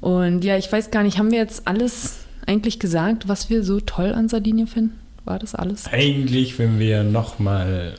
Und 0.00 0.44
ja, 0.44 0.56
ich 0.56 0.72
weiß 0.72 0.90
gar 0.90 1.02
nicht, 1.02 1.18
haben 1.18 1.30
wir 1.30 1.38
jetzt 1.38 1.68
alles 1.68 2.20
eigentlich 2.46 2.78
gesagt, 2.78 3.28
was 3.28 3.50
wir 3.50 3.62
so 3.62 3.80
toll 3.80 4.14
an 4.14 4.30
Sardinien 4.30 4.66
finden? 4.66 4.98
War 5.26 5.38
das 5.38 5.54
alles? 5.54 5.88
Eigentlich, 5.92 6.58
wenn 6.58 6.78
wir 6.78 7.02
nochmal 7.02 7.94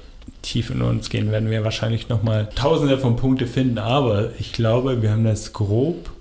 tief 0.47 0.69
in 0.69 0.81
uns 0.81 1.09
gehen, 1.09 1.31
werden 1.31 1.49
wir 1.49 1.63
wahrscheinlich 1.63 2.09
nochmal 2.09 2.49
tausende 2.55 2.97
von 2.97 3.15
Punkte 3.15 3.47
finden. 3.47 3.77
Aber 3.77 4.31
ich 4.39 4.53
glaube, 4.53 5.01
wir 5.01 5.11
haben 5.11 5.23
das 5.23 5.53
grob 5.53 6.11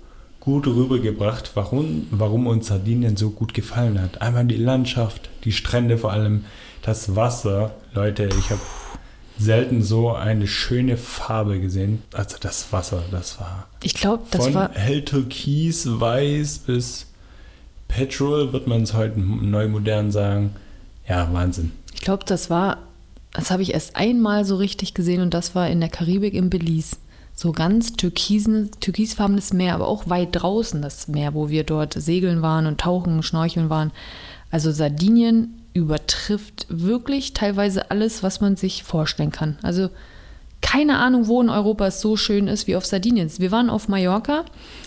gut 0.41 0.67
rübergebracht, 0.69 1.51
warum, 1.55 2.07
warum 2.13 2.47
uns 2.47 2.69
Sardinien 2.69 3.17
so 3.17 3.31
gut 3.31 3.53
gefallen 3.53 4.01
hat. 4.01 4.23
Einmal 4.23 4.45
die 4.45 4.57
Landschaft, 4.57 5.29
die 5.43 5.51
Strände 5.51 5.99
vor 5.99 6.13
allem, 6.13 6.45
das 6.83 7.17
Wasser. 7.17 7.75
Leute, 7.95 8.29
ich 8.39 8.51
habe 8.51 8.61
selten 9.39 9.83
so 9.83 10.13
eine 10.13 10.47
schöne 10.47 10.97
Farbe 10.97 11.59
gesehen. 11.59 12.03
Also 12.13 12.37
das 12.41 12.73
Wasser, 12.73 13.03
das 13.11 13.41
war. 13.41 13.67
Ich 13.83 13.95
glaube, 13.95 14.23
das 14.31 14.45
von 14.45 14.55
war. 14.55 14.71
hell 14.73 15.05
türkis, 15.05 15.85
weiß 15.89 16.59
bis 16.61 17.07
Petrol, 17.89 18.53
wird 18.53 18.69
man 18.69 18.83
es 18.83 18.95
heute 18.95 19.19
neu 19.19 19.67
modern 19.69 20.13
sagen. 20.13 20.55
Ja, 21.09 21.29
Wahnsinn. 21.33 21.73
Ich 21.93 22.03
glaube, 22.03 22.25
das 22.25 22.51
war 22.51 22.79
das 23.37 23.51
habe 23.51 23.63
ich 23.63 23.75
erst 23.75 23.97
einmal 23.97 24.47
so 24.47 24.57
richtig 24.57 24.95
gesehen 24.95 25.21
und 25.21 25.35
das 25.35 25.55
war 25.55 25.69
in 25.69 25.81
der 25.81 25.91
Karibik 25.91 26.33
im 26.33 26.49
Belize. 26.49 26.97
So 27.35 27.53
ganz 27.53 27.93
türkisfarbenes 27.93 29.53
Meer, 29.53 29.75
aber 29.75 29.89
auch 29.89 30.09
weit 30.09 30.31
draußen 30.33 30.81
das 30.81 31.07
Meer, 31.07 31.35
wo 31.35 31.51
wir 31.51 31.63
dort 31.63 31.93
segeln 31.93 32.41
waren 32.41 32.67
und 32.67 32.81
tauchen, 32.81 33.23
schnorcheln 33.23 33.69
waren. 33.69 33.93
Also 34.51 34.71
Sardinien 34.71 35.63
übertrifft 35.75 36.67
wirklich 36.71 37.35
teilweise 37.35 37.91
alles, 37.91 38.23
was 38.23 38.41
man 38.41 38.57
sich 38.57 38.85
vorstellen 38.85 39.33
kann. 39.33 39.59
Also 39.63 39.91
keine 40.63 40.99
Ahnung, 40.99 41.29
wo 41.29 41.41
in 41.41 41.49
Europa 41.49 41.87
es 41.87 42.01
so 42.01 42.17
schön 42.17 42.49
ist 42.49 42.67
wie 42.67 42.77
auf 42.77 42.85
Sardinien. 42.85 43.31
Wir 43.39 43.53
waren 43.53 43.71
auf 43.71 43.89
Mallorca, 43.89 44.45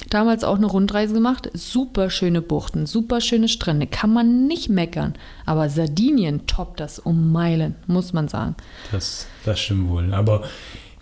damals 0.09 0.43
auch 0.43 0.57
eine 0.57 0.65
Rundreise 0.65 1.13
gemacht. 1.13 1.49
Super 1.53 2.09
schöne 2.09 2.41
Buchten, 2.41 2.85
super 2.85 3.21
schöne 3.21 3.47
Strände, 3.47 3.87
kann 3.87 4.11
man 4.11 4.47
nicht 4.47 4.69
meckern. 4.69 5.13
Aber 5.45 5.69
Sardinien 5.69 6.47
toppt 6.47 6.79
das 6.79 6.99
um 6.99 7.31
Meilen, 7.31 7.75
muss 7.87 8.13
man 8.13 8.27
sagen. 8.27 8.55
Das, 8.91 9.27
das 9.45 9.59
stimmt 9.59 9.89
wohl. 9.89 10.13
Aber 10.13 10.43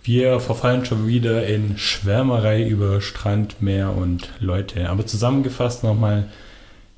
wir 0.02 0.40
verfallen 0.40 0.84
schon 0.84 1.06
wieder 1.06 1.46
in 1.46 1.76
Schwärmerei 1.76 2.66
über 2.66 3.00
Strand, 3.00 3.60
Meer 3.60 3.96
und 3.96 4.30
Leute. 4.38 4.88
Aber 4.88 5.06
zusammengefasst 5.06 5.82
nochmal: 5.82 6.28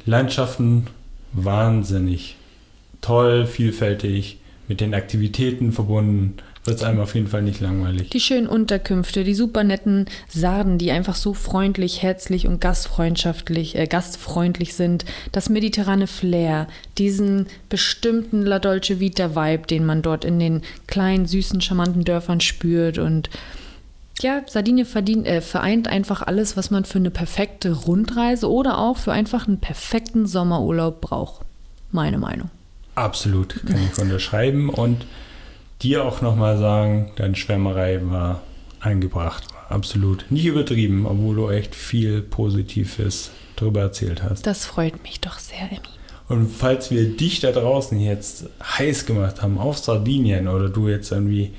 Landschaften 0.04 0.86
wahnsinnig 1.32 2.36
toll, 3.00 3.46
vielfältig, 3.46 4.38
mit 4.68 4.80
den 4.80 4.94
Aktivitäten 4.94 5.72
verbunden 5.72 6.36
wird 6.64 6.76
es 6.76 6.82
einem 6.82 7.00
auf 7.00 7.14
jeden 7.14 7.26
Fall 7.26 7.42
nicht 7.42 7.60
langweilig. 7.60 8.10
Die 8.10 8.20
schönen 8.20 8.46
Unterkünfte, 8.46 9.24
die 9.24 9.34
super 9.34 9.64
netten 9.64 10.06
Sarden, 10.28 10.76
die 10.76 10.90
einfach 10.90 11.14
so 11.14 11.32
freundlich, 11.32 12.02
herzlich 12.02 12.46
und 12.46 12.60
gastfreundschaftlich, 12.60 13.76
äh, 13.76 13.86
gastfreundlich 13.86 14.74
sind. 14.74 15.06
Das 15.32 15.48
mediterrane 15.48 16.06
Flair, 16.06 16.68
diesen 16.98 17.46
bestimmten 17.70 18.42
La 18.42 18.58
Dolce 18.58 19.00
Vita 19.00 19.34
Vibe, 19.34 19.66
den 19.66 19.86
man 19.86 20.02
dort 20.02 20.24
in 20.24 20.38
den 20.38 20.62
kleinen, 20.86 21.26
süßen, 21.26 21.62
charmanten 21.62 22.04
Dörfern 22.04 22.40
spürt 22.40 22.98
und 22.98 23.30
ja, 24.22 24.42
Sardinien 24.46 24.86
verdient, 24.86 25.26
äh, 25.26 25.40
vereint 25.40 25.88
einfach 25.88 26.20
alles, 26.20 26.54
was 26.56 26.70
man 26.70 26.84
für 26.84 26.98
eine 26.98 27.10
perfekte 27.10 27.72
Rundreise 27.72 28.50
oder 28.50 28.76
auch 28.76 28.98
für 28.98 29.12
einfach 29.12 29.48
einen 29.48 29.60
perfekten 29.60 30.26
Sommerurlaub 30.26 31.00
braucht. 31.00 31.40
Meine 31.90 32.18
Meinung. 32.18 32.50
Absolut, 32.96 33.64
kann 33.66 33.78
ich 33.90 33.98
unterschreiben 34.02 34.68
und 34.68 35.06
dir 35.82 36.04
auch 36.04 36.20
nochmal 36.20 36.58
sagen, 36.58 37.12
deine 37.16 37.36
Schwärmerei 37.36 38.00
war 38.02 38.42
eingebracht. 38.80 39.44
Absolut. 39.68 40.26
Nicht 40.30 40.46
übertrieben, 40.46 41.06
obwohl 41.06 41.36
du 41.36 41.50
echt 41.50 41.74
viel 41.74 42.22
Positives 42.22 43.30
darüber 43.56 43.82
erzählt 43.82 44.22
hast. 44.22 44.46
Das 44.46 44.64
freut 44.64 45.02
mich 45.02 45.20
doch 45.20 45.38
sehr, 45.38 45.70
Emmy. 45.70 45.80
Und 46.28 46.48
falls 46.48 46.90
wir 46.90 47.16
dich 47.16 47.40
da 47.40 47.50
draußen 47.50 47.98
jetzt 47.98 48.48
heiß 48.62 49.06
gemacht 49.06 49.42
haben 49.42 49.58
auf 49.58 49.78
Sardinien 49.78 50.46
oder 50.48 50.68
du 50.68 50.88
jetzt 50.88 51.10
irgendwie 51.10 51.52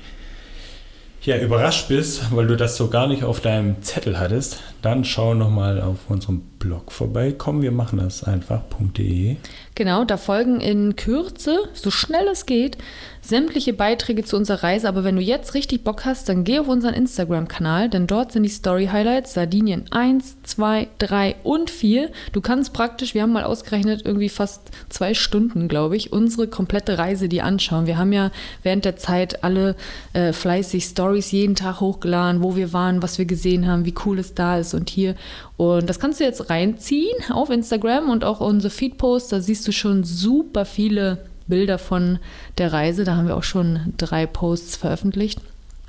ja, 1.24 1.38
überrascht 1.38 1.88
bist, 1.88 2.34
weil 2.34 2.46
du 2.46 2.56
das 2.56 2.76
so 2.76 2.88
gar 2.88 3.06
nicht 3.06 3.22
auf 3.22 3.40
deinem 3.40 3.82
Zettel 3.82 4.18
hattest, 4.18 4.60
dann 4.80 5.04
schau 5.04 5.34
nochmal 5.34 5.80
auf 5.80 5.98
unserem 6.08 6.40
Blog 6.58 6.90
vorbei. 6.90 7.34
Komm, 7.36 7.62
wir 7.62 7.70
machen 7.70 7.98
das 7.98 8.24
einfach.de. 8.24 9.36
Genau, 9.74 10.04
da 10.04 10.18
folgen 10.18 10.60
in 10.60 10.96
Kürze, 10.96 11.60
so 11.72 11.90
schnell 11.90 12.28
es 12.28 12.44
geht, 12.44 12.76
sämtliche 13.22 13.72
Beiträge 13.72 14.24
zu 14.24 14.36
unserer 14.36 14.64
Reise. 14.64 14.88
Aber 14.88 15.04
wenn 15.04 15.16
du 15.16 15.22
jetzt 15.22 15.54
richtig 15.54 15.84
Bock 15.84 16.04
hast, 16.04 16.28
dann 16.28 16.44
geh 16.44 16.58
auf 16.58 16.68
unseren 16.68 16.92
Instagram-Kanal, 16.92 17.88
denn 17.88 18.06
dort 18.06 18.32
sind 18.32 18.42
die 18.42 18.48
Story-Highlights 18.48 19.32
Sardinien 19.32 19.84
1, 19.90 20.42
2, 20.42 20.88
3 20.98 21.36
und 21.44 21.70
4. 21.70 22.10
Du 22.32 22.40
kannst 22.40 22.72
praktisch, 22.72 23.14
wir 23.14 23.22
haben 23.22 23.32
mal 23.32 23.44
ausgerechnet, 23.44 24.02
irgendwie 24.04 24.28
fast 24.28 24.70
zwei 24.90 25.14
Stunden, 25.14 25.68
glaube 25.68 25.96
ich, 25.96 26.12
unsere 26.12 26.48
komplette 26.48 26.98
Reise 26.98 27.28
dir 27.28 27.44
anschauen. 27.44 27.86
Wir 27.86 27.96
haben 27.96 28.12
ja 28.12 28.30
während 28.62 28.84
der 28.84 28.96
Zeit 28.96 29.44
alle 29.44 29.76
äh, 30.12 30.32
fleißig 30.32 30.84
Stories 30.84 31.30
jeden 31.30 31.54
Tag 31.54 31.80
hochgeladen, 31.80 32.42
wo 32.42 32.56
wir 32.56 32.72
waren, 32.72 33.02
was 33.02 33.18
wir 33.18 33.24
gesehen 33.24 33.66
haben, 33.68 33.86
wie 33.86 33.94
cool 34.04 34.18
es 34.18 34.34
da 34.34 34.58
ist 34.58 34.74
und 34.74 34.90
hier. 34.90 35.14
Und 35.56 35.88
das 35.88 36.00
kannst 36.00 36.18
du 36.18 36.24
jetzt 36.24 36.50
reinziehen 36.50 37.16
auf 37.30 37.48
Instagram 37.48 38.10
und 38.10 38.24
auch 38.24 38.40
unsere 38.40 38.70
Feed-Posts. 38.70 39.28
Da 39.28 39.40
siehst 39.40 39.61
du 39.68 39.72
schon 39.72 40.04
super 40.04 40.64
viele 40.64 41.18
Bilder 41.46 41.78
von 41.78 42.18
der 42.58 42.72
Reise. 42.72 43.04
Da 43.04 43.16
haben 43.16 43.28
wir 43.28 43.36
auch 43.36 43.42
schon 43.42 43.92
drei 43.98 44.26
Posts 44.26 44.76
veröffentlicht. 44.76 45.40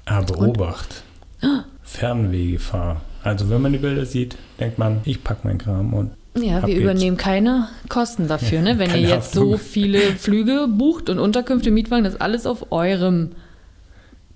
Aber 0.05 0.37
Obacht. 0.39 1.03
Ah. 1.41 1.63
Fernwehgefahr. 1.83 3.01
Also 3.23 3.49
wenn 3.49 3.61
man 3.61 3.71
die 3.71 3.77
Bilder 3.79 4.05
sieht, 4.05 4.35
denkt 4.59 4.77
man, 4.79 5.01
ich 5.05 5.23
packe 5.23 5.47
meinen 5.47 5.57
Kram 5.59 5.93
und 5.93 6.11
Ja, 6.35 6.61
wir 6.61 6.67
geht's. 6.73 6.81
übernehmen 6.81 7.15
keine 7.17 7.69
Kosten 7.87 8.27
dafür, 8.27 8.61
ne? 8.61 8.77
Wenn 8.79 8.91
ihr 8.91 8.97
jetzt 9.01 9.33
so 9.33 9.53
Haftung. 9.53 9.59
viele 9.59 9.99
Flüge 10.17 10.67
bucht 10.67 11.09
und 11.09 11.19
Unterkünfte, 11.19 11.71
Mietwagen, 11.71 12.03
das 12.03 12.15
ist 12.15 12.21
alles 12.21 12.45
auf 12.45 12.71
eurem 12.71 13.31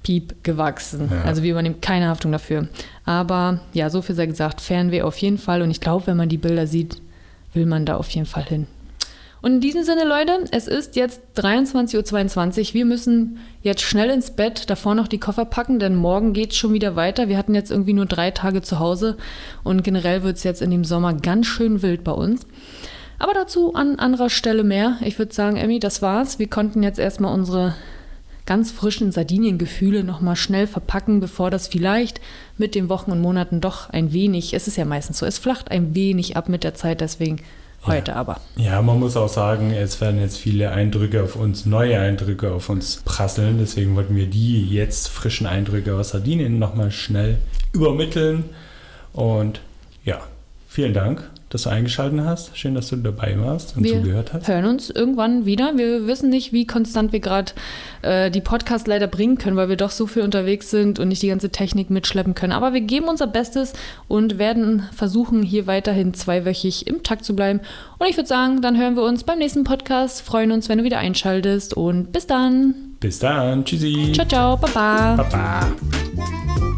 Piep 0.04 0.44
gewachsen. 0.44 1.10
Ja. 1.12 1.24
Also 1.24 1.44
wir 1.44 1.52
übernehmen 1.52 1.82
keine 1.82 2.08
Haftung 2.08 2.32
dafür. 2.32 2.68
Aber 3.04 3.60
ja, 3.74 3.90
so 3.90 4.02
viel 4.02 4.16
sei 4.16 4.26
gesagt, 4.28 4.62
Fernweh 4.62 5.02
auf 5.02 5.18
jeden 5.18 5.38
Fall. 5.38 5.62
Und 5.62 5.72
ich 5.72 5.82
glaube, 5.82 6.08
wenn 6.08 6.18
man 6.18 6.30
die 6.30 6.38
Bilder 6.38 6.68
sieht, 6.68 7.02
will 7.54 7.66
man 7.66 7.86
da 7.86 7.98
auf 7.98 8.10
jeden 8.12 8.28
Fall 8.28 8.44
hin. 8.44 8.68
Und 9.48 9.54
in 9.54 9.62
diesem 9.62 9.84
Sinne, 9.86 10.04
Leute, 10.04 10.44
es 10.52 10.68
ist 10.68 10.98
jetzt 10.98 11.22
23.22 11.38 12.60
Uhr. 12.60 12.74
Wir 12.74 12.86
müssen 12.86 13.38
jetzt 13.62 13.82
schnell 13.82 14.10
ins 14.10 14.32
Bett, 14.32 14.70
davor 14.70 14.94
noch 14.94 15.08
die 15.08 15.22
Koffer 15.22 15.46
packen, 15.46 15.80
denn 15.80 15.96
morgen 15.96 16.34
geht 16.34 16.52
es 16.52 16.58
schon 16.58 16.74
wieder 16.74 16.98
weiter. 16.98 17.30
Wir 17.30 17.38
hatten 17.38 17.56
jetzt 17.56 17.72
irgendwie 17.72 17.94
nur 17.94 18.08
drei 18.08 18.32
Tage 18.32 18.62
zu 18.62 18.80
Hause 18.80 19.16
und 19.64 19.86
generell 19.86 20.22
wird 20.24 20.36
es 20.36 20.44
jetzt 20.44 20.62
in 20.62 20.70
dem 20.70 20.84
Sommer 20.84 21.14
ganz 21.14 21.48
schön 21.48 21.82
wild 21.82 22.04
bei 22.04 22.12
uns. 22.12 22.46
Aber 23.20 23.34
dazu 23.34 23.74
an 23.74 24.00
anderer 24.00 24.30
Stelle 24.30 24.66
mehr. 24.66 24.98
Ich 25.00 25.18
würde 25.18 25.34
sagen, 25.34 25.56
Emmy, 25.56 25.80
das 25.80 26.02
war's. 26.02 26.40
Wir 26.40 26.50
konnten 26.50 26.84
jetzt 26.84 27.00
erstmal 27.00 27.34
unsere 27.34 27.74
ganz 28.46 28.72
frischen 28.72 29.14
Sardinien-Gefühle 29.14 30.04
nochmal 30.04 30.36
schnell 30.36 30.68
verpacken, 30.68 31.22
bevor 31.22 31.52
das 31.52 31.70
vielleicht 31.70 32.20
mit 32.58 32.76
den 32.76 32.90
Wochen 32.90 33.14
und 33.14 33.22
Monaten 33.22 33.62
doch 33.62 33.92
ein 33.92 34.12
wenig, 34.12 34.54
es 34.54 34.68
ist 34.68 34.76
ja 34.76 34.84
meistens 34.84 35.20
so, 35.20 35.26
es 35.26 35.38
flacht 35.38 35.72
ein 35.72 35.96
wenig 35.96 36.36
ab 36.36 36.50
mit 36.50 36.66
der 36.66 36.74
Zeit, 36.74 37.00
deswegen 37.00 37.38
heute 37.86 38.16
aber. 38.16 38.40
Ja, 38.56 38.82
man 38.82 39.00
muss 39.00 39.16
auch 39.16 39.30
sagen, 39.30 39.72
es 39.72 40.02
werden 40.02 40.20
jetzt 40.20 40.38
viele 40.38 40.72
Eindrücke 40.72 41.24
auf 41.24 41.36
uns, 41.36 41.66
neue 41.66 42.00
Eindrücke 42.00 42.52
auf 42.52 42.70
uns 42.70 42.98
prasseln. 43.06 43.60
Deswegen 43.60 43.96
wollten 43.96 44.16
wir 44.16 44.28
die 44.28 44.68
jetzt 44.70 45.10
frischen 45.10 45.48
Eindrücke 45.48 45.96
aus 45.96 46.10
Sardinien 46.10 46.60
nochmal 46.60 46.92
schnell 46.92 47.38
übermitteln. 47.74 48.46
Und 49.14 49.62
ja, 50.04 50.20
vielen 50.68 50.94
Dank, 50.94 51.30
dass 51.50 51.64
du 51.64 51.70
eingeschaltet 51.70 52.20
hast. 52.26 52.58
Schön, 52.58 52.76
dass 52.76 52.90
du 52.90 52.98
dabei 52.98 53.36
warst 53.40 53.78
und 53.78 53.84
Wir 53.84 53.94
zugehört 54.02 54.34
hast. 54.34 54.48
hören 54.48 54.66
uns 54.66 54.90
irgendwann 54.90 55.46
wieder. 55.46 55.78
Wir 55.78 56.06
wissen 56.06 56.30
nicht, 56.30 56.52
wie 56.52 56.68
konstant 56.68 57.14
wir 57.14 57.22
gerade 57.22 57.54
äh, 58.02 58.30
die 58.30 58.42
Podcasts 58.42 58.86
leider 58.88 59.08
bringen 59.08 59.38
können, 59.38 59.56
weil 59.56 59.70
wir 59.70 59.78
doch 59.78 59.92
so 59.92 60.08
viel 60.08 60.24
unterwegs 60.24 60.70
sind 60.70 61.00
und 61.00 61.08
nicht 61.08 61.22
die 61.22 61.30
ganze 61.30 61.50
Technik 61.50 61.90
mitschleppen 61.90 62.36
können. 62.36 62.52
Aber 62.52 62.74
wir 62.74 62.82
geben 62.82 63.08
unser 63.08 63.28
Bestes 63.28 63.74
und 64.10 64.38
werden 64.38 64.84
versuchen, 64.94 65.42
hier 65.42 65.68
weiterhin 65.68 66.14
zweiwöchig 66.14 66.86
im 66.88 67.04
Takt 67.04 67.24
zu 67.24 67.36
bleiben. 67.36 67.62
Und 67.98 68.08
ich 68.10 68.18
würde 68.18 68.28
sagen, 68.28 68.62
dann 68.62 68.78
hören 68.78 68.96
wir 68.96 69.04
uns 69.04 69.24
beim 69.24 69.40
nächsten 69.40 69.64
Podcast. 69.64 70.22
Freuen 70.22 70.52
uns, 70.52 70.68
wenn 70.68 70.80
du 70.80 70.84
wieder 70.84 71.00
einschaltest 71.00 71.74
und 71.76 72.12
bis 72.12 72.28
dann. 72.28 72.76
Bis 73.00 73.20
dann. 73.20 73.64
Tschüssi. 73.64 74.12
Ciao, 74.14 74.28
ciao, 74.28 74.58
baba. 74.58 75.16
Baba. 75.16 76.77